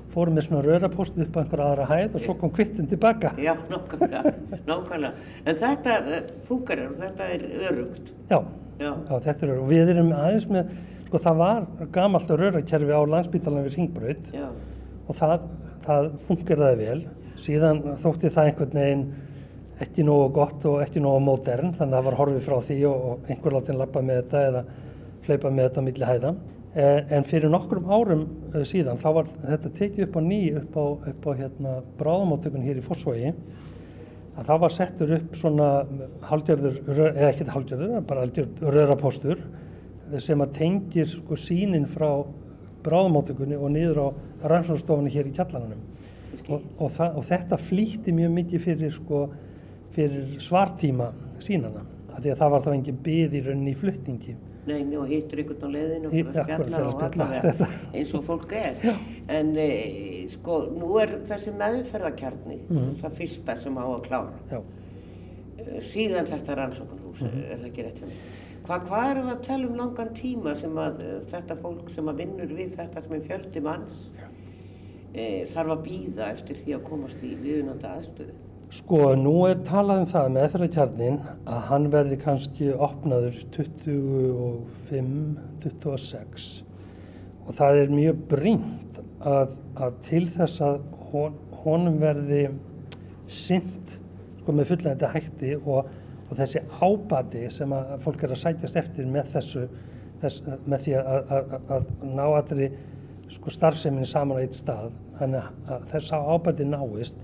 fórum 0.10 0.34
með 0.40 0.48
svona 0.48 0.64
rörapost 0.66 1.20
upp 1.22 1.36
á 1.38 1.40
einhver 1.44 1.62
aðra 1.68 1.86
hæð 1.92 2.16
og 2.18 2.24
svo 2.24 2.34
kom 2.40 2.50
kvittin 2.56 2.88
tilbaka. 2.90 3.36
já, 3.38 3.54
nákvæmlega, 3.70 4.32
nákvæmlega. 4.66 5.12
En 5.46 5.60
þetta 5.60 6.00
uh, 6.02 6.32
fúkar 6.48 6.82
og 6.88 6.96
þetta 7.04 7.28
er 7.36 7.44
örugt. 7.70 8.10
Já, 8.32 8.40
er 8.80 9.56
og 9.58 9.70
við 9.70 9.94
erum 9.94 10.12
aðeins 10.16 10.50
með, 10.52 10.74
sko 11.08 11.22
það 11.24 11.40
var 11.44 11.66
gamalt 11.96 12.30
rörakerfi 12.32 12.96
á 12.96 13.02
landsbítalan 13.14 13.66
við 13.66 13.78
Ringbraut 13.78 14.30
já, 14.34 14.46
og 15.08 15.18
það, 15.20 15.48
það 15.88 16.12
funkeraði 16.28 16.78
vel. 16.84 17.00
Síðan 17.40 17.82
þótti 18.04 18.32
það 18.36 18.52
einhvern 18.52 18.80
veginn 18.82 19.04
ekki 19.80 20.04
nógu 20.04 20.30
gott 20.36 20.66
og 20.68 20.82
ekki 20.84 21.02
nógu 21.04 21.24
modern 21.24 21.74
þannig 21.78 21.94
að 21.94 21.98
það 21.98 22.08
var 22.10 22.18
horfið 22.20 22.48
frá 22.48 22.56
því 22.68 22.80
og, 22.90 23.04
og 23.10 23.30
einhver 23.32 23.56
látin 23.56 23.80
lappa 23.80 24.04
með 24.04 24.22
þetta 24.22 24.46
eða 24.50 24.64
hlaupa 25.28 25.52
með 25.52 25.70
þetta 25.70 25.84
á 25.84 25.88
milli 25.88 26.10
hæða. 26.10 26.34
Eh, 26.70 27.00
en 27.16 27.24
fyrir 27.26 27.50
nokkrum 27.50 27.88
árum 27.90 28.28
eh, 28.54 28.66
síðan 28.68 29.00
þá 29.02 29.08
var 29.16 29.30
þetta 29.42 29.72
tekið 29.80 30.04
upp 30.06 30.20
á 30.20 30.22
ný 30.22 30.42
upp 30.60 30.76
á, 30.78 30.86
upp 31.12 31.24
á 31.26 31.32
hérna, 31.40 31.72
bráðamáttökun 31.98 32.68
hér 32.68 32.78
í 32.78 32.84
Fossvogi 32.86 33.32
að 34.40 34.48
það 34.48 34.62
var 34.64 34.76
settur 34.76 35.16
upp 35.18 35.38
svona 35.38 35.70
haldjörður, 36.30 36.78
eða 37.10 37.30
ekki 37.30 37.48
haldjörður, 37.52 37.96
bara 38.08 38.26
haldjörður 38.26 38.76
röðrapostur 38.78 39.42
sem 40.24 40.42
að 40.42 40.56
tengir 40.58 41.10
sko 41.12 41.38
sínin 41.38 41.88
frá 41.90 42.24
bráðamáttökunni 42.86 43.60
og 43.60 43.74
niður 43.74 44.00
á 44.00 44.08
rannsóknstofunni 44.50 45.12
hér 45.14 45.30
í 45.30 45.36
kjallananum 45.36 45.82
og, 46.50 46.62
og, 46.80 46.92
það, 46.96 47.18
og 47.20 47.26
þetta 47.30 47.60
flýtti 47.68 48.14
mjög 48.16 48.36
mikið 48.38 48.64
fyrir, 48.64 48.94
sko, 48.96 49.24
fyrir 49.96 50.38
svartíma 50.42 51.12
sínana 51.44 51.84
af 52.14 52.22
því 52.24 52.34
að 52.34 52.40
það 52.42 52.54
var 52.54 52.64
þá 52.66 52.72
engin 52.74 53.02
byð 53.06 53.36
í 53.36 53.44
rauninni 53.46 53.74
í 53.76 53.80
flutningi 53.80 54.36
Nei, 54.70 54.98
og 54.98 55.08
hittur 55.10 55.42
einhvern 55.42 55.66
á 55.66 55.70
leiðinu 55.76 56.10
og 56.10 56.14
fyrir 56.14 56.40
að 56.44 56.50
að 56.54 56.88
og 56.90 57.04
allavega 57.08 57.68
eins 57.94 58.14
og 58.18 58.24
fólk 58.28 58.52
er. 58.60 58.76
En 59.30 59.54
e, 59.58 59.68
sko, 60.34 60.60
nú 60.76 60.90
er 61.02 61.16
þessi 61.30 61.54
meðferðarkjarni, 61.58 62.60
Mhm. 62.70 62.92
það 63.02 63.18
fyrsta 63.22 63.56
sem 63.58 63.76
á 63.82 63.84
að 63.86 64.04
klára. 64.08 64.34
Já. 64.52 64.62
Eh, 65.60 65.80
Síðan 65.82 66.26
þetta 66.30 66.56
rannsóknarhús, 66.62 67.22
Mhm. 67.22 67.44
er 67.52 67.58
það 67.58 67.70
ekki 67.72 67.84
rétt 67.88 68.00
hjá 68.00 68.06
mig? 68.08 68.18
Hvað, 68.70 68.84
hvað 68.88 69.12
erum 69.12 69.26
við 69.28 69.34
að 69.36 69.42
tala 69.48 69.68
um 69.68 69.76
langan 69.78 70.10
tíma 70.14 70.56
sem 70.56 70.76
að 70.76 71.00
eh, 71.02 71.20
þetta 71.32 71.56
fólk 71.58 71.90
sem 71.90 72.06
að 72.06 72.18
vinnur 72.18 72.52
við 72.58 72.76
þetta 72.76 73.02
sem 73.04 73.14
er 73.14 73.20
fjöldi 73.26 73.62
manns 73.66 74.10
e, 75.16 75.46
þarf 75.46 75.72
að 75.74 75.84
býða 75.88 76.28
eftir 76.36 76.56
því 76.56 76.76
að 76.78 76.84
komast 76.84 77.18
í 77.26 77.32
viðunanda 77.42 77.96
aðstöðu? 77.98 78.34
Sko, 78.70 79.16
nú 79.18 79.34
er 79.50 79.64
talað 79.66 80.04
um 80.04 80.10
það 80.12 80.28
með 80.30 80.36
meðferðarkjarnin 80.36 81.16
að 81.50 81.62
hann 81.72 81.86
verði 81.90 82.18
kannski 82.22 82.68
opnaður 82.78 83.40
25, 83.56 85.14
26 85.64 86.44
og 87.50 87.56
það 87.58 87.80
er 87.80 87.94
mjög 87.98 88.20
brínt 88.30 89.00
að, 89.26 89.56
að 89.74 89.96
til 90.06 90.22
þess 90.36 90.62
að 90.62 90.78
hon, 91.10 91.40
honum 91.64 91.98
verði 92.04 92.44
sint 93.26 93.96
sko, 94.44 94.54
með 94.54 94.70
fullænti 94.76 95.10
hætti 95.16 95.56
og, 95.64 95.90
og 96.28 96.38
þessi 96.38 96.62
ábati 96.78 97.48
sem 97.54 97.74
að 97.74 97.96
fólk 98.06 98.28
er 98.28 98.36
að 98.36 98.42
sætjast 98.44 98.78
eftir 98.84 99.10
með 99.10 99.34
þessu 99.34 99.66
þess, 100.22 100.46
með 100.70 100.86
því 100.86 100.96
að, 101.00 101.34
að, 101.40 101.58
að, 101.74 101.92
ná 102.06 102.24
allri 102.28 102.70
sko, 103.34 103.54
starfseminni 103.54 104.10
saman 104.10 104.38
á 104.38 104.44
eitt 104.44 104.58
stað. 104.58 104.94
Þannig 105.18 105.50
að 105.74 105.90
þess 105.96 106.14
að 106.16 106.32
ábati 106.36 106.70
náist 106.70 107.18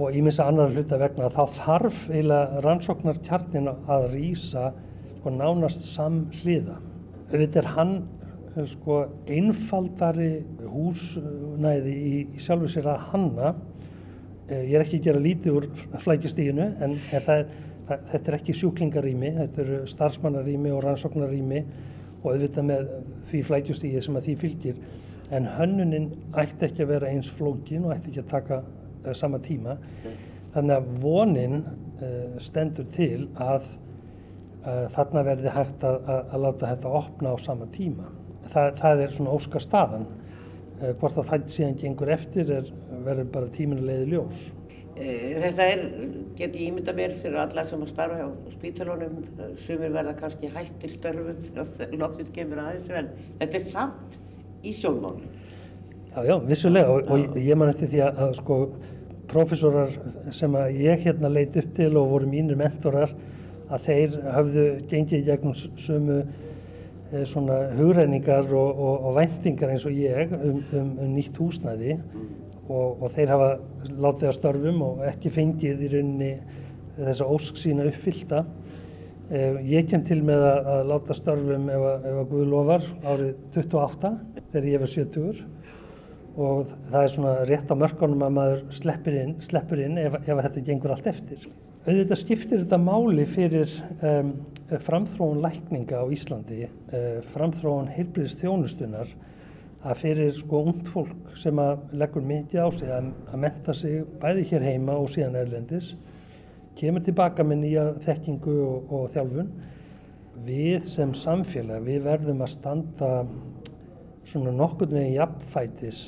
og 0.00 0.14
ímissa 0.16 0.46
annar 0.48 0.72
hluta 0.72 0.96
vegna 1.00 1.28
þá 1.32 1.42
þarf 1.58 2.06
eiginlega 2.08 2.62
rannsóknarkjarnin 2.64 3.68
að 3.72 4.06
rýsa 4.14 4.70
sko, 5.18 5.32
nánast 5.34 5.84
samhliða. 5.92 6.78
Auðvitað 7.32 7.60
er 7.60 7.68
hann 7.74 7.92
sko, 8.68 9.02
einfaldari 9.28 10.30
húsnæði 10.72 11.92
í, 11.92 12.14
í 12.36 12.40
sjálfu 12.42 12.72
sér 12.72 12.88
að 12.94 13.06
hanna. 13.12 13.52
Eh, 14.48 14.64
Ég 14.70 14.78
er 14.78 14.86
ekki 14.86 15.02
að 15.02 15.06
gera 15.10 15.24
lítið 15.28 15.60
úr 15.60 15.68
flækjastíginu 16.06 16.66
en, 16.72 16.98
en 17.12 17.24
það 17.28 17.44
er, 17.44 17.54
það, 17.88 18.04
þetta 18.12 18.32
er 18.32 18.40
ekki 18.40 18.58
sjúklingarými, 18.62 19.32
þetta 19.38 19.64
eru 19.66 19.80
starfsmannarými 19.92 20.72
og 20.72 20.84
rannsóknarými 20.86 21.64
og 22.22 22.28
auðvitað 22.32 22.68
með 22.68 22.92
því 23.30 23.46
flækjastígi 23.48 24.04
sem 24.04 24.16
að 24.16 24.28
því 24.28 24.38
fylgir. 24.46 24.84
En 25.32 25.48
hönnunin 25.56 26.12
ætti 26.36 26.68
ekki 26.68 26.84
að 26.84 26.94
vera 26.96 27.12
eins 27.12 27.28
flókin 27.32 27.84
og 27.86 27.94
ætti 27.94 28.12
ekki 28.12 28.24
að 28.24 28.32
taka 28.32 28.64
uh, 29.04 29.12
sama 29.18 29.40
tíma. 29.44 29.76
Þannig 30.54 30.74
að 30.76 30.90
vonin 31.02 31.60
uh, 31.62 32.40
stendur 32.42 32.88
til 32.94 33.28
að 33.40 33.68
uh, 34.64 34.88
þarna 34.94 35.26
verði 35.28 35.54
hægt 35.54 35.86
að, 35.88 36.00
að, 36.06 36.24
að 36.32 36.46
láta 36.46 36.72
þetta 36.72 36.96
opna 37.02 37.34
á 37.34 37.36
sama 37.42 37.68
tíma. 37.76 38.10
Það, 38.52 38.74
það 38.82 39.04
er 39.06 39.16
svona 39.18 39.38
óska 39.38 39.62
staðan. 39.62 40.10
Hvort 40.98 41.14
að 41.20 41.28
það 41.28 41.44
síðan 41.54 41.76
gengur 41.78 42.10
eftir 42.10 42.48
er, 42.50 42.70
verður 43.06 43.28
bara 43.30 43.50
tíminu 43.54 43.84
leiði 43.86 44.16
ljós. 44.16 44.48
Eh, 44.92 45.38
Þetta 45.40 45.66
er, 45.72 45.82
get 46.36 46.56
ég 46.58 46.66
ímynda 46.68 46.92
mér 46.92 47.14
fyrir 47.22 47.38
alla 47.40 47.64
sem 47.64 47.80
að 47.80 47.92
starfa 47.94 48.18
hjá 48.18 48.52
spítalunum, 48.52 49.22
sumir 49.64 49.94
verða 49.94 50.12
kannski 50.18 50.50
hættir 50.52 50.92
störfum 50.92 51.38
þegar 51.48 51.94
loksins 52.02 52.32
kemur 52.34 52.60
að 52.60 52.74
þessu 52.76 52.98
en 53.00 53.08
þetta 53.40 53.56
er 53.56 53.64
samt 53.70 54.18
í 54.60 54.74
sjónmáli. 54.76 55.30
Já, 56.12 56.24
já, 56.28 56.34
vissulega 56.44 56.90
og, 56.92 57.08
og 57.08 57.36
ég 57.40 57.56
man 57.56 57.70
eftir 57.72 57.88
því 57.88 58.00
að, 58.04 58.18
að 58.26 58.32
sko 58.36 58.56
prófessorar 59.32 59.94
sem 60.36 60.56
að 60.58 60.74
ég 60.82 61.04
hérna 61.06 61.30
leit 61.32 61.54
upp 61.56 61.70
til 61.78 61.92
og 61.96 62.10
voru 62.12 62.28
mínir 62.28 62.58
mentorar 62.60 63.14
að 63.72 63.86
þeir 63.86 64.16
höfðu 64.34 64.64
gengið 64.90 65.22
gegnum 65.30 65.54
s- 65.56 65.70
sömu 65.80 66.18
eh, 66.20 67.22
svona 67.30 67.62
hugreiningar 67.78 68.50
og, 68.52 68.74
og, 68.76 69.06
og 69.08 69.16
væntingar 69.22 69.72
eins 69.72 69.86
og 69.88 69.96
ég 69.96 70.34
um, 70.36 70.58
um, 70.76 70.90
um 71.06 71.14
nýtt 71.16 71.40
húsnæði 71.40 71.96
og, 72.68 73.00
og 73.02 73.08
þeir 73.16 73.32
hafa 73.32 73.48
látið 74.04 74.28
að 74.28 74.36
störfum 74.36 74.84
og 74.90 75.00
ekki 75.08 75.32
fengið 75.32 75.80
í 75.86 75.90
rauninni 75.94 76.32
þessa 76.98 77.24
ósk 77.32 77.56
sína 77.56 77.86
uppfyllta. 77.88 78.42
Eh, 79.32 79.56
Ég 79.72 79.88
kem 79.88 80.04
til 80.04 80.20
með 80.28 80.44
að, 80.44 80.68
að 80.74 80.84
láta 80.92 81.16
störfum 81.16 81.70
ef, 81.72 81.88
að- 81.94 82.06
ef 82.12 82.20
að 82.20 82.30
Guð 82.34 82.46
lofar 82.52 82.86
árið 83.14 83.32
28 83.56 84.12
þegar 84.52 84.70
ég 84.74 84.84
var 84.84 84.92
70 84.98 85.42
og 86.36 86.70
það 86.90 87.02
er 87.02 87.12
svona 87.12 87.34
rétt 87.48 87.72
á 87.72 87.76
mörkunum 87.76 88.24
að 88.24 88.36
maður 88.38 88.62
sleppur 88.78 89.18
inn, 89.20 89.34
sleppur 89.44 89.82
inn 89.84 89.98
ef, 90.00 90.16
ef 90.22 90.40
þetta 90.46 90.64
gengur 90.68 90.94
allt 90.94 91.10
eftir. 91.12 91.44
Auðvitað 91.82 92.20
skiptir 92.20 92.62
þetta 92.62 92.78
máli 92.78 93.26
fyrir 93.26 93.72
um, 94.06 94.32
framþróun 94.86 95.42
lækninga 95.42 96.00
á 96.00 96.06
Íslandi, 96.14 96.68
uh, 96.68 97.18
framþróun 97.34 97.90
heilbriðis 97.92 98.38
þjónustunar 98.40 99.10
að 99.82 99.98
fyrir 99.98 100.32
sko 100.38 100.62
ungt 100.70 100.88
fólk 100.94 101.34
sem 101.42 101.58
að 101.58 101.82
leggur 101.98 102.24
mikið 102.24 102.62
á 102.62 102.68
sig 102.78 102.92
að, 102.94 103.10
að 103.32 103.42
menta 103.44 103.74
sig 103.74 104.04
bæði 104.22 104.46
hér 104.52 104.66
heima 104.70 104.94
og 104.94 105.10
síðan 105.10 105.40
erlendis, 105.42 105.92
kemur 106.78 107.02
tilbaka 107.04 107.44
með 107.44 107.64
nýja 107.64 107.86
þekkingu 108.06 108.54
og, 108.62 108.92
og 108.94 109.08
þjálfun. 109.16 109.50
Við 110.46 110.86
sem 110.88 111.10
samfélag, 111.18 111.82
við 111.84 112.06
verðum 112.06 112.46
að 112.46 112.54
standa 112.54 113.10
svona 114.30 114.52
nokkurn 114.54 114.94
veginn 114.96 115.16
jafnfætis 115.16 116.00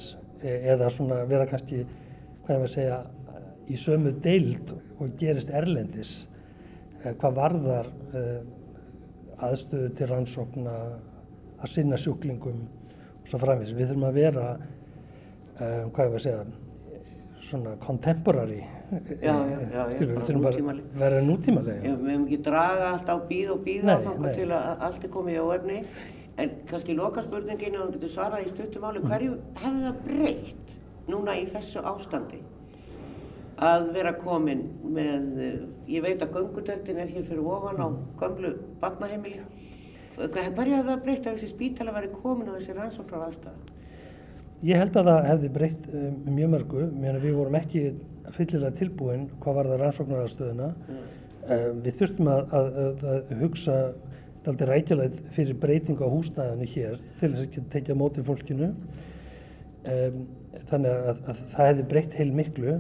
e- 0.43 0.61
eða 0.75 0.91
svona 0.93 1.23
vera 1.29 1.47
kannski, 1.51 1.85
hvað 2.45 2.55
ég 2.55 2.63
var 2.63 2.69
að 2.69 2.75
segja, 2.77 3.01
í 3.65 3.79
sömu 3.81 4.13
deild 4.25 4.75
og 5.01 5.15
gerist 5.21 5.51
erlendis 5.51 6.13
eh, 7.03 7.15
hvað 7.15 7.39
varðar 7.41 7.91
eh, 8.15 8.41
aðstöðu 9.45 9.95
til 9.99 10.11
rannsókna 10.11 10.75
að 11.65 11.73
sinna 11.73 11.97
sjúklingum 11.99 12.61
og 13.23 13.29
svo 13.29 13.41
framvís. 13.41 13.73
Við 13.75 13.91
þurfum 13.91 14.07
að 14.09 14.19
vera, 14.19 14.45
hvað 15.57 16.05
ég 16.05 16.13
var 16.13 16.19
að 16.19 16.25
segja, 16.27 16.45
svona 17.45 17.75
contemporary 17.83 18.63
Já, 19.23 19.33
já, 19.33 19.59
já, 19.73 19.85
við 19.91 20.11
þurfum 20.13 20.43
bara 20.45 20.61
að 20.61 20.81
vera 21.01 21.21
nútímalega 21.25 21.81
við 21.83 21.89
hefum 21.91 22.27
ekki 22.27 22.39
draga 22.47 22.91
allt 22.93 23.09
á 23.11 23.17
bíð 23.31 23.55
og 23.55 23.63
bíða 23.65 23.97
þangar 24.05 24.29
nei. 24.29 24.35
til 24.37 24.49
að 24.55 24.85
allt 24.89 25.07
er 25.07 25.13
komið 25.15 25.39
á 25.41 25.47
efni. 25.57 25.79
En 26.41 26.51
kannski 26.67 26.97
loka 26.99 27.23
spurningin 27.23 27.77
og 27.79 27.93
þú 27.93 27.99
getur 27.99 28.13
svarað 28.17 28.47
í 28.47 28.51
stuttum 28.51 28.87
áli, 28.89 29.03
hverju 29.05 29.37
hefði 29.61 29.85
það 29.85 30.01
breytt 30.09 30.73
núna 31.11 31.37
í 31.39 31.45
þessu 31.53 31.85
ástandi? 31.87 32.41
Að 33.63 33.93
vera 33.95 34.13
komin 34.19 34.65
með, 34.83 35.29
eh, 35.39 35.61
ég 35.95 36.03
veit 36.03 36.25
að 36.25 36.35
göngudeldin 36.35 36.99
er 36.99 37.13
hér 37.13 37.29
fyrir 37.29 37.47
ofan 37.47 37.79
á 37.79 37.89
gömlu 38.19 38.57
barnaheimili. 38.81 39.45
Hverju 40.17 40.75
hefði 40.75 40.91
það 40.91 41.05
breytt 41.07 41.27
að 41.27 41.37
þessi 41.37 41.53
spítala 41.55 41.95
væri 41.95 42.11
komin 42.19 42.51
á 42.51 42.57
þessi 42.59 42.75
rannsóknar 42.75 43.29
aðstæða? 43.29 43.75
Ég 44.65 44.81
held 44.81 44.97
að 44.97 45.09
það 45.11 45.27
hefði 45.29 45.49
breytt 45.55 45.89
um, 45.93 46.15
mjög 46.35 46.51
mörgu, 46.55 46.85
mér 46.97 47.19
við 47.21 47.35
vorum 47.37 47.57
ekki 47.59 47.81
fyllilega 48.33 48.79
tilbúin 48.79 49.27
hvað 49.43 49.59
var 49.59 49.69
það 49.71 49.83
rannsóknaraðstöðuna. 49.83 50.69
Um, 51.45 51.83
við 51.85 51.99
þurftum 51.99 52.31
að, 52.33 52.55
að, 52.59 52.69
að, 52.85 53.03
að 53.13 53.35
hugsa 53.43 53.75
daldi 54.45 54.69
rækjalegt 54.69 55.21
fyrir 55.37 55.59
breytingu 55.61 56.07
á 56.07 56.15
húsnæðinu 56.15 56.69
hér 56.75 56.99
til 57.21 57.31
þess 57.31 57.43
að 57.43 57.51
geta 57.57 57.73
tekið 57.75 57.97
á 57.97 58.03
móti 58.03 58.25
fólkinu. 58.27 58.71
Um, 59.85 60.21
þannig 60.71 60.93
að, 60.95 61.23
að 61.29 61.41
það 61.55 61.71
hefði 61.71 61.87
breytt 61.93 62.19
heil 62.19 62.31
miklu. 62.35 62.77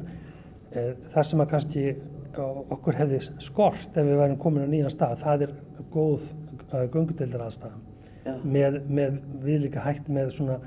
Um, 0.74 1.02
það 1.14 1.28
sem 1.30 1.44
að 1.44 1.50
kannski 1.54 1.86
okkur 2.34 2.98
hefði 2.98 3.20
skort 3.44 3.98
ef 3.98 4.08
við 4.08 4.18
værum 4.18 4.40
komin 4.42 4.66
á 4.66 4.72
nýjan 4.72 4.94
stað, 4.94 5.20
það 5.22 5.44
er 5.46 5.52
góð 5.94 6.24
uh, 6.24 6.86
göngudeldar 6.90 7.44
aðstæða. 7.46 7.82
Já. 8.24 8.34
Með, 8.40 8.80
með 8.88 9.20
við 9.44 9.66
líka 9.66 9.84
hægt 9.84 10.08
með 10.08 10.32
svona 10.38 10.58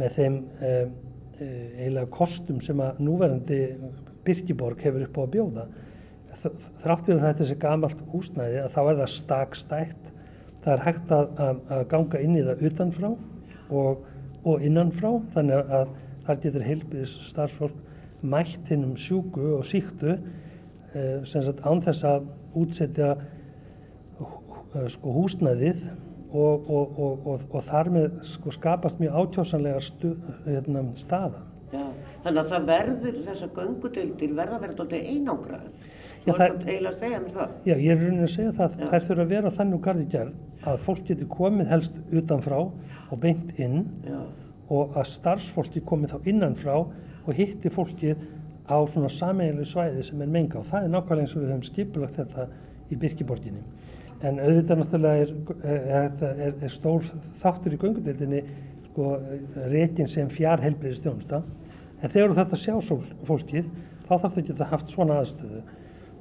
með 0.00 0.16
þeim 0.16 0.38
um, 0.40 0.96
eiginlega 1.40 2.08
kostum 2.12 2.60
sem 2.64 2.80
að 2.84 3.00
núverandi 3.04 3.60
Birkiborg 4.26 4.82
hefur 4.84 5.06
upp 5.06 5.16
á 5.16 5.22
að 5.24 5.32
bjóða. 5.36 5.66
Þrátt 6.40 7.06
fyrir 7.06 7.20
að 7.20 7.26
þetta 7.26 7.48
sé 7.48 7.56
gamalt 7.60 8.02
húsnæði 8.12 8.60
að 8.62 8.74
þá 8.74 8.80
er 8.82 8.98
það 9.00 9.12
stakstætt. 9.16 10.09
Það 10.64 10.72
er 10.74 10.82
hægt 10.84 11.12
að, 11.16 11.28
að, 11.40 11.60
að 11.72 11.84
ganga 11.88 12.20
inn 12.20 12.36
í 12.36 12.44
það 12.44 12.64
utanfrá 12.68 13.10
og, 13.10 14.02
og 14.44 14.64
innanfrá 14.66 15.12
þannig 15.34 15.72
að 15.78 15.94
þar 16.26 16.42
getur 16.42 16.66
heilbyrðis 16.66 17.14
starfsfólk 17.30 17.78
mætt 18.20 18.68
hinnum 18.68 18.96
sjúku 19.00 19.54
og 19.56 19.64
síktu 19.68 20.16
uh, 20.16 21.22
sem 21.24 21.44
sagt 21.46 21.62
án 21.64 21.80
þess 21.84 22.04
að 22.04 22.28
útsetja 22.60 23.14
uh, 24.20 24.88
sko, 24.92 25.14
húsnæðið 25.16 25.86
og, 26.30 26.68
og, 26.70 26.98
og, 26.98 27.24
og, 27.26 27.46
og 27.50 27.64
þar 27.70 27.90
með 27.94 28.20
sko, 28.28 28.52
skapast 28.54 29.00
mjög 29.00 29.16
átjósanlega 29.22 29.80
stu, 29.82 30.12
hérna, 30.44 30.84
staða. 30.98 31.40
Já, 31.70 31.86
þannig 32.24 32.42
að 32.42 32.52
það 32.52 32.68
verður, 32.68 33.18
þessar 33.26 33.50
göngudeildir 33.56 34.36
verða 34.36 34.58
að 34.58 34.64
vera 34.66 34.76
dálítið 34.78 35.10
einangraðar. 35.14 35.72
Já, 36.20 36.30
Þú 36.30 36.36
ert 36.44 36.64
eiginlega 36.66 36.92
að 36.92 37.00
segja 37.00 37.20
mér 37.24 37.34
það. 37.34 37.52
Já, 37.64 37.74
ég 37.74 37.90
er 37.90 38.00
raunin 38.04 38.24
að 38.26 38.32
segja 38.34 38.54
það, 38.58 38.72
Já. 38.76 38.88
þær 38.90 39.06
þurfa 39.08 39.24
að 39.24 39.34
vera 39.34 39.52
þannig 39.56 39.78
úr 39.78 39.84
gardi 39.86 40.06
gerð 40.12 40.49
að 40.68 40.82
fólk 40.84 41.06
getur 41.08 41.30
komið 41.32 41.70
helst 41.72 41.96
utanfrá 42.12 42.58
og 42.60 43.20
beint 43.20 43.54
inn 43.58 43.84
Já, 44.04 44.20
og 44.70 44.96
að 44.98 45.14
starfsfólki 45.16 45.82
komið 45.86 46.14
þá 46.14 46.28
innanfrá 46.30 46.74
og 46.80 47.32
hitti 47.36 47.72
fólki 47.72 48.14
á 48.70 48.78
svona 48.86 49.10
sameiginlegu 49.10 49.66
svæði 49.66 50.04
sem 50.06 50.22
er 50.22 50.30
menga. 50.30 50.60
Og 50.60 50.68
það 50.70 50.86
er 50.86 50.92
nákvæmlega 50.94 51.26
eins 51.26 51.34
og 51.34 51.42
við 51.42 51.50
höfum 51.50 51.66
skipulagt 51.66 52.20
þetta 52.20 52.46
í 52.90 52.98
Birkiborginni. 53.00 53.62
En 54.20 54.38
auðvitað 54.38 54.82
náttúrulega 54.82 55.24
er, 55.24 55.32
er, 55.64 56.24
er, 56.30 56.54
er 56.60 56.72
stór 56.72 57.06
þáttur 57.42 57.74
í 57.74 57.80
göngudeildinni 57.80 58.42
sko, 58.90 59.14
rekin 59.72 60.10
sem 60.10 60.30
fjár 60.30 60.62
helbriðist 60.62 61.06
þjónusta 61.06 61.42
en 62.00 62.12
þegar 62.12 62.30
þú 62.30 62.38
þarf 62.38 62.56
að 62.56 62.62
sjá 62.64 63.00
fólkið 63.28 63.70
þá 64.06 64.10
þarf 64.10 64.26
það 64.26 64.40
að 64.42 64.50
geta 64.50 64.68
haft 64.70 64.92
svona 64.92 65.18
aðstöðu 65.22 65.62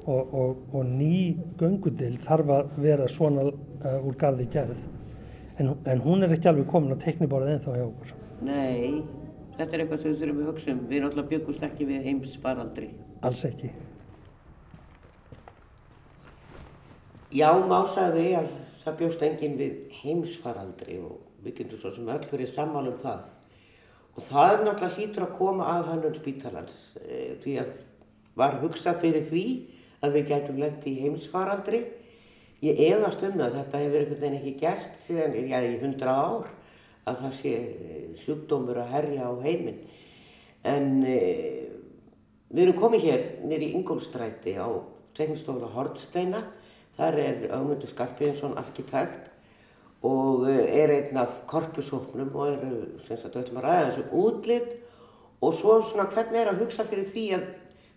og, 0.05 0.33
og, 0.33 0.63
og 0.73 0.85
ný 0.85 1.35
göngudeild 1.59 2.23
þarf 2.25 2.53
að 2.55 2.71
vera 2.83 3.07
svona 3.11 3.49
uh, 3.49 4.07
úr 4.07 4.15
gardi 4.19 4.47
gerð 4.51 4.79
en, 5.59 5.73
en 5.85 6.01
hún 6.03 6.23
er 6.23 6.33
ekki 6.35 6.49
alveg 6.51 6.69
komin 6.71 6.95
á 6.95 7.03
teikniborðið 7.03 7.55
ennþá 7.57 7.75
hjá 7.77 7.85
okkur. 7.85 8.13
nei, 8.47 9.03
þetta 9.57 9.75
er 9.75 9.83
eitthvað 9.83 10.01
sem 10.01 10.13
við 10.13 10.21
þurfum 10.23 10.41
að 10.41 10.51
hugsa 10.53 10.71
um. 10.73 10.81
Við 10.89 11.03
náttúrulega 11.03 11.31
byggust 11.33 11.65
ekki 11.67 11.87
við 11.89 12.05
heimsfaraldri. 12.07 12.89
Alls 13.27 13.43
ekki. 13.49 13.71
Já, 17.35 17.49
má 17.69 17.83
sagði 17.93 18.29
að 18.39 18.53
það 18.79 18.95
bjóst 19.01 19.25
enginn 19.27 19.59
við 19.59 19.99
heimsfaraldri 19.99 21.01
og 21.03 21.19
við 21.43 21.59
getum 21.59 21.81
svo 21.81 21.91
sem 21.93 22.07
öll 22.09 22.23
verið 22.31 22.53
sammála 22.53 22.93
um 22.93 23.03
það. 23.03 23.35
Og 24.15 24.25
það 24.25 24.53
er 24.53 24.63
náttúrulega 24.65 24.95
hlýtur 24.95 25.25
að 25.27 25.35
koma 25.37 25.67
að 25.75 25.91
hannun 25.91 26.15
spítalans 26.17 26.79
e, 27.03 27.19
því 27.43 27.59
að 27.61 27.75
var 28.39 28.57
hugsað 28.63 29.03
fyrir 29.03 29.27
því 29.27 29.43
að 30.03 30.15
við 30.17 30.29
gætum 30.33 30.59
lent 30.61 30.85
í 30.87 30.95
heimsfaraldri. 31.03 31.81
Ég 32.63 32.79
efast 32.89 33.23
um 33.23 33.37
það, 33.39 33.55
þetta 33.55 33.81
hefur 33.83 34.01
einhvern 34.01 34.21
veginn 34.21 34.37
ekki 34.39 34.55
gerst 34.59 34.97
síðan 34.99 35.35
já, 35.47 35.59
í 35.63 35.77
hundra 35.79 36.15
ár 36.15 36.49
að 37.07 37.21
það 37.23 37.35
sé 37.39 37.53
eh, 37.55 38.05
sjúkdómur 38.19 38.81
að 38.81 38.93
herja 38.95 39.29
á 39.31 39.33
heiminn. 39.45 39.79
En 40.67 40.89
e, 41.07 41.17
við 42.51 42.65
erum 42.65 42.79
komið 42.81 43.05
hér 43.07 43.25
nýri 43.47 43.69
í 43.69 43.77
Ingólstræti 43.79 44.57
á 44.59 44.67
teknistofuna 45.15 45.71
Hortsteina. 45.71 46.43
Þar 46.99 47.19
er 47.23 47.45
Ögmundur 47.47 47.91
Skarpíðinsson 47.93 48.57
arkitekt 48.59 49.29
og 50.03 50.45
eh, 50.51 50.83
er 50.83 50.93
einn 50.97 51.23
af 51.23 51.41
korpushópnum 51.47 52.35
og 52.35 52.51
er 52.51 52.67
sem 53.05 53.19
sagt 53.19 53.35
við 53.35 53.45
ætlum 53.45 53.61
að 53.61 53.67
ræða 53.67 53.87
þessum 53.87 54.13
útlit 54.23 54.75
og 55.39 55.55
svo 55.55 55.79
svona 55.87 56.07
hvernig 56.11 56.41
er 56.41 56.51
að 56.51 56.63
hugsa 56.65 56.85
fyrir 56.87 57.07
því 57.07 57.25
að 57.37 57.47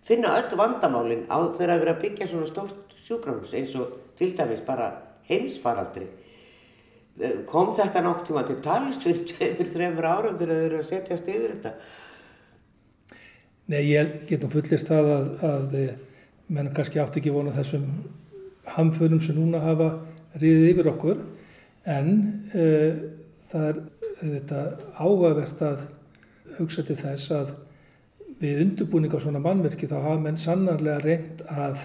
finna 0.06 0.34
öll 0.40 0.58
vandamálin 0.58 1.24
á 1.30 1.38
þegar 1.54 1.74
að 1.74 1.84
vera 1.84 1.94
að 1.96 2.02
byggja 2.04 2.28
svona 2.30 2.50
stórt 2.50 2.96
sjúkrahús 3.02 3.54
eins 3.58 3.74
og 3.78 3.96
til 4.18 4.32
dæmis 4.36 4.62
bara 4.66 4.90
heimsfaraldri. 5.28 6.06
Eh, 7.20 7.42
Kom 7.46 7.74
þetta 7.76 8.02
nokk 8.04 8.26
tíma 8.26 8.44
til 8.46 8.60
tals 8.64 9.02
fyrir, 9.04 9.26
fyrir 9.58 9.72
þreymur 9.74 10.08
árum 10.08 10.38
þegar 10.38 10.54
þau 10.54 10.66
eru 10.68 10.80
að 10.80 10.88
setjast 10.90 11.28
yfir 11.28 11.52
þetta? 11.56 11.74
Nei, 13.72 13.82
ég 13.92 14.16
get 14.28 14.42
nú 14.42 14.50
fullist 14.50 14.88
það 14.90 15.12
að, 15.16 15.28
að 15.48 15.76
eh, 15.78 15.94
menn 16.52 16.72
kannski 16.74 17.00
átti 17.00 17.22
ekki 17.22 17.34
vona 17.34 17.54
þessum 17.54 17.86
hamförum 18.72 19.20
sem 19.22 19.36
núna 19.38 19.62
hafa 19.62 19.92
riðið 20.40 20.70
yfir 20.72 20.90
okkur 20.92 21.22
en 21.92 22.12
uh, 22.54 23.00
það 23.50 23.66
er 23.68 23.80
þetta 24.22 24.60
áhugavert 24.96 25.62
að 25.66 25.80
hugsa 26.58 26.84
til 26.86 26.96
þess 27.00 27.32
að 27.34 27.52
við 28.42 28.62
undurbúning 28.66 29.14
á 29.14 29.22
svona 29.22 29.42
mannverki 29.42 29.88
þá 29.90 29.98
hafa 30.02 30.20
menn 30.22 30.40
sannarlega 30.40 31.02
reynd 31.04 31.44
að 31.48 31.82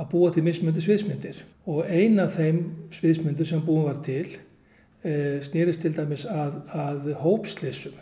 að 0.00 0.06
búa 0.14 0.30
til 0.32 0.44
mismyndi 0.46 0.80
sviðsmyndir. 0.80 1.42
Og 1.68 1.84
eina 1.84 2.24
af 2.24 2.38
þeim 2.38 2.60
sviðsmyndur 2.94 3.48
sem 3.48 3.60
búin 3.64 3.84
var 3.84 3.98
til 4.04 4.24
uh, 4.30 5.36
snýrist 5.44 5.84
til 5.84 5.92
dæmis 5.96 6.24
að, 6.24 6.62
að 6.72 7.10
hópslissum 7.20 7.98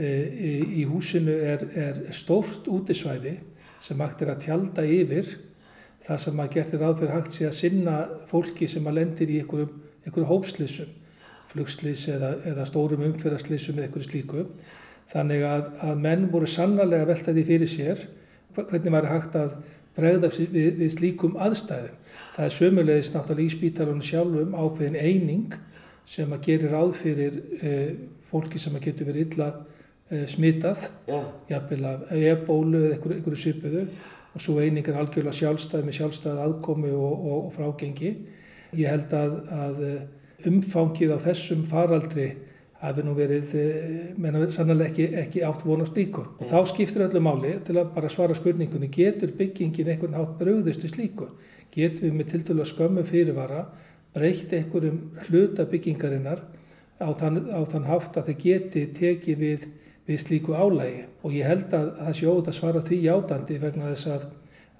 í, 0.00 0.80
í 0.80 0.84
húsinu 0.88 1.34
er, 1.34 1.64
er 1.74 2.00
stórt 2.14 2.68
útisvæði 2.70 3.36
sem 3.82 4.00
hægt 4.00 4.22
er 4.22 4.34
að 4.34 4.44
tjalda 4.46 4.84
yfir 4.86 5.34
það 6.06 6.22
sem 6.24 6.42
að 6.42 6.52
gert 6.54 6.74
er 6.74 6.84
ráð 6.84 7.00
fyrir 7.00 7.14
hægt 7.16 7.36
sé 7.36 7.46
að 7.48 7.56
sinna 7.58 7.96
fólki 8.30 8.68
sem 8.70 8.86
að 8.86 8.98
lendir 9.00 9.32
í 9.32 9.40
einhverjum, 9.42 9.72
einhverjum 10.04 10.30
hópslýsum, 10.30 10.92
flugslýs 11.52 12.06
eða, 12.14 12.32
eða 12.50 12.66
stórum 12.68 13.04
umferðarslýsum 13.10 13.78
eða 13.78 13.88
einhverju 13.88 14.08
slíku. 14.08 14.46
Þannig 15.10 15.42
að, 15.42 15.62
að 15.82 16.02
menn 16.04 16.28
voru 16.30 16.48
sannarlega 16.50 17.06
að 17.06 17.12
velta 17.14 17.34
því 17.34 17.46
fyrir 17.48 17.70
sér 17.70 18.04
hvernig 18.54 18.92
var 18.94 19.08
hægt 19.10 19.34
að 19.38 19.56
bregða 19.96 20.30
við, 20.34 20.68
við 20.78 20.92
slíkum 20.94 21.36
aðstæðum. 21.40 21.96
Það 22.36 22.46
er 22.46 22.54
sömulegis 22.54 23.10
náttúrulega 23.14 23.46
í 23.46 23.54
spítalunum 23.56 24.06
sjálfum 24.06 24.54
ákveðin 24.54 24.98
eining 25.00 25.56
sem 26.10 26.30
að 26.34 26.46
gerir 26.46 26.74
ráð 26.74 26.94
fyrir 26.98 27.36
eh, 27.60 27.90
fólki 28.30 28.62
sem 28.62 28.76
að 28.78 28.86
getur 28.88 29.10
verið 29.10 29.26
illa 29.26 29.50
eh, 30.10 30.26
smitað, 30.30 30.86
Já, 31.10 31.20
jafnvel 31.50 31.82
af 31.90 32.06
ebólu 32.14 32.84
eða 32.84 32.96
einhverju, 32.96 33.18
einhverju 33.18 33.42
svipuðu 33.44 33.84
og 34.30 34.44
svo 34.44 34.60
eining 34.62 34.86
er 34.86 35.00
algjörlega 35.00 35.34
sjálfstæð 35.40 35.86
með 35.86 35.98
sjálfstæð 35.98 36.42
aðkomi 36.44 36.92
og, 36.94 37.12
og, 37.18 37.38
og 37.48 37.52
frágengi. 37.56 38.12
Ég 38.78 38.90
held 38.90 39.14
að, 39.18 39.36
að 39.54 39.82
eh, 39.88 40.50
umfangið 40.50 41.14
á 41.14 41.18
þessum 41.26 41.66
faraldri 41.70 42.28
hafi 42.80 43.02
nú 43.04 43.12
verið, 43.14 43.54
eh, 43.54 44.14
menna 44.16 44.46
sannlega 44.50 44.88
ekki, 44.88 45.06
ekki 45.22 45.42
átt 45.44 45.64
von 45.64 45.82
á 45.82 45.86
slíku. 45.86 46.24
Og 46.40 46.46
þá 46.48 46.66
skiptir 46.66 47.04
öllu 47.04 47.20
máli 47.20 47.58
til 47.64 47.76
að 47.76 47.94
bara 47.94 48.08
svara 48.08 48.34
spurningunni, 48.34 48.88
getur 48.88 49.28
byggingin 49.36 49.88
einhvern 49.88 50.16
hátt 50.16 50.38
bröðust 50.38 50.82
við 50.84 50.94
slíku? 50.94 51.28
Getur 51.70 52.08
við 52.08 52.14
með 52.14 52.30
tiltölu 52.32 52.64
að 52.64 52.72
skömmu 52.72 53.04
fyrirvara 53.04 53.66
breytt 54.14 54.52
einhverjum 54.52 55.10
hluta 55.28 55.66
byggingarinnar 55.66 56.40
á 57.00 57.08
þann, 57.14 57.50
á 57.52 57.60
þann 57.68 57.84
hátt 57.84 58.16
að 58.16 58.30
þeir 58.30 58.38
geti 58.44 58.86
tekið 58.96 59.38
við, 59.38 59.66
við 60.08 60.18
slíku 60.18 60.56
álægi. 60.56 61.04
Og 61.22 61.32
ég 61.36 61.46
held 61.46 61.74
að 61.74 61.90
það 61.98 62.16
sé 62.16 62.26
óvægt 62.26 62.48
að 62.48 62.58
svara 62.58 62.80
því 62.80 63.00
játandi 63.04 63.58
vegna 63.60 63.92
þess 63.92 64.06
að, 64.06 64.24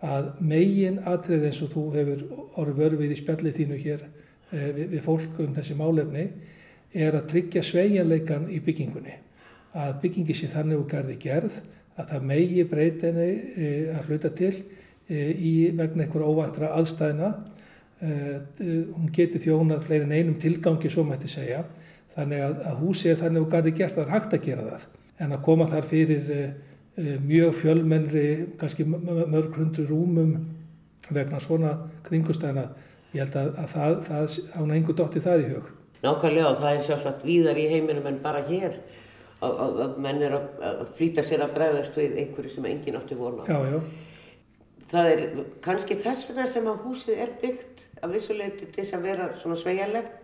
að 0.01 0.31
megin 0.41 0.99
atrið 1.05 1.45
eins 1.51 1.61
og 1.63 1.73
þú 1.75 1.85
hefur 1.99 2.25
orðið 2.57 2.81
vörfið 2.81 3.13
í 3.13 3.21
spjallið 3.21 3.61
þínu 3.61 3.79
hér 3.85 4.07
eh, 4.53 4.73
við, 4.73 4.87
við 4.97 5.05
fólk 5.05 5.45
um 5.45 5.55
þessi 5.55 5.77
málefni 5.77 6.27
er 6.95 7.17
að 7.17 7.29
tryggja 7.31 7.63
sveigjanleikan 7.67 8.49
í 8.51 8.61
byggingunni 8.65 9.17
að 9.79 10.01
byggingi 10.03 10.35
sé 10.35 10.49
þannig 10.51 10.81
úr 10.81 10.89
gardi 10.91 11.17
gerð 11.21 11.61
að 12.01 12.13
það 12.13 12.27
megi 12.31 12.65
breytinni 12.67 13.29
e, 13.31 13.71
að 13.95 14.09
hluta 14.09 14.31
til 14.35 14.53
e, 14.55 15.21
í 15.31 15.53
vegna 15.77 16.07
einhverja 16.07 16.31
óvæntra 16.31 16.73
aðstæðina. 16.79 17.31
E, 18.01 18.15
hún 18.95 19.11
geti 19.15 19.43
þjónað 19.43 19.85
fleiri 19.87 20.09
en 20.09 20.17
einum 20.17 20.39
tilgangi, 20.43 20.91
svo 20.91 21.05
mætti 21.07 21.31
segja. 21.31 21.63
Þannig 22.17 22.45
að, 22.47 22.57
að 22.71 22.81
húsi 22.83 23.13
er 23.13 23.21
þannig 23.21 23.45
úr 23.45 23.53
gardi 23.53 23.75
gerð 23.77 23.99
að 23.99 24.01
það 24.01 24.07
er 24.07 24.15
hægt 24.17 24.37
að 24.37 24.47
gera 24.49 24.69
það. 24.71 24.87
En 25.21 25.35
að 25.37 25.43
koma 25.47 25.69
þar 25.71 25.91
fyrir 25.91 26.31
mjög 27.01 27.53
fjölmennri, 27.61 28.29
kannski 28.61 28.85
mörg 28.89 29.55
hundur 29.57 29.87
rúmum 29.89 30.33
vegna 31.15 31.39
svona 31.41 31.77
kringustæðina, 32.05 32.67
ég 33.15 33.23
held 33.23 33.37
að, 33.39 33.53
að 33.63 33.71
það, 33.75 33.95
það 34.09 34.35
án 34.57 34.75
einhver 34.75 34.99
dotti 34.99 35.23
það 35.25 35.45
í 35.45 35.53
hug. 35.53 35.71
Nákvæmlega 36.05 36.49
og 36.49 36.61
það 36.61 36.77
er 36.77 36.87
sjálfsagt 36.87 37.25
víðar 37.29 37.59
í 37.61 37.67
heiminum 37.69 38.07
en 38.09 38.21
bara 38.25 38.41
hér 38.47 38.79
að, 39.45 39.99
menn 40.01 40.23
er 40.25 40.37
að, 40.39 40.87
flýta 40.97 41.25
sér 41.27 41.45
að 41.45 41.57
bregðast 41.59 41.99
við 42.01 42.17
einhverju 42.23 42.55
sem 42.55 42.71
enginn 42.71 42.97
átti 43.01 43.19
vona. 43.19 43.45
Já, 43.49 43.59
já. 43.75 43.81
Það 44.91 45.11
er 45.13 45.21
kannski 45.65 45.97
þess 46.01 46.27
vegna 46.29 46.47
sem 46.51 46.67
að 46.67 46.81
húsið 46.87 47.21
er 47.27 47.37
byggt 47.43 47.85
af 48.01 48.11
vissuleiti 48.15 48.67
til 48.67 48.81
þess 48.81 48.97
að 48.97 49.07
vera 49.07 49.29
svona 49.39 49.59
sveigjarlegt 49.61 50.17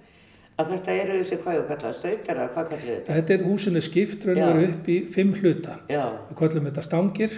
að 0.57 0.73
þetta 0.73 0.97
eru 1.03 1.19
þessi 1.21 1.39
hvað 1.43 1.59
ég 1.59 1.67
kallaði 1.71 1.99
stautar 1.99 2.41
eða 2.41 2.53
hvað 2.55 2.69
kallaði 2.71 2.95
þetta? 2.95 3.17
Þetta 3.19 3.35
er 3.35 3.45
húsinu 3.47 3.83
skipt 3.85 4.25
raun 4.25 4.41
og 4.41 4.49
veru 4.49 4.69
upp 4.71 4.89
í 4.89 4.97
fimm 5.13 5.35
hluta. 5.37 5.77
Já, 5.93 6.05
Við 6.31 6.39
kallum 6.41 6.69
þetta 6.71 6.85
stangir 6.87 7.37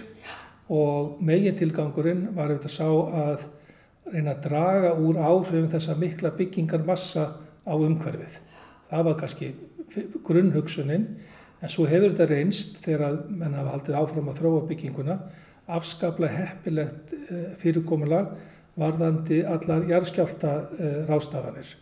og 0.78 1.18
megin 1.24 1.59
tilgangurinn 1.59 2.24
var 2.36 2.53
auðvitað 2.53 2.74
sá 2.76 2.86
að 2.86 3.47
reyna 4.12 4.36
að 4.36 4.45
draga 4.47 4.95
úr 4.95 5.18
áhrifum 5.20 5.68
þessa 5.72 5.97
mikla 5.99 6.32
byggingarmassa 6.39 7.26
á 7.68 7.74
umhverfið. 7.76 8.38
Það 8.88 9.04
var 9.08 9.18
kannski 9.20 9.50
grunnhugsunin 10.24 11.08
en 11.60 11.72
svo 11.72 11.86
hefur 11.90 12.14
þetta 12.14 12.28
reynst 12.32 12.78
þegar 12.84 13.04
að 13.08 13.18
menn 13.40 13.56
hafa 13.58 13.74
haldið 13.74 13.98
áfram 14.00 14.30
að 14.32 14.40
þróa 14.40 14.62
bygginguna 14.70 15.18
afskaplega 15.68 16.36
heppilegt 16.46 17.12
eh, 17.12 17.50
fyrirkomulag 17.60 18.32
varðandi 18.78 19.42
allar 19.44 19.84
jarðskjálta 19.90 20.54
eh, 20.78 20.98
rástafanir. 21.08 21.74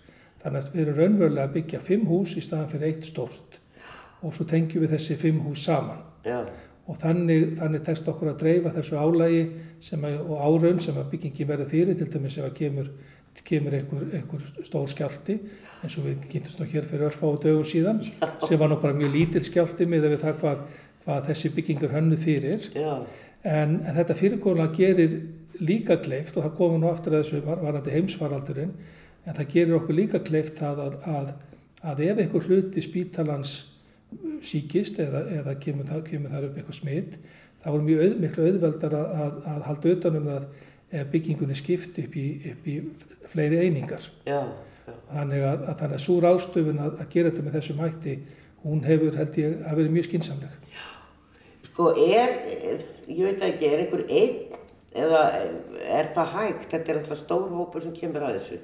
Þannig 0.43 0.63
að 0.63 0.75
við 0.75 0.83
erum 0.83 1.01
raunverulega 1.01 1.49
að 1.49 1.57
byggja 1.57 1.83
fimm 1.85 2.07
hús 2.11 2.37
í 2.39 2.43
staðan 2.45 2.71
fyrir 2.73 2.91
eitt 2.91 3.09
stórt 3.09 3.61
og 4.25 4.33
svo 4.35 4.47
tengjum 4.49 4.85
við 4.85 4.97
þessi 4.97 5.19
fimm 5.21 5.43
hús 5.45 5.65
saman 5.67 6.01
já, 6.25 6.41
og 6.87 6.99
þannig, 7.03 7.57
þannig 7.59 7.83
tekst 7.87 8.09
okkur 8.11 8.33
að 8.33 8.41
dreifa 8.43 8.73
þessu 8.75 8.97
álægi 8.99 9.43
sem 9.85 10.07
að, 10.07 10.21
og 10.25 10.41
áraun 10.41 10.81
sem 10.83 10.97
að 10.97 11.11
byggingi 11.13 11.47
verður 11.49 11.73
fyrir 11.73 11.99
til 11.99 12.09
dæmis 12.13 12.39
ef 12.39 12.47
að 12.49 12.57
kemur, 12.61 12.91
kemur 13.45 13.75
einhver, 13.77 14.07
einhver 14.17 14.65
stór 14.65 14.89
skjálti 14.89 15.39
eins 15.85 15.97
og 16.01 16.07
við 16.09 16.27
kynntumst 16.33 16.61
nú 16.61 16.67
hér 16.71 16.87
fyrir 16.89 17.07
örfá 17.11 17.29
dögum 17.43 17.65
síðan 17.69 18.01
sem 18.47 18.59
var 18.59 18.71
nú 18.73 18.79
bara 18.81 18.97
mjög 18.97 19.13
lítill 19.15 19.45
skjálti 19.45 19.87
með 19.87 20.09
við 20.11 20.21
það 20.25 20.39
hvað, 20.41 20.63
hvað 21.05 21.27
þessi 21.31 21.51
byggingur 21.57 21.93
hönnu 21.95 22.17
fyrir. 22.23 22.69
Já, 22.75 22.95
en, 23.45 23.77
en 23.87 23.95
þetta 23.99 24.17
fyrirkomulega 24.19 24.75
gerir 24.79 25.19
líka 25.61 25.97
kleift 26.03 26.37
og 26.37 26.45
það 26.47 26.57
komur 26.59 26.81
nú 26.83 26.91
aftur 26.91 27.15
að 27.17 27.25
þessu 27.25 27.43
var- 27.47 27.63
varandi 27.63 27.93
heimsfaraldurinn 27.95 28.73
en 29.27 29.35
það 29.39 29.53
gerir 29.53 29.77
okkur 29.79 29.95
líka 30.01 30.21
kleift 30.25 30.59
það 30.59 30.83
að, 30.87 30.97
að, 31.13 31.33
að 31.93 32.03
ef 32.09 32.19
einhver 32.25 32.49
hluti 32.49 32.83
spítalans 32.85 33.55
síkist 34.47 34.99
eða, 35.03 35.25
eða 35.41 35.55
kemur, 35.61 35.89
kemur 36.07 36.31
þar 36.33 36.49
upp 36.49 36.59
eitthvað 36.61 36.79
smitt 36.81 37.17
þá 37.65 37.69
er 37.73 37.85
mjög 37.87 38.03
auð, 38.05 38.17
miklu 38.23 38.45
auðveldar 38.51 38.95
að, 38.97 39.15
að, 39.25 39.39
að 39.53 39.65
halda 39.67 39.93
utanum 39.97 40.29
það 40.31 40.45
ef 40.93 41.11
byggingunni 41.13 41.57
skipt 41.59 41.99
upp 41.99 42.17
í, 42.17 42.27
upp 42.53 42.67
í 42.71 42.77
fleiri 43.33 43.63
einingar. 43.65 44.05
já, 44.27 44.41
já, 44.87 44.93
Þannig 45.11 45.43
að, 45.43 45.65
að 45.67 45.79
þannig 45.81 45.97
að 45.99 46.05
svo 46.05 46.19
ráðstöfun 46.23 46.83
að, 46.83 47.01
að 47.03 47.09
gera 47.15 47.31
þetta 47.31 47.47
með 47.47 47.57
þessum 47.59 47.81
hætti, 47.83 48.19
hún 48.67 48.85
hefur 48.87 49.17
held 49.19 49.41
ég 49.41 49.57
að 49.67 49.81
vera 49.81 49.95
mjög 49.97 50.09
skinsamleg. 50.11 50.61
Sko 51.67 51.91
er, 52.01 52.31
er, 52.57 52.85
ég 53.11 53.27
veit 53.27 53.43
ekki, 53.45 53.69
er 53.69 53.83
einhver 53.83 54.05
einn 54.09 54.37
eða 54.97 55.23
er 55.99 56.09
það 56.15 56.31
hægt? 56.37 56.69
Þetta 56.71 56.93
er 56.93 57.01
alltaf 57.03 57.21
stór 57.21 57.51
hópur 57.53 57.85
sem 57.85 57.93
kemur 57.97 58.25
að 58.25 58.39
þessu. 58.39 58.61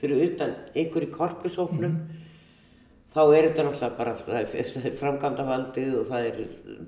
Fyrir 0.00 0.22
utan 0.30 0.54
einhver 0.74 1.04
í 1.04 1.10
korpushópnum, 1.12 1.98
þá 3.14 3.20
er 3.24 3.50
þetta 3.50 3.66
náttúrulega 3.66 3.98
bara, 3.98 4.14
það 4.24 4.40
er, 4.40 4.72
er 4.80 4.96
framkvæmdavaldið 5.02 5.92
og 6.00 6.08
það 6.08 6.30
er, 6.30 6.40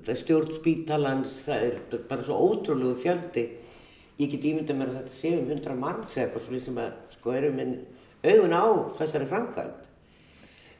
er 0.07 0.19
stjórn 0.23 0.51
spítalans, 0.57 1.37
það 1.45 1.67
er 1.69 2.01
bara 2.09 2.25
svo 2.25 2.39
ótrúlegu 2.47 2.97
fjöldi. 3.03 3.45
Ég 4.17 4.31
get 4.31 4.45
ímyndað 4.49 4.79
mér 4.79 4.91
að 4.91 4.99
þetta 5.01 5.17
sé 5.19 5.33
um 5.37 5.49
hundra 5.51 5.75
manns 5.77 6.15
eitthvað 6.17 6.45
svona 6.47 6.61
sem 6.65 6.77
að 6.81 6.93
sko 7.13 7.33
eru 7.37 7.51
minn 7.53 7.75
augun 8.25 8.55
á 8.57 8.65
þessari 8.97 9.27
framkvæmd. 9.29 9.83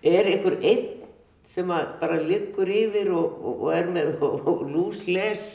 Er 0.07 0.29
einhver 0.31 0.57
einn 0.61 0.87
sem 1.47 1.69
að 1.71 1.91
bara 2.01 2.17
liggur 2.21 2.69
yfir 2.69 3.11
og, 3.13 3.37
og, 3.39 3.61
og 3.67 3.75
er 3.75 3.91
með 3.93 4.17
og, 4.25 4.47
og 4.49 4.65
lúsles 4.71 5.45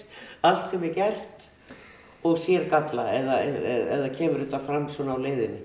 allt 0.47 0.71
sem 0.71 0.87
er 0.89 0.95
gert 0.97 1.49
og 2.23 2.39
sér 2.39 2.69
galla 2.71 3.09
eða, 3.13 3.41
eða, 3.43 3.77
eða 3.99 4.11
kemur 4.15 4.45
þetta 4.45 4.63
fram 4.63 4.89
svona 4.91 5.19
á 5.19 5.25
leiðinni. 5.25 5.61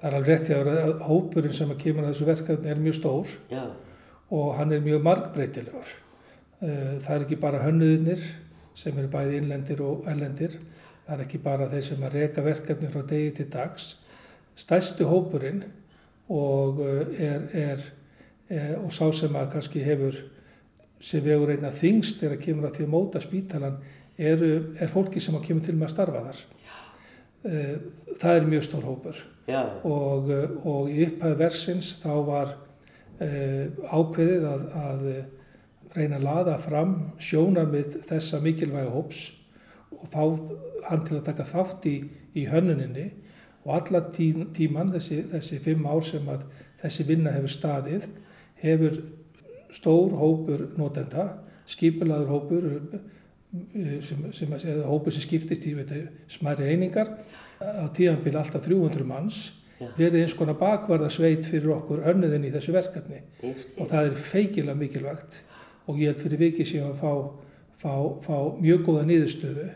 Það 0.00 0.08
er 0.08 0.16
alveg 0.18 0.30
rétt 0.32 0.48
hjá 0.48 0.56
þér 0.56 0.70
að 0.72 1.02
hópurinn 1.06 1.54
sem 1.54 1.70
að 1.70 1.82
kemur 1.84 2.06
að 2.06 2.14
þessu 2.14 2.28
verkefni 2.32 2.72
er 2.72 2.80
mjög 2.82 2.96
stór 2.98 3.34
Já, 3.52 3.64
og 4.32 4.48
hann 4.56 4.72
er 4.74 4.82
mjög 4.82 5.04
margbreytilegur. 5.06 5.92
Eh, 6.62 6.94
Það 7.04 7.12
er 7.14 7.26
ekki 7.26 7.38
bara 7.44 7.60
hönnuðinir 7.62 8.24
sem 8.74 8.96
eru 8.98 9.10
bæði 9.12 9.42
innlendir 9.42 9.82
og 9.84 10.08
ellendir. 10.10 10.56
Það 11.06 11.14
er 11.16 11.24
ekki 11.24 11.40
bara 11.42 11.70
þeir 11.70 11.86
sem 11.86 12.04
að 12.06 12.18
reka 12.18 12.44
verkefni 12.44 12.90
frá 12.92 13.02
degi 13.08 13.32
til 13.38 13.48
dags. 13.52 13.88
Stærsti 14.58 15.06
hópurinn 15.08 15.64
og 16.32 16.78
eh, 16.84 17.24
er, 17.26 17.48
er, 17.62 17.82
er 18.48 18.76
og 18.78 18.92
sá 18.94 19.08
sem 19.16 19.34
að 19.36 19.50
kannski 19.56 19.82
hefur 19.84 20.18
sem 21.02 21.24
vegur 21.24 21.50
einna 21.50 21.72
þingst 21.74 22.22
er 22.22 22.36
að 22.36 22.44
kemur 22.44 22.68
að 22.68 22.78
því 22.78 22.86
að 22.86 22.92
móta 22.92 23.22
spítalan 23.22 23.80
er, 24.16 24.44
er 24.78 24.92
fólki 24.92 25.20
sem 25.20 25.34
að 25.34 25.48
kemur 25.48 25.66
til 25.66 25.74
með 25.74 25.88
að 25.88 25.94
starfa 25.96 26.24
þar. 26.28 26.42
Eh, 27.50 27.76
Það 28.20 28.36
er 28.36 28.44
mjög 28.46 28.64
stór 28.66 28.82
hópur 28.86 29.20
já, 29.48 29.60
og, 29.88 30.28
og 30.68 30.90
í 30.92 31.06
upphæðu 31.06 31.38
versins 31.40 31.94
þá 32.02 32.10
var 32.26 32.50
ákveðið 33.22 34.44
að, 34.46 34.66
að 34.78 35.02
reyna 35.96 36.18
að 36.18 36.26
laða 36.26 36.56
fram 36.62 36.92
sjónarmið 37.22 37.96
þessa 38.08 38.40
mikilvæga 38.42 38.92
hóps 38.92 39.24
og 40.00 40.08
fá 40.12 40.22
hann 40.88 41.04
til 41.06 41.18
að 41.18 41.26
taka 41.30 41.46
þátt 41.48 41.88
í, 41.90 41.96
í 42.38 42.46
hönnuninni. 42.50 43.10
Og 43.62 43.76
alla 43.76 44.02
tí, 44.14 44.32
tíman, 44.56 44.90
þessi, 44.94 45.22
þessi 45.30 45.60
fimm 45.62 45.86
ár 45.86 46.02
sem 46.06 46.26
að 46.30 46.46
þessi 46.82 47.06
vinna 47.06 47.32
hefur 47.34 47.54
staðið, 47.54 48.06
hefur 48.62 48.98
stór 49.72 50.16
hópur 50.18 50.66
notenda, 50.78 51.28
skipulaður 51.70 52.32
hópur, 52.32 52.68
uh, 52.72 53.94
sem, 54.02 54.26
sem 54.34 54.58
segja 54.58 54.88
hópur 54.88 55.14
sem 55.14 55.24
skiptist 55.24 55.66
í 55.70 55.76
veit, 55.78 55.94
smæri 56.32 56.72
einingar, 56.72 57.14
á 57.62 57.86
tíðanbíl 57.94 58.34
alltaf 58.40 58.64
300 58.66 59.06
manns, 59.06 59.44
verið 59.98 60.22
eins 60.22 60.34
konar 60.38 60.58
bakvarðasveit 60.60 61.46
fyrir 61.50 61.72
okkur 61.76 62.04
önnuðin 62.10 62.46
í 62.46 62.52
þessu 62.54 62.74
verkefni. 62.74 63.22
Og 63.42 63.88
það 63.90 64.10
er 64.10 64.20
feikilega 64.30 64.78
mikilvægt 64.78 65.40
og 65.90 65.98
ég 65.98 66.12
held 66.12 66.22
fyrir 66.22 66.42
vikið 66.44 66.68
séum 66.68 66.92
að 66.92 67.00
fá, 67.00 67.12
fá, 67.82 67.94
fá 68.22 68.36
mjög 68.62 68.84
góða 68.86 69.06
niðurstöðu 69.08 69.68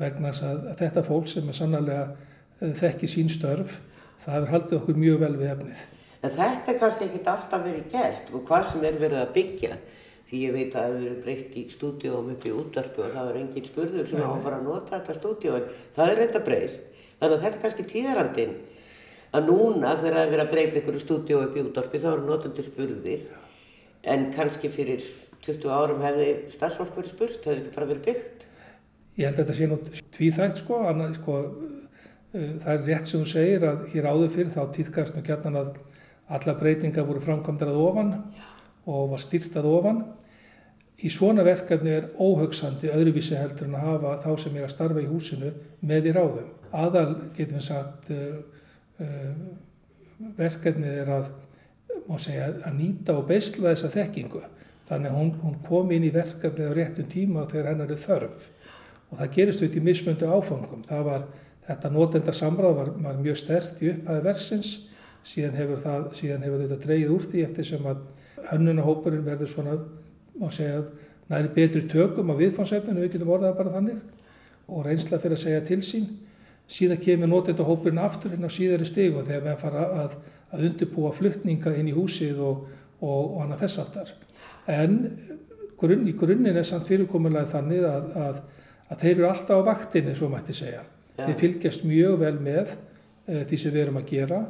vegna 0.00 0.32
þess 0.32 0.46
að, 0.46 0.64
þetta 0.80 1.04
fólk 1.06 1.28
sem 1.30 1.50
er 1.50 1.56
sannarlega 1.56 2.06
uh, 2.12 2.72
þekki 2.80 3.10
sín 3.10 3.30
störf, 3.32 3.78
það 4.24 4.38
hefur 4.38 4.54
haldið 4.54 4.78
okkur 4.80 4.98
mjög 5.02 5.20
vel 5.24 5.34
við 5.36 5.52
efnið. 5.54 5.84
En 6.22 6.32
þetta 6.32 6.72
er 6.72 6.80
kannski 6.80 7.06
ekkert 7.06 7.30
alltaf 7.32 7.62
verið 7.64 7.90
gert 7.92 8.32
og 8.34 8.44
hvað 8.48 8.68
sem 8.72 8.86
er 8.88 8.98
verið 9.00 9.22
að 9.22 9.34
byggja. 9.36 9.78
Því 10.26 10.38
ég 10.42 10.54
veit 10.56 10.72
að 10.74 10.76
það 10.76 10.94
hefur 10.94 11.02
verið 11.04 11.18
breytt 11.22 11.52
í 11.54 11.62
stúdíóum 11.70 12.30
upp 12.32 12.46
í 12.46 12.54
útvarpu 12.56 13.04
og 13.04 13.12
það 13.14 13.28
var 13.28 13.36
engin 13.38 13.66
spurður 13.68 14.08
sem 14.10 14.24
á 14.26 14.30
að 14.34 14.56
nota 14.64 14.96
þetta 14.96 15.14
stúdíó 15.20 15.58
en 15.60 15.68
það 15.94 16.10
er 16.10 16.18
reynda 16.20 16.40
breyst. 16.48 16.88
Þannig 17.20 17.36
að 17.36 17.44
þetta 17.44 17.56
er 17.56 17.62
kannski 17.62 17.86
tíðarandinn. 17.92 18.56
Að 19.36 19.46
núna 19.52 19.92
þegar 20.00 20.16
það 20.16 20.24
er 20.24 20.32
verið 20.32 20.42
að 20.42 20.50
breyta 20.56 20.80
einhverju 20.80 21.04
stúdíó 21.04 21.44
upp 21.44 21.54
í 21.54 21.62
útvarpu 21.62 22.00
þá 22.02 22.08
eru 22.10 22.26
notendur 22.26 22.66
spurðir. 22.66 23.22
En 24.02 24.26
kannski 24.34 24.72
fyrir 24.72 25.06
20 25.46 25.70
árum 25.70 26.02
hefði 26.02 26.28
starfsfólk 26.56 26.98
verið 26.98 27.14
spurt, 27.14 27.38
það 27.44 27.54
hefði 27.60 27.74
bara 27.76 27.90
verið 27.92 28.04
byggt. 28.10 28.46
Ég 29.16 29.30
held 29.30 29.38
að 29.38 29.46
þetta 29.46 29.54
sé 29.56 29.66
nú 29.70 29.76
tvíþægt 30.12 30.58
sko, 30.60 30.82
annað, 30.90 31.14
sko 31.16 31.36
uh, 31.40 32.50
það 32.60 32.72
er 32.74 32.82
rétt 32.84 33.08
sem 33.08 33.22
þú 33.22 33.28
segir 33.30 33.62
að 33.64 33.84
hér 33.94 34.08
áður 34.10 34.32
fyrir 34.34 34.52
þá 34.52 34.72
týðkast 34.74 35.16
nú 35.16 35.22
gætnan 35.24 35.56
að 35.56 35.70
alla 36.36 36.54
breytingar 36.58 37.06
voru 37.08 37.22
framkvæmdar 37.24 37.70
að 37.72 37.80
ofan 37.80 38.10
og 38.84 39.14
var 39.14 39.22
stýrt 39.22 39.56
að 39.56 39.68
ofan. 39.70 40.02
Í 41.00 41.08
svona 41.12 41.44
verkefni 41.46 41.94
er 41.96 42.10
óhugsandi 42.20 42.90
öðruvísi 42.92 43.38
heldur 43.38 43.68
en 43.68 43.76
að 43.78 43.86
hafa 43.86 44.12
þá 44.24 44.42
sem 44.42 44.58
ég 44.58 44.66
að 44.66 44.74
starfa 44.74 45.04
í 45.04 45.08
húsinu 45.08 45.52
með 45.80 46.10
í 46.10 46.12
ráðum. 46.16 46.50
Aðal 46.76 47.06
getum 47.36 47.56
við 47.56 47.64
sagt 47.64 48.10
uh, 48.12 48.36
uh, 49.00 50.26
verkefnið 50.36 50.98
er 51.04 51.14
að, 51.14 51.30
segja, 52.20 52.50
að 52.68 52.76
nýta 52.82 53.16
og 53.16 53.30
beisla 53.30 53.72
þessa 53.72 53.92
þekkingu. 53.96 54.44
Þannig 54.90 55.10
að 55.10 55.18
hún, 55.22 55.32
hún 55.40 55.56
kom 55.64 55.96
inn 55.96 56.04
í 56.04 56.12
verkefnið 56.12 56.68
á 56.68 56.76
réttum 56.76 57.08
tíma 57.12 57.46
þegar 57.48 57.72
hennar 57.72 57.96
er 57.96 58.04
þörf 58.04 58.50
og 59.10 59.20
það 59.20 59.32
gerist 59.36 59.62
auðvitað 59.62 59.80
í 59.80 59.86
mismöndu 59.86 60.28
áfangum. 60.30 60.84
Var, 60.88 61.24
þetta 61.66 61.90
notenda 61.94 62.34
samráð 62.34 62.76
var, 62.80 62.92
var 63.06 63.22
mjög 63.22 63.40
stert 63.40 63.82
í 63.82 63.90
upphæði 63.92 64.24
versins, 64.26 64.74
síðan 65.26 65.58
hefur, 65.58 65.80
það, 65.82 66.04
síðan 66.18 66.46
hefur 66.46 66.62
þetta 66.64 66.82
dreigið 66.84 67.14
úr 67.14 67.26
því 67.30 67.46
eftir 67.46 67.68
sem 67.70 67.88
að 67.90 68.04
hönnunahópurinn 68.50 69.26
verður 69.26 69.50
svona, 69.50 69.78
má 70.38 70.46
segja, 70.54 70.84
næri 71.30 71.50
betri 71.54 71.82
tökum 71.90 72.30
á 72.30 72.38
viðfansefninu, 72.38 73.02
við 73.02 73.16
getum 73.16 73.32
orðað 73.34 73.58
bara 73.58 73.74
þannig 73.74 74.04
og 74.66 74.86
reynsla 74.86 75.18
fyrir 75.22 75.38
að 75.38 75.42
segja 75.42 75.64
til 75.66 75.82
sín. 75.86 76.06
Síðan 76.70 77.02
kemur 77.02 77.30
notendahópurinn 77.30 78.02
aftur 78.02 78.34
inn 78.34 78.46
á 78.46 78.50
síðari 78.50 78.86
stig 78.88 79.14
og 79.14 79.26
þegar 79.28 79.44
við 79.44 79.60
fara 79.60 79.84
að, 80.02 80.16
að 80.50 80.64
undirbúa 80.70 81.12
fluttninga 81.14 81.74
inn 81.78 81.90
í 81.90 81.94
húsið 81.94 82.40
og, 82.42 82.64
og, 82.98 83.20
og 83.36 83.42
annað 83.44 83.62
þess 83.64 83.82
aftar. 83.84 84.14
En 84.70 84.96
grunn, 85.78 86.06
í 86.10 86.14
grunninn 86.18 86.58
er 86.58 86.66
samt 86.66 86.88
fyrirkomulega 86.90 87.52
þannig 87.54 87.86
að, 87.86 88.08
að, 88.18 88.40
að 88.90 89.02
þeir 89.02 89.14
eru 89.14 89.28
alltaf 89.30 89.62
á 89.62 89.68
vaktinni, 89.70 90.14
svo 90.18 90.30
mætti 90.32 90.56
segja. 90.56 90.84
Já. 91.16 91.24
Við 91.24 91.36
fylgjast 91.42 91.84
mjög 91.88 92.20
vel 92.22 92.36
með 92.42 92.72
uh, 92.74 93.42
því 93.48 93.60
sem 93.62 93.74
við 93.74 93.82
erum 93.86 94.00
að 94.00 94.12
gera. 94.12 94.40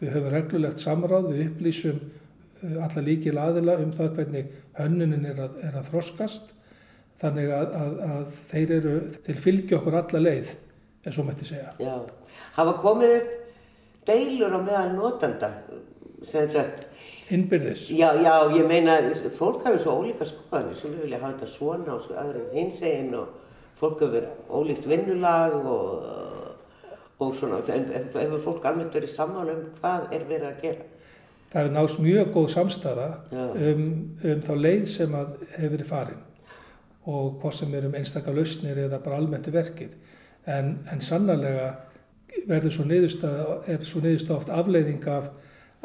Við 0.00 0.12
höfum 0.16 0.34
reglulegt 0.34 0.82
samráð, 0.82 1.30
við 1.32 1.46
upplýsum 1.50 2.00
uh, 2.00 2.74
alla 2.86 3.04
líkil 3.06 3.36
aðila 3.38 3.78
um 3.84 3.94
það 3.94 4.18
hvernig 4.18 4.50
hönnunin 4.80 5.30
er 5.30 5.46
að, 5.46 5.62
er 5.68 5.78
að 5.78 5.92
þroskast. 5.92 6.50
Þannig 7.22 7.54
að, 7.54 7.78
að, 7.78 7.94
að 8.10 8.42
þeir 8.50 8.74
eru, 8.80 8.98
þeir 9.24 9.40
fylgja 9.40 9.78
okkur 9.78 9.96
alla 10.00 10.20
leið, 10.20 10.50
en 11.04 11.14
svo 11.14 11.24
mætti 11.24 11.46
segja. 11.48 11.70
Já. 11.80 11.94
Hafa 12.56 12.74
komið 12.82 13.14
upp 13.20 13.40
deilur 14.08 14.52
á 14.52 14.60
meðal 14.60 14.90
notenda 14.96 15.50
sem 16.24 16.50
sagt, 16.50 16.84
Innbyrðis. 17.32 17.88
já, 17.90 18.12
já, 18.20 18.34
ég 18.52 18.66
meina, 18.68 18.98
fólk 19.38 19.64
hefur 19.64 19.80
svo 19.80 19.94
ólíka 20.02 20.26
skoðanir 20.28 20.76
sem 20.76 20.92
vilja 21.00 21.20
hafa 21.20 21.32
þetta 21.32 21.48
svona 21.48 21.94
og 21.94 22.02
svo 22.04 22.16
aðra 22.20 22.42
hins 22.52 22.80
eginn 22.84 23.14
og 23.16 23.43
fólk 23.80 24.02
hefur 24.04 24.28
ólíkt 24.50 24.88
vinnulag 24.88 25.54
og, 25.54 26.10
og 27.18 27.34
svona, 27.36 27.62
en 27.74 27.88
hefur 27.92 28.42
fólk 28.44 28.68
almennt 28.68 28.94
verið 28.94 29.14
sammála 29.14 29.56
um 29.56 29.64
hvað 29.80 30.12
er 30.14 30.28
verið 30.28 30.50
að 30.50 30.60
gera? 30.62 30.90
Það 31.52 31.60
hefur 31.62 31.74
náðst 31.76 32.00
mjög 32.02 32.30
góð 32.34 32.48
samstæða 32.54 33.08
Já. 33.30 33.42
um, 33.70 33.84
um 34.24 34.46
þá 34.46 34.54
leið 34.58 34.86
sem 34.90 35.12
að 35.14 35.34
hefur 35.54 35.74
verið 35.76 35.90
farin 35.90 36.22
og 37.04 37.40
hvað 37.42 37.56
sem 37.58 37.74
er 37.76 37.86
um 37.88 37.96
einstakar 37.98 38.36
lausnir 38.36 38.78
eða 38.86 38.98
bara 39.04 39.18
almenntu 39.20 39.52
verkið. 39.52 39.92
En, 40.48 40.78
en 40.92 41.02
sannarlega 41.04 41.68
verður 42.48 42.72
svo 42.74 42.86
niðurstaða, 42.88 43.58
er 43.70 43.84
svo 43.86 44.00
niðurstaða 44.04 44.38
oft 44.38 44.52
afleiðing 44.52 45.08
af, 45.12 45.28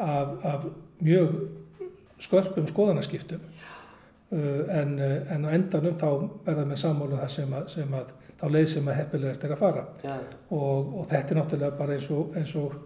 af, 0.00 0.32
af 0.44 0.64
mjög 1.04 1.36
skörpum 2.20 2.68
skoðanaskiptum. 2.68 3.44
Uh, 4.30 4.62
en, 4.70 4.94
uh, 5.02 5.32
en 5.34 5.42
á 5.42 5.50
endanum 5.56 5.96
þá 5.98 6.10
verða 6.46 6.64
með 6.68 6.78
sammála 6.84 7.16
það 7.24 7.32
sem 7.34 7.54
að, 7.58 7.64
sem 7.72 7.94
að 7.98 8.12
þá 8.38 8.44
leið 8.54 8.68
sem 8.70 8.88
að 8.88 8.98
heppilegast 9.00 9.44
er 9.44 9.54
að 9.56 9.58
fara 9.58 9.82
Já, 10.04 10.12
og, 10.54 10.92
og 11.00 11.08
þetta 11.10 11.34
er 11.34 11.40
náttúrulega 11.40 11.78
bara 11.80 11.96
eins 11.96 12.06
og, 12.14 12.36
eins 12.38 12.52
og 12.60 12.76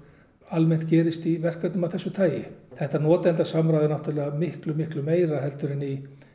almennt 0.55 0.87
gerist 0.91 1.27
í 1.29 1.37
verkefnum 1.43 1.87
af 1.87 1.95
þessu 1.95 2.13
tægi. 2.15 2.43
Þetta 2.79 3.01
notenda 3.03 3.47
samræði 3.49 3.91
náttúrulega 3.93 4.39
miklu, 4.39 4.75
miklu 4.77 5.03
meira 5.07 5.41
heldur 5.43 5.75
en 5.75 5.85
í, 5.87 5.93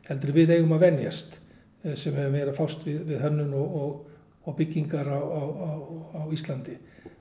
heldur 0.08 0.34
við 0.36 0.54
eigum 0.56 0.74
að 0.76 0.86
venjast 0.86 1.38
eh, 1.84 1.94
sem 1.94 2.16
hefur 2.16 2.34
meira 2.34 2.54
fást 2.56 2.86
við, 2.86 3.02
við 3.08 3.22
hönnun 3.24 3.54
og, 3.60 3.76
og, 3.82 4.22
og 4.48 4.56
byggingar 4.58 5.10
á, 5.10 5.20
á, 5.20 5.42
á, 5.46 5.70
á 6.16 6.22
Íslandi. 6.34 6.76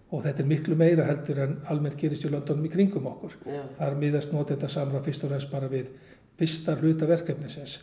Og 0.09 0.23
þetta 0.25 0.41
er 0.41 0.49
miklu 0.49 0.75
meira 0.77 1.05
heldur 1.05 1.43
en 1.43 1.59
almennt 1.69 1.99
gerist 1.99 2.25
í 2.25 2.31
löndunum 2.31 2.65
í 2.65 2.71
kringum 2.73 3.09
okkur. 3.11 3.35
já, 3.45 3.61
Þar 3.77 3.99
miðast 3.99 4.33
notenda 4.33 4.71
samræð 4.71 5.05
fyrst 5.05 5.27
og 5.27 5.33
fremst 5.33 5.51
bara 5.51 5.69
við 5.69 5.91
fyrsta 6.39 6.75
hluta 6.79 7.07
verkefnisins. 7.09 7.79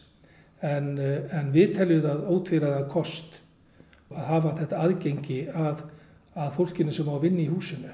En, 0.64 0.96
eh, 0.98 1.26
en 1.36 1.52
við 1.52 1.76
teljum 1.76 2.02
það 2.04 2.24
ótvíraða 2.32 2.86
kost 2.92 3.36
að 4.11 4.24
hafa 4.30 4.54
þetta 4.61 4.80
aðgengi 4.84 5.40
að, 5.52 5.84
að 6.36 6.54
fólkinu 6.57 6.94
sem 6.94 7.09
á 7.09 7.14
að 7.16 7.26
vinna 7.26 7.44
í 7.44 7.50
húsinu 7.50 7.92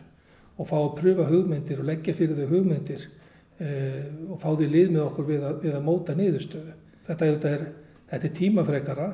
og 0.60 0.68
fá 0.68 0.76
að 0.78 0.94
pröfa 1.00 1.26
hugmyndir 1.30 1.80
og 1.80 1.88
leggja 1.88 2.14
fyrir 2.14 2.38
þau 2.38 2.50
hugmyndir 2.52 3.06
uh, 3.08 4.02
og 4.30 4.40
fá 4.42 4.50
því 4.52 4.68
lið 4.68 4.90
með 4.92 5.04
okkur 5.06 5.28
við 5.30 5.46
að, 5.48 5.54
við 5.64 5.76
að 5.78 5.86
móta 5.86 6.16
niðurstöðu. 6.18 6.74
Þetta, 7.06 7.30
þetta, 7.32 7.52
er, 7.56 7.64
þetta 8.10 8.28
er 8.28 8.34
tímafrekara 8.36 9.08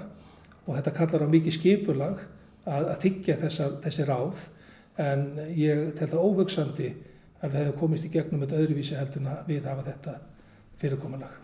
og 0.67 0.73
þetta 0.75 0.95
kallar 0.99 1.25
á 1.25 1.29
mikið 1.33 1.57
skipulag 1.57 2.25
að, 2.67 2.89
að 2.93 2.97
þykja 3.05 3.37
þessa, 3.45 3.69
þessi 3.85 4.09
ráð 4.09 4.43
en 4.99 5.25
ég 5.55 5.85
tel 5.97 6.11
það 6.11 6.27
óhugsandi 6.27 6.91
að 7.39 7.53
við 7.53 7.61
hefum 7.63 7.79
komist 7.79 8.09
í 8.09 8.13
gegnum 8.13 8.43
þetta 8.43 8.61
öðruvísi 8.65 8.99
heldur 8.99 9.23
en 9.23 9.31
að 9.33 9.53
við 9.53 9.71
hafa 9.71 9.87
þetta 9.87 10.17
fyrirkomulag. 10.83 11.37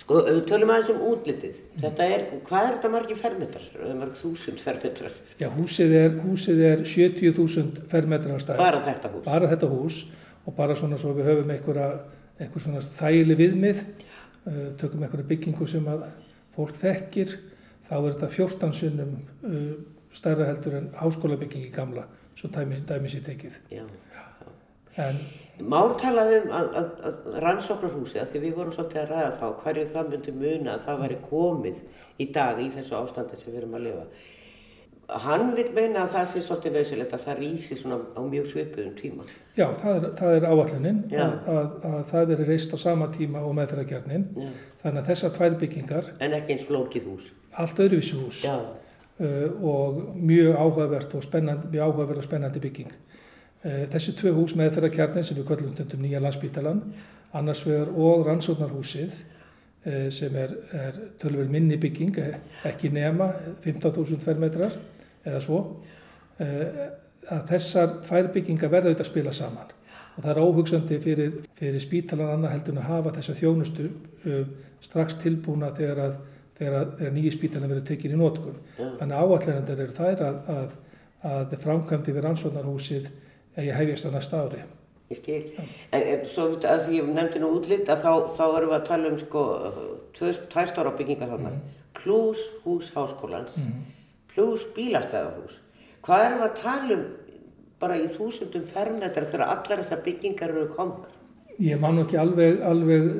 Sko, 0.00 0.22
tölum 0.48 0.70
aðeins 0.72 0.88
um 0.94 1.02
útlitið. 1.10 1.58
Þetta 1.80 2.06
er, 2.08 2.22
hvað 2.46 2.64
er 2.66 2.72
þetta 2.76 2.90
margir 2.94 3.18
fermetrar? 3.20 3.66
Er 3.76 3.98
margir 3.98 4.18
þúsund 4.18 4.62
fermetrar? 4.62 5.18
Já, 5.38 5.46
húsið 5.54 5.92
er, 5.98 6.16
húsið 6.24 6.62
er 6.70 6.84
70.000 6.88 7.84
fermetrar 7.90 8.40
á 8.40 8.42
stæð. 8.42 8.62
Bara 8.62 8.80
þetta 8.86 9.12
hús? 9.12 9.24
bara 9.26 9.50
þetta 9.52 9.68
hús 9.70 10.00
og 10.46 10.56
bara 10.56 10.76
svona 10.78 10.98
svo 10.98 11.12
við 11.18 11.28
höfum 11.30 11.52
einhverja, 11.54 11.90
einhver 12.40 12.64
svona 12.64 12.82
þægileg 12.98 13.40
viðmið, 13.42 13.84
uh, 14.48 14.64
tökum 14.80 15.04
einhverja 15.04 15.28
byggingu 15.34 15.68
sem 15.68 15.86
að 15.92 16.06
fólk 16.56 16.74
þekkir, 16.80 17.36
þá 17.90 17.94
er 18.00 18.08
þetta 18.08 18.30
14 18.38 18.76
sinnum 18.80 19.14
uh, 19.44 19.74
stærra 20.16 20.48
heldur 20.48 20.78
en 20.80 20.88
háskólabyggingi 20.96 21.70
gamla, 21.74 22.06
svo 22.40 22.50
dæmi, 22.54 22.80
dæmi 22.88 23.12
sér 23.12 23.26
tekið. 23.28 23.60
Já. 23.76 23.84
En 24.98 25.20
Már 25.68 25.94
talaði 26.00 26.40
um 26.44 26.50
að, 26.56 26.68
að, 26.80 26.90
að 27.10 27.38
rannsóknarhúsið, 27.44 28.20
að 28.22 28.28
því 28.34 28.40
við 28.44 28.54
vorum 28.58 28.72
svolítið 28.74 29.00
að 29.02 29.10
ræða 29.14 29.30
þá, 29.38 29.46
hverju 29.62 29.86
það 29.92 30.10
myndi 30.14 30.32
muna 30.40 30.74
að 30.76 30.84
það 30.88 31.00
væri 31.04 31.16
komið 31.30 31.80
í 32.18 32.26
dag 32.34 32.60
í 32.64 32.68
þessu 32.76 32.96
ástandi 33.00 33.36
sem 33.40 33.52
við 33.52 33.58
erum 33.62 33.74
að 33.80 33.84
lifa. 33.88 34.04
Hann 35.10 35.48
vil 35.56 35.66
meina 35.74 36.04
að 36.04 36.12
það 36.14 36.26
sé 36.30 36.40
svolítið 36.46 36.74
nöðsilegt 36.76 37.14
að 37.16 37.22
það 37.24 37.38
rísi 37.42 37.76
svona 37.80 37.96
á 38.14 38.20
mjög 38.22 38.44
svipuðum 38.46 38.92
tíma. 38.94 39.24
já, 39.58 39.64
það 39.80 39.96
er, 40.06 40.36
er 40.36 40.44
áallunin 40.46 41.00
Já. 41.10 41.22
að, 41.24 41.48
að, 41.50 41.72
að 41.90 42.04
það 42.12 42.28
veri 42.30 42.46
reist 42.46 42.74
á 42.74 42.78
sama 42.78 43.08
tíma 43.16 43.42
og 43.42 43.56
meðferðarkjarnin. 43.58 44.28
Já. 44.38 44.52
Þannig 44.84 45.00
að 45.02 45.08
þessar 45.10 45.34
tvær 45.34 45.56
byggingar, 45.64 46.12
En 46.22 46.36
ekki 46.38 46.54
eins 46.54 46.62
flókið 46.68 47.08
hús. 47.10 47.32
allt 47.58 47.82
öðruvísi 47.82 48.20
hús. 48.22 48.38
Já, 48.46 48.54
uh, 49.18 49.66
og 49.66 49.98
mjög 50.14 50.54
áhugavert 50.62 51.14
og 51.18 51.26
spennandi, 51.26 51.72
mjög 51.74 51.90
áhugaverð 51.90 52.22
og 52.22 52.28
spennandi 52.30 52.62
bygging. 52.62 52.94
Uh, 53.60 53.82
þessi 53.92 54.14
tvö 54.16 54.30
hús 54.38 54.54
meðferðarkjarnin 54.56 55.24
sem 55.26 55.36
við 55.36 55.44
kvöllum 55.50 55.74
stundum 55.74 56.00
nýja 56.00 56.20
landsbítalan, 56.24 56.78
annars 57.36 57.60
vegar 57.66 57.90
og 57.92 58.22
rannsóknarhúsið 58.26 59.18
uh, 59.18 60.06
sem 60.16 60.36
er, 60.40 60.54
er 60.72 60.96
tölver 61.20 61.50
minni 61.52 61.76
bygging, 61.80 62.16
eh, 62.22 62.38
ekki 62.70 62.88
nema 62.94 63.28
15.000 63.64 64.24
fermetrar 64.24 64.78
eða 65.28 65.42
svo, 65.44 65.58
að 66.40 67.42
þessar 67.50 67.98
tvær 68.06 68.30
byggingar 68.32 68.70
verða 68.72 68.88
auðvitað 68.88 69.04
að 69.04 69.10
spila 69.10 69.32
saman. 69.36 69.72
Og 70.16 70.22
það 70.24 70.30
er 70.32 70.40
óhugsandi 70.40 70.98
fyrir, 71.04 71.34
fyrir 71.58 71.82
spítalan 71.84 72.32
annað 72.32 72.54
heldur 72.54 72.78
að 72.80 72.88
hafa 72.88 73.12
þessa 73.18 73.34
þjónustu 73.36 73.88
strax 74.80 75.18
tilbúna 75.20 75.68
þegar 75.76 76.00
að 76.06 76.14
þegar, 76.60 76.74
að- 76.80 76.94
þegar 76.98 77.12
nýji 77.16 77.32
spítalinn 77.36 77.70
verður 77.72 77.86
tekin 77.88 78.14
í 78.16 78.20
notkun. 78.20 78.56
Já. 78.78 78.86
Þannig 79.00 79.16
að 79.16 79.34
áallendur 79.34 79.82
eru 79.84 79.96
þær 79.96 80.22
að, 80.26 80.40
að, 80.56 80.72
að 81.30 81.54
framkvæmdi 81.64 82.14
við 82.16 82.24
rannsóknarhúsið 82.26 83.10
eigi 83.56 83.72
hefjast 83.74 84.06
á 84.06 84.10
næsta 84.14 84.42
ári. 84.44 84.62
ég 85.10 85.18
skil. 85.18 85.42
En, 85.90 86.02
en 86.02 86.26
svo 86.30 86.46
að 86.54 86.84
því 86.86 86.98
ég 87.00 87.08
nefndi 87.14 87.40
nú 87.42 87.50
útlit 87.56 87.88
að 87.90 88.04
þá, 88.04 88.12
þá 88.36 88.44
erum 88.46 88.70
við 88.70 88.76
að 88.76 88.84
tala 88.86 89.10
um 89.10 89.18
sko 89.18 89.44
tvö, 90.14 90.34
tvær 90.52 90.70
stóra 90.70 90.92
byggingar 90.98 91.32
þarna. 91.32 91.54
Plus 91.98 92.44
hús 92.64 92.92
háskólans, 92.94 93.56
plus 94.30 94.66
bílastæðahús. 94.76 95.58
Hvað 96.06 96.26
erum 96.26 96.42
við 96.44 96.46
að 96.46 96.60
tala 96.62 96.94
um 96.96 97.02
bara 97.80 97.96
í 97.98 98.06
þúsundum 98.12 98.68
fermetrar 98.70 99.26
þegar 99.26 99.48
allar 99.48 99.82
þessar 99.82 100.04
byggingar 100.04 100.54
eru 100.54 100.68
komnar? 100.76 101.10
Ég 101.60 101.80
man 101.80 101.98
ekki 102.00 102.16
alveg, 102.20 102.62
alveg 102.64 103.10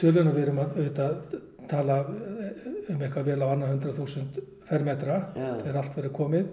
tölun 0.00 0.30
að 0.30 0.38
við 0.38 0.44
erum 0.46 0.62
að 0.62 0.76
auðvitað, 0.78 1.38
tala 1.70 2.00
um 2.10 3.02
eitthvað 3.04 3.28
vel 3.28 3.42
á 3.44 3.46
annað 3.52 3.72
hundra 3.74 3.94
þúsund 3.94 4.40
fermetra 4.66 5.18
Já. 5.36 5.48
þegar 5.60 5.80
allt 5.82 5.96
verður 5.98 6.14
komið. 6.16 6.48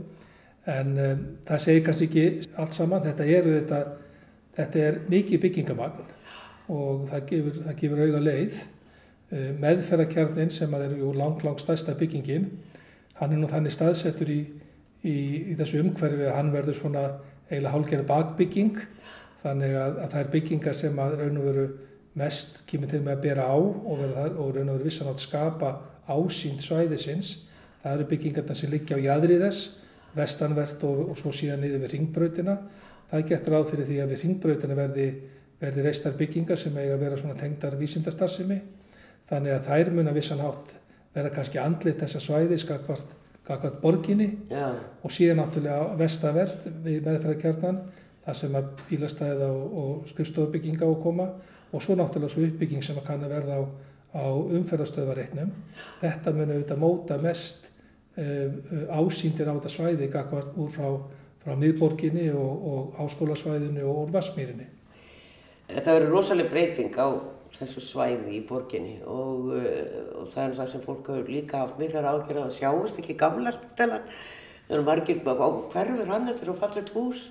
En 0.68 0.93
um, 0.99 1.24
það 1.47 1.63
segir 1.63 1.86
kannski 1.86 2.07
ekki 2.09 2.53
allt 2.59 2.76
saman. 2.76 3.05
Þetta 3.05 3.28
er, 3.28 3.47
auðvitað, 3.47 3.91
þetta 4.57 4.86
er 4.88 4.99
mikið 5.11 5.43
byggingamagn 5.45 6.13
og 6.76 7.05
það 7.07 7.24
gefur, 7.30 7.61
það 7.68 7.80
gefur 7.82 8.03
auga 8.03 8.24
leið. 8.26 8.59
Uh, 9.32 9.47
meðferðarkjarnin 9.63 10.53
sem 10.55 10.76
er 10.80 10.97
jú 10.99 11.13
lang, 11.15 11.39
lang 11.43 11.59
stærsta 11.59 11.95
byggingin, 11.99 12.51
hann 13.20 13.34
er 13.34 13.41
nú 13.41 13.49
þannig 13.51 13.74
staðsettur 13.76 14.30
í, 14.32 14.41
í, 15.03 15.18
í 15.51 15.57
þessu 15.59 15.82
umhverfi 15.84 16.28
að 16.28 16.38
hann 16.38 16.53
verður 16.53 16.80
svona 16.80 17.07
eiginlega 17.49 17.74
hálgerð 17.74 18.07
bakbygging 18.07 18.80
þannig 19.43 19.76
að, 19.80 19.99
að 20.03 20.13
það 20.13 20.22
er 20.22 20.32
byggingar 20.36 20.78
sem 20.78 21.01
að 21.01 21.18
raun 21.22 21.41
og 21.41 21.47
veru 21.47 21.65
mest 22.18 22.61
kemur 22.70 22.91
til 22.91 23.03
með 23.05 23.13
að 23.13 23.26
bera 23.28 23.47
á 23.47 23.57
og, 23.57 23.93
verða, 24.01 24.26
og 24.36 24.55
raun 24.55 24.72
og 24.72 24.78
veru 24.80 24.88
vissan 24.88 25.11
átt 25.11 25.24
skapa 25.24 25.74
ásýnd 26.07 26.63
svæðisins. 26.63 27.34
Það 27.84 27.93
eru 27.93 28.07
byggingarna 28.11 28.55
sem 28.57 28.72
liggja 28.72 28.97
á 28.97 29.05
jæðri 29.05 29.38
þess, 29.43 29.68
vestanvert 30.18 30.84
og, 30.88 31.03
og 31.11 31.20
svo 31.20 31.34
síðan 31.36 31.63
niður 31.63 31.86
við 31.86 31.93
ringbrautina. 31.95 32.57
Það 33.11 33.20
er 33.22 33.30
gert 33.30 33.51
ráð 33.53 33.70
fyrir 33.72 33.88
því 33.88 33.99
að 34.03 34.11
við 34.13 34.26
ringbrautina 34.26 34.78
verði, 34.78 35.07
verði 35.61 35.86
reistar 35.86 36.18
byggingar 36.18 36.59
sem 36.59 36.76
eiga 36.78 36.97
að 36.97 37.05
vera 37.05 37.22
svona 37.22 37.38
tengdar 37.39 37.78
vísindastarsimi. 37.80 38.59
Þannig 39.30 39.55
að 39.55 39.70
þær 39.70 39.93
mun 39.95 40.11
að 40.11 40.20
vissan 40.20 40.43
hátt 40.43 40.74
vera 41.18 41.32
kannski 41.34 41.59
andlit 41.61 42.01
þessa 42.01 42.22
svæði 42.22 42.59
skakvart, 42.61 43.13
skakvart 43.43 43.80
borginni 43.82 44.28
Já, 44.51 44.70
og 44.76 45.13
síðan 45.13 45.41
náttúrulega 45.41 45.95
vestavert 45.99 46.68
við 46.86 46.99
meðferðarkjarnan 47.07 47.80
þar 48.26 48.39
sem 48.41 48.57
að 48.59 48.70
bílastæða 48.89 49.47
og, 49.49 49.78
og 49.82 50.09
skrifstofubygginga 50.11 50.86
á 50.86 50.89
að 50.91 51.01
koma 51.03 51.30
og 51.72 51.84
svo 51.84 51.95
náttúrulega 51.97 52.34
svo 52.36 52.45
uppbygging 52.47 52.86
sem 52.86 52.99
að 52.99 53.07
kann 53.07 53.26
að 53.26 53.34
verða 53.38 53.59
á, 53.59 53.63
á 54.20 54.26
umferðastöðvareitnum. 54.59 55.51
Þetta 56.03 56.36
mun 56.36 56.53
auðvitað 56.53 56.84
móta 56.84 57.20
mest 57.24 57.66
ásýndir 58.18 59.45
á 59.45 59.53
þetta 59.53 59.70
svæði 59.70 60.09
gagvart 60.09 60.55
úr 60.57 60.72
frá, 60.74 60.88
frá 61.43 61.53
miðborginni 61.59 62.30
og, 62.34 62.63
og 62.72 63.01
áskólasvæðinu 63.05 63.86
og 63.86 64.05
úr 64.05 64.13
Vassmýrinni. 64.15 64.65
Þetta 65.68 65.97
verður 65.97 66.15
rosalega 66.15 66.53
breyting 66.53 66.95
á 66.97 67.07
þessu 67.57 67.84
svæði 67.84 68.38
í 68.39 68.41
borginni 68.47 68.97
og, 69.05 69.51
uh, 69.53 70.22
og 70.22 70.32
það 70.34 70.43
er 70.43 70.55
það 70.61 70.72
sem 70.74 70.86
fólk 70.86 71.11
hefur 71.13 71.30
líka 71.32 71.61
haft 71.61 71.78
miklar 71.82 72.09
ágjörð 72.09 72.45
að 72.45 72.55
sjáast 72.57 73.01
ekki 73.01 73.18
gamla 73.20 73.53
spitalar. 73.55 74.07
Það 74.68 74.78
eru 74.78 74.88
margir 74.88 75.22
hverfur 75.24 76.09
hann, 76.11 76.28
þetta 76.28 76.41
er 76.41 76.49
svo 76.49 76.57
fallet 76.57 76.89
hús. 76.95 77.28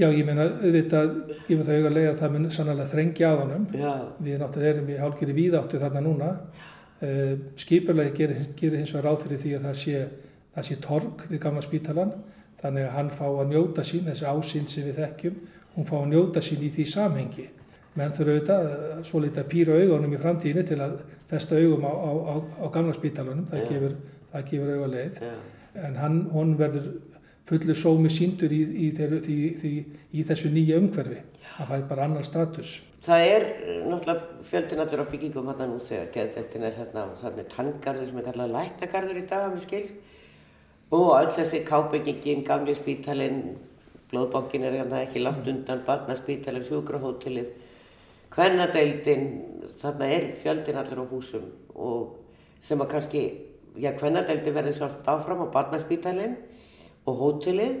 Já, 0.00 0.06
ég 0.08 0.24
meina, 0.24 0.46
auðvitað, 0.48 1.10
ég 1.50 1.58
með 1.58 1.66
það 1.66 1.74
auðvitað 1.74 1.96
lega 1.96 2.12
að 2.12 2.20
það 2.20 2.34
mun 2.34 2.52
sannlega 2.54 2.92
þrengja 2.92 3.32
á 3.32 3.34
honum. 3.40 3.64
Já. 3.76 3.90
Við 4.20 4.38
náttúrulega 4.40 4.74
erum 4.74 4.92
í 4.92 5.00
hálfgerði 5.00 5.34
víðáttu 5.36 5.80
þarna 5.82 6.04
núna. 6.04 6.28
Uh, 6.30 6.69
Skipurlegi 7.00 8.12
gerir, 8.16 8.42
gerir 8.58 8.82
hins 8.82 8.92
vegar 8.92 9.06
ráð 9.08 9.22
fyrir 9.24 9.40
því 9.40 9.54
að 9.56 9.68
það 9.68 9.78
sé, 9.82 10.02
það 10.56 10.66
sé 10.68 10.76
torg 10.84 11.24
við 11.30 11.42
gamla 11.44 11.62
spítalan. 11.64 12.12
Þannig 12.60 12.84
að 12.84 12.96
hann 12.98 13.14
fá 13.16 13.24
að 13.28 13.54
njóta 13.54 13.84
sín, 13.88 14.04
þessi 14.04 14.26
ásýnd 14.28 14.68
sem 14.68 14.84
við 14.90 15.00
þekkjum, 15.00 15.38
hún 15.76 15.88
fá 15.88 15.96
að 15.96 16.10
njóta 16.12 16.42
sín 16.44 16.66
í 16.66 16.68
því 16.74 16.86
samhengi. 16.92 17.46
Menn 17.96 18.12
þurfa 18.14 18.34
auðvitað 18.34 19.06
svo 19.08 19.22
litið 19.24 19.42
að 19.42 19.48
pýra 19.50 19.78
augunum 19.80 20.12
í 20.14 20.20
framtíðinni 20.20 20.66
til 20.68 20.80
að 20.84 20.98
festa 21.30 21.56
augum 21.56 21.86
á, 21.88 21.92
á, 21.92 22.10
á, 22.20 22.34
á 22.60 22.66
gamla 22.74 22.92
spítalanum. 22.94 23.46
Það 23.48 23.62
Já. 23.62 23.70
gefur, 23.70 23.96
það 24.34 24.44
gefur 24.50 24.74
auga 24.76 24.90
leið. 24.92 25.22
Já. 25.24 25.32
En 25.80 25.96
hann, 25.96 26.20
hún 26.34 26.52
verður 26.58 26.92
fullu 27.50 27.74
sómi 27.74 28.10
síndur 28.12 28.52
í, 28.54 28.60
í, 28.62 28.90
í, 28.94 29.38
í, 29.66 29.74
í 30.14 30.24
þessu 30.26 30.52
nýja 30.54 30.78
umhverfi. 30.78 31.18
Það 31.56 31.72
fær 31.72 31.88
bara 31.90 32.06
annar 32.06 32.26
status. 32.26 32.76
Það 33.02 33.24
er 33.26 33.46
náttúrulega 33.88 34.44
fjöldin 34.44 34.82
allur 34.84 35.02
á 35.02 35.10
byggingum 35.10 35.48
þarna 35.50 35.66
nú 35.70 35.78
þegar 35.82 36.10
geðdettin 36.14 36.66
er 36.68 36.76
þarna 36.76 37.04
þannig 37.22 37.48
tanngarður 37.54 38.10
sem 38.10 38.20
er 38.20 38.26
kallað 38.28 38.54
læknagarður 38.54 39.20
í 39.20 39.24
dag, 39.30 39.46
mér 39.54 39.64
skilst. 39.64 39.96
Og 40.90 41.08
öll 41.16 41.30
þessi 41.32 41.62
kábyggingin, 41.66 42.44
gamli 42.46 42.74
spítalinn, 42.76 43.40
blóðbankin 44.10 44.66
er 44.68 44.76
hérna 44.82 45.02
ekki 45.06 45.22
langt 45.22 45.48
undan, 45.48 45.82
barnaspítalinn, 45.86 46.66
sjúkrahótelið, 46.66 47.50
kvennadeildin, 48.34 49.26
þarna 49.80 50.10
er 50.18 50.30
fjöldin 50.42 50.78
allur 50.82 51.02
á 51.02 51.10
húsum 51.10 51.46
og 51.74 52.18
sem 52.62 52.82
að 52.82 52.90
kannski, 52.94 53.22
já, 53.80 53.94
kvennadeildin 53.96 54.54
verður 54.54 54.76
svolítið 54.76 55.12
áfram 55.14 55.44
á 55.46 55.54
barnaspítalinn 55.54 56.36
og 57.08 57.20
hótelið 57.20 57.80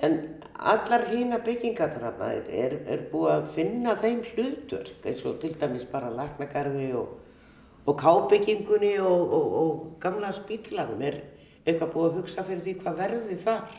En 0.00 0.14
allar 0.56 1.02
hína 1.10 1.38
byggingar 1.44 1.90
þarna 1.92 2.30
er, 2.32 2.76
er, 2.88 3.02
búið 3.12 3.32
að 3.34 3.48
finna 3.56 3.92
þeim 4.00 4.22
hlutverk 4.30 5.08
eins 5.08 5.24
og 5.28 5.36
til 5.42 5.52
dæmis 5.60 5.84
bara 5.90 6.08
laknagarði 6.14 6.86
og, 6.96 7.10
og 7.84 7.98
kábyggingunni 8.00 8.94
og, 9.04 9.34
og, 9.36 9.50
og 9.60 9.82
gamla 10.00 10.32
spítilanum. 10.32 11.02
Er 11.04 11.20
eitthvað 11.66 11.92
búið 11.92 12.08
að 12.08 12.16
hugsa 12.16 12.44
fyrir 12.48 12.62
því 12.64 12.74
hvað 12.80 12.96
verði 13.02 13.36
þar? 13.44 13.76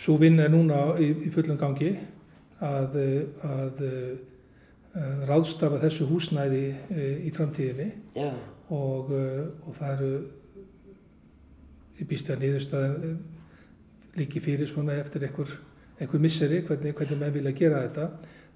Svo 0.00 0.16
vinna 0.22 0.46
er 0.48 0.54
núna 0.54 0.78
í, 0.96 1.10
í 1.28 1.32
fullum 1.34 1.60
gangi 1.60 1.92
að, 2.64 2.96
að, 3.44 3.82
að 5.04 5.26
ráðstafa 5.28 5.82
þessu 5.84 6.08
húsnæði 6.08 6.62
eh, 6.72 7.26
í 7.28 7.34
framtíðinni 7.36 7.90
og, 8.72 9.12
eh, 9.12 9.44
og 9.68 9.76
það 9.76 9.92
eru 9.92 10.14
ég 12.00 12.08
býst 12.08 12.32
að 12.32 12.46
niðurstaðan 12.46 13.20
líki 14.16 14.40
fyrir 14.42 14.68
svona 14.68 14.96
eftir 14.98 15.22
einhver, 15.26 15.50
einhver 16.00 16.20
misseri 16.20 16.62
hvernig, 16.66 16.94
hvernig 16.94 17.18
menn 17.20 17.34
vilja 17.34 17.52
gera 17.56 17.82
þetta. 17.86 18.08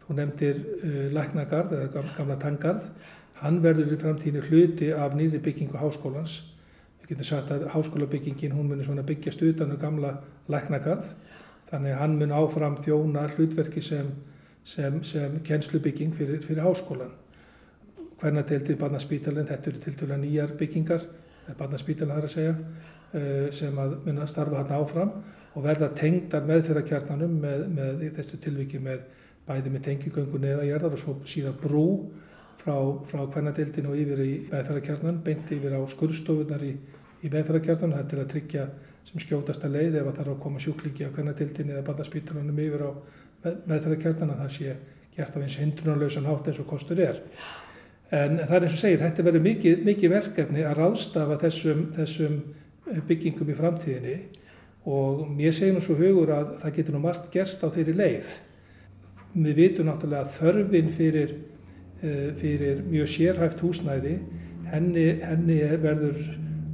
Þú 0.04 0.16
nefndir 0.18 0.58
uh, 0.60 0.96
Læknagarð 1.14 1.72
eða 1.78 1.92
gam- 1.94 2.10
gamla 2.16 2.36
Tangarð. 2.42 2.88
Hann 3.40 3.60
verður 3.64 3.94
í 3.94 4.00
framtíðinu 4.00 4.42
hluti 4.48 4.90
af 4.92 5.14
nýri 5.16 5.40
byggingu 5.42 5.78
háskólans. 5.80 6.40
Við 7.00 7.14
getum 7.14 7.28
sagt 7.28 7.50
að 7.52 7.66
háskólabyggingin 7.72 8.52
hún 8.56 8.68
muni 8.70 8.84
svona 8.84 9.02
byggjast 9.06 9.42
utan 9.42 9.72
um 9.74 9.80
gamla 9.80 10.14
Læknagarð. 10.48 11.14
Þannig 11.70 11.94
að 11.94 12.00
hann 12.00 12.16
mun 12.20 12.32
áfram 12.36 12.76
þjóna 12.84 13.26
hlutverki 13.34 13.82
sem, 13.82 14.10
sem, 14.64 15.02
sem 15.04 15.38
kennslubygging 15.44 16.14
fyrir, 16.16 16.42
fyrir 16.44 16.62
háskólan. 16.64 17.12
Hvernig 18.20 18.46
deildir 18.48 18.76
barnaspítalinn, 18.80 19.48
þetta 19.48 19.70
eru 19.70 19.80
til 19.82 19.94
dæla 20.00 20.16
nýjar 20.20 20.52
byggingar, 20.58 21.02
barnaspítalinn 21.58 22.14
þar 22.14 22.28
að 22.28 22.34
segja, 22.36 22.52
eh, 23.12 23.48
sem 23.52 23.80
að 23.80 23.96
munna 24.06 24.26
starfa 24.30 24.62
hann 24.62 24.76
áfram 24.78 25.10
og 25.54 25.62
verða 25.62 25.90
tengdar 25.94 26.46
meðferðarkjarnanum 26.48 27.34
með, 27.42 27.66
með 27.74 28.06
þessu 28.18 28.40
tilviki 28.42 28.80
með 28.82 29.04
bæði 29.46 29.72
með 29.74 29.84
tengigöngu 29.88 30.40
neðajarðar 30.40 30.96
og 30.96 31.02
svo 31.02 31.14
síðan 31.28 31.58
brú 31.60 31.84
frá, 32.62 32.74
frá 33.10 33.20
hvernadeildinu 33.34 33.92
og 33.92 34.00
yfir 34.00 34.22
í 34.24 34.32
meðferðarkjarnan, 34.48 35.20
beint 35.24 35.52
yfir 35.52 35.76
á 35.76 35.80
skurðstofunar 35.92 36.64
í, 36.64 36.72
í 37.20 37.30
meðferðarkjarnan, 37.32 37.94
það 37.98 38.16
er 38.16 38.22
að 38.24 38.30
tryggja 38.32 38.66
sem 39.04 39.20
skjótasta 39.20 39.68
leið 39.68 40.00
ef 40.00 40.08
að 40.08 40.20
þarf 40.20 40.32
að 40.32 40.40
koma 40.46 40.62
sjúklingi 40.64 41.04
á 41.04 41.12
hvernadeildinu 41.12 41.74
eða 41.74 41.86
barnaspítalanum 41.90 42.62
yfir 42.64 42.86
á 42.88 42.90
með, 43.44 43.58
meðferðarkjarnan 43.68 44.32
að 44.32 44.40
það 44.42 44.54
sé 44.56 44.76
gert 45.14 45.36
af 45.36 45.44
eins 45.44 45.58
hindrunarlausan 45.60 46.28
hátt 46.30 46.48
eins 46.48 46.62
og 46.62 46.70
kostur 46.70 47.02
er. 47.04 47.20
En 48.14 48.38
það 48.40 48.56
er 48.56 48.66
eins 48.66 48.78
og 48.78 48.80
segir, 48.80 49.02
þetta 49.02 49.26
verður 49.26 49.44
mikið, 49.44 49.84
mikið 49.84 50.14
verkefni 50.14 50.64
að 50.64 50.78
ráðstafa 50.80 51.36
þessum, 51.44 51.84
þessum 51.98 52.40
byggingum 53.08 53.52
í 53.52 53.58
framtíðinni 53.58 54.16
og 54.84 55.24
mér 55.32 55.54
segir 55.56 55.72
nú 55.74 55.80
svo 55.80 55.96
hugur 55.96 56.32
að 56.34 56.50
það 56.62 56.76
getur 56.76 56.96
nú 56.96 57.00
margt 57.04 57.30
gerst 57.32 57.62
á 57.64 57.68
þeirri 57.72 57.94
leið. 57.96 58.32
Við 59.34 59.54
vitum 59.58 59.88
náttúrulega 59.88 60.26
að 60.26 60.34
þörfin 60.38 60.90
fyrir, 60.92 61.34
eh, 62.02 62.32
fyrir 62.36 62.82
mjög 62.84 63.08
sérhæft 63.08 63.62
húsnæði, 63.64 64.18
henni, 64.70 65.06
henni 65.22 65.60
er- 65.60 65.80
verður 65.80 66.20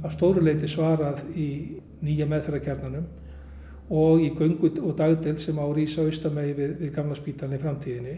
á 0.03 0.07
stóru 0.09 0.41
leiti 0.43 0.67
svarað 0.67 1.23
í 1.35 1.81
nýja 2.03 2.27
meðferðarkjarnanum 2.27 3.05
og 3.89 4.19
í 4.19 4.29
göngu 4.35 4.71
og 4.83 4.95
dagdelt 4.97 5.39
sem 5.39 5.55
á 5.55 5.65
rísa 5.73 6.01
austamegi 6.01 6.53
við, 6.53 6.77
við 6.79 6.93
gamla 6.95 7.15
spítalinn 7.15 7.59
í 7.59 7.61
framtíðinni. 7.61 8.17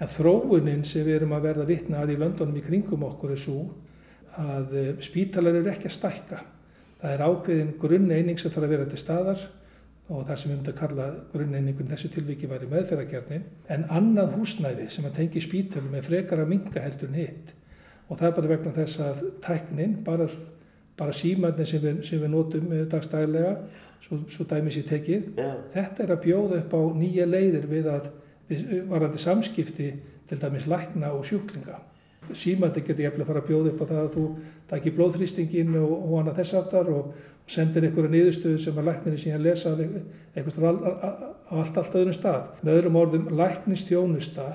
En 0.00 0.08
þróunin 0.08 0.84
sem 0.84 1.04
við 1.06 1.20
erum 1.20 1.32
að 1.32 1.42
verða 1.42 1.66
vitna 1.66 2.02
að 2.02 2.14
í 2.14 2.18
löndunum 2.18 2.56
í 2.56 2.64
kringum 2.64 3.04
okkur 3.04 3.30
er 3.30 3.36
svo 3.36 3.70
að 4.38 4.74
eh, 4.74 4.94
spítalar 5.00 5.54
eru 5.54 5.70
ekki 5.70 5.88
að 5.88 5.96
stækka. 5.98 6.40
Það 7.02 7.12
er 7.12 7.24
ákveðin 7.24 7.74
grunneining 7.80 8.40
sem 8.40 8.52
þarf 8.52 8.66
að 8.66 8.74
vera 8.74 8.88
til 8.88 9.00
staðar 9.02 9.44
og 10.12 10.26
það 10.28 10.38
sem 10.38 10.50
við 10.50 10.56
myndum 10.56 10.74
að 10.74 10.80
kalla 10.80 11.06
grunneiningun 11.32 11.92
þessu 11.92 12.10
tilviki 12.12 12.48
væri 12.48 12.68
meðferðarkjarnin. 12.70 13.44
En 13.72 13.86
annað 13.92 14.34
húsnæði 14.38 14.88
sem 14.92 15.06
að 15.08 15.14
tengi 15.20 15.42
spítalum 15.44 15.94
er 15.96 16.04
frekar 16.04 16.42
að 16.42 16.50
minga 16.52 16.82
heldur 16.84 17.08
en 17.10 17.20
hitt. 17.22 17.54
Og 18.08 18.18
það 18.18 18.28
er 18.28 18.34
bara 18.38 18.50
vegna 18.52 18.74
þess 18.76 19.00
að 19.00 19.22
tæknin, 19.46 19.94
bara, 20.04 20.28
bara 20.98 21.16
símarnir 21.16 21.68
sem 21.68 22.02
sem 22.04 22.20
við 22.20 22.34
notum 22.34 22.72
eh, 22.72 22.84
dagstæðilega, 22.92 23.54
svo, 24.04 24.20
svo 24.28 24.44
dæmis 24.48 24.76
ég 24.76 24.90
tekið, 24.90 25.30
já, 25.40 25.48
Þetta 25.72 26.04
er 26.04 26.12
að 26.12 26.22
bjóða 26.26 26.60
upp 26.60 26.76
á 26.76 26.80
nýja 27.00 27.28
leiðir 27.28 27.66
við 27.70 27.88
að 27.94 28.10
varandi 28.90 29.18
samskipti 29.18 29.88
til 30.28 30.40
dæmis 30.40 30.68
lækna 30.68 31.14
og 31.16 31.24
sjúklinga. 31.24 31.80
Símandi 32.32 32.82
getur 32.84 33.04
jafnlega 33.04 33.28
fara 33.28 33.42
að 33.42 33.48
bjóða 33.50 33.72
upp 33.72 33.82
á 33.84 33.86
það 33.90 34.02
að 34.02 34.12
þú 34.14 34.24
taki 34.70 34.92
blóðþrýstingin 34.96 35.76
og, 35.80 35.92
og 35.94 36.14
annað 36.20 36.40
þess 36.40 36.56
aftar 36.60 36.90
og, 36.92 37.10
og 37.44 37.54
sendir 37.56 37.86
einhverja 37.86 38.12
niðurstöðu 38.14 38.60
sem 38.62 38.78
að 38.80 38.88
læknirinn 38.90 39.22
síðan 39.24 39.44
lesa 39.44 39.74
á 39.74 41.54
allt, 41.54 41.76
allt 41.76 41.98
öðrum 42.00 42.16
stað. 42.16 42.46
Með 42.62 42.78
öðrum 42.78 43.00
orðum, 43.02 43.28
læknistjónusta, 43.38 44.46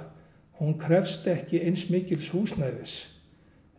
hún 0.59 0.75
krefst 0.81 1.27
ekki 1.29 1.61
eins 1.67 1.85
mikils 1.91 2.31
húsnæðis 2.33 2.95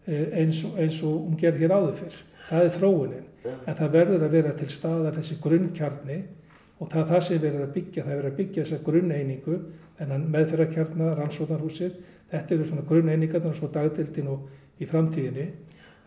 eh, 0.07 0.31
eins, 0.41 0.63
eins 0.77 1.01
og 1.03 1.27
hún 1.27 1.41
gerð 1.41 1.65
hér 1.65 1.75
áður 1.77 1.99
fyrr. 2.05 2.21
Það 2.51 2.67
er 2.67 2.77
þróunin. 2.77 3.27
En 3.67 3.77
það 3.77 3.95
verður 3.95 4.25
að 4.27 4.37
vera 4.37 4.53
til 4.57 4.69
staðar 4.73 5.17
þessi 5.17 5.37
grunnkjarni 5.41 6.19
og 6.81 6.89
það 6.89 7.03
er 7.03 7.11
það 7.11 7.23
sem 7.27 7.45
erum 7.45 7.67
að 7.67 7.75
byggja, 7.77 8.05
það 8.05 8.13
er 8.13 8.21
verið 8.21 8.31
að 8.31 8.39
byggja 8.41 8.65
þessa 8.65 8.85
grunneiningu, 8.87 9.59
þennan 9.99 10.27
meðferðarkjarna, 10.35 11.09
rannsóknarhúsið, 11.19 11.97
þetta 12.31 12.55
eru 12.55 12.69
svona 12.69 12.87
grunneiningarnar 12.89 13.53
og 13.53 13.59
svo 13.59 13.69
dagdildin 13.73 14.31
og 14.31 14.81
í 14.81 14.89
framtíðinni. 14.89 15.47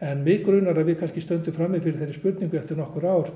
En 0.04 0.24
mig 0.26 0.44
grunnar 0.44 0.78
að 0.80 0.92
við 0.92 1.00
kannski 1.02 1.24
stöndum 1.24 1.56
frammi 1.56 1.82
fyrir 1.84 2.00
þeirri 2.02 2.18
spurningu 2.18 2.60
eftir 2.60 2.80
nokkur 2.80 3.06
ár, 3.08 3.34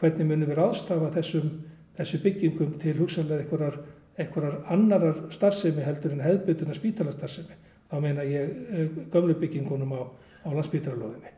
hvernig 0.00 0.28
munum 0.28 0.50
við 0.50 0.58
ráðstafa 0.60 1.10
þessum, 1.14 1.48
þessu 1.96 2.20
byggingum 2.22 2.74
til 2.82 2.94
hugsanlega 3.00 3.44
einhverjar, 3.44 3.78
einhverjar 4.18 4.58
annarar 4.74 5.22
starfsemi 5.34 5.86
heldur 5.86 6.14
en 6.14 6.24
hefðbutuna 6.26 6.76
spítalastarfsemi. 6.76 7.56
Þá 7.90 7.96
meina 8.02 8.26
ég 8.26 8.52
eh, 8.70 9.00
gömlu 9.12 9.38
byggingunum 9.40 9.94
á, 9.94 10.02
á 10.46 10.48
landsspítalalóðinni. 10.50 11.32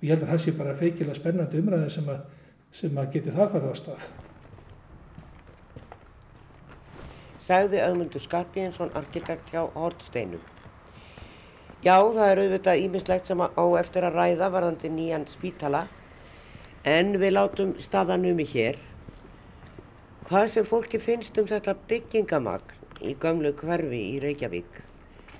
Og 0.00 0.08
ég 0.08 0.14
held 0.14 0.24
að 0.24 0.32
það 0.34 0.42
sé 0.44 0.56
bara 0.56 0.76
feikilega 0.80 1.18
spennandi 1.18 1.60
umræði 1.60 1.94
sem 1.94 2.08
að, 2.08 2.26
sem 2.72 3.00
að 3.00 3.14
geti 3.16 3.36
þar 3.36 3.54
farið 3.54 3.72
á 3.72 3.76
stað. 3.80 4.10
Sagði 7.40 7.80
Ögmundur 7.84 8.22
Skarpíðinsson, 8.22 8.92
arkitekt 8.94 9.52
hjá 9.52 9.64
Hortsteinum. 9.74 10.42
Já, 11.80 11.96
það 11.96 12.26
er 12.26 12.42
auðvitað 12.42 12.82
ímislegt 12.84 13.30
sem 13.30 13.40
á 13.40 13.64
eftir 13.80 14.04
að 14.04 14.18
ræða 14.20 14.50
varðandi 14.52 14.90
nýjan 14.92 15.24
spítala, 15.30 15.86
en 16.84 17.14
við 17.20 17.34
látum 17.38 17.72
staðanum 17.80 18.40
í 18.44 18.48
hér. 18.52 18.76
Hvað 20.28 20.46
sem 20.52 20.68
fólki 20.68 21.00
finnst 21.00 21.40
um 21.40 21.48
þetta 21.48 21.74
byggingamagn 21.88 22.76
í 23.00 23.16
gömlu 23.20 23.54
hverfi 23.56 24.02
í 24.12 24.18
Reykjavík, 24.22 24.82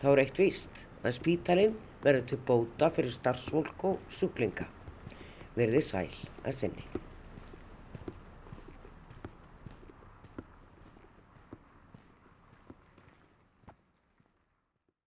þá 0.00 0.06
er 0.14 0.24
eitt 0.24 0.40
víst. 0.40 0.86
að 1.00 1.16
spítalinn 1.16 1.76
verður 2.04 2.26
til 2.28 2.40
bóta 2.48 2.90
fyrir 2.92 3.14
starfsfólk 3.14 3.84
og 3.88 4.00
sjúklinga. 4.12 4.68
Verði 5.56 5.84
sæl 5.84 6.10
að 6.44 6.56
sinni. 6.56 6.84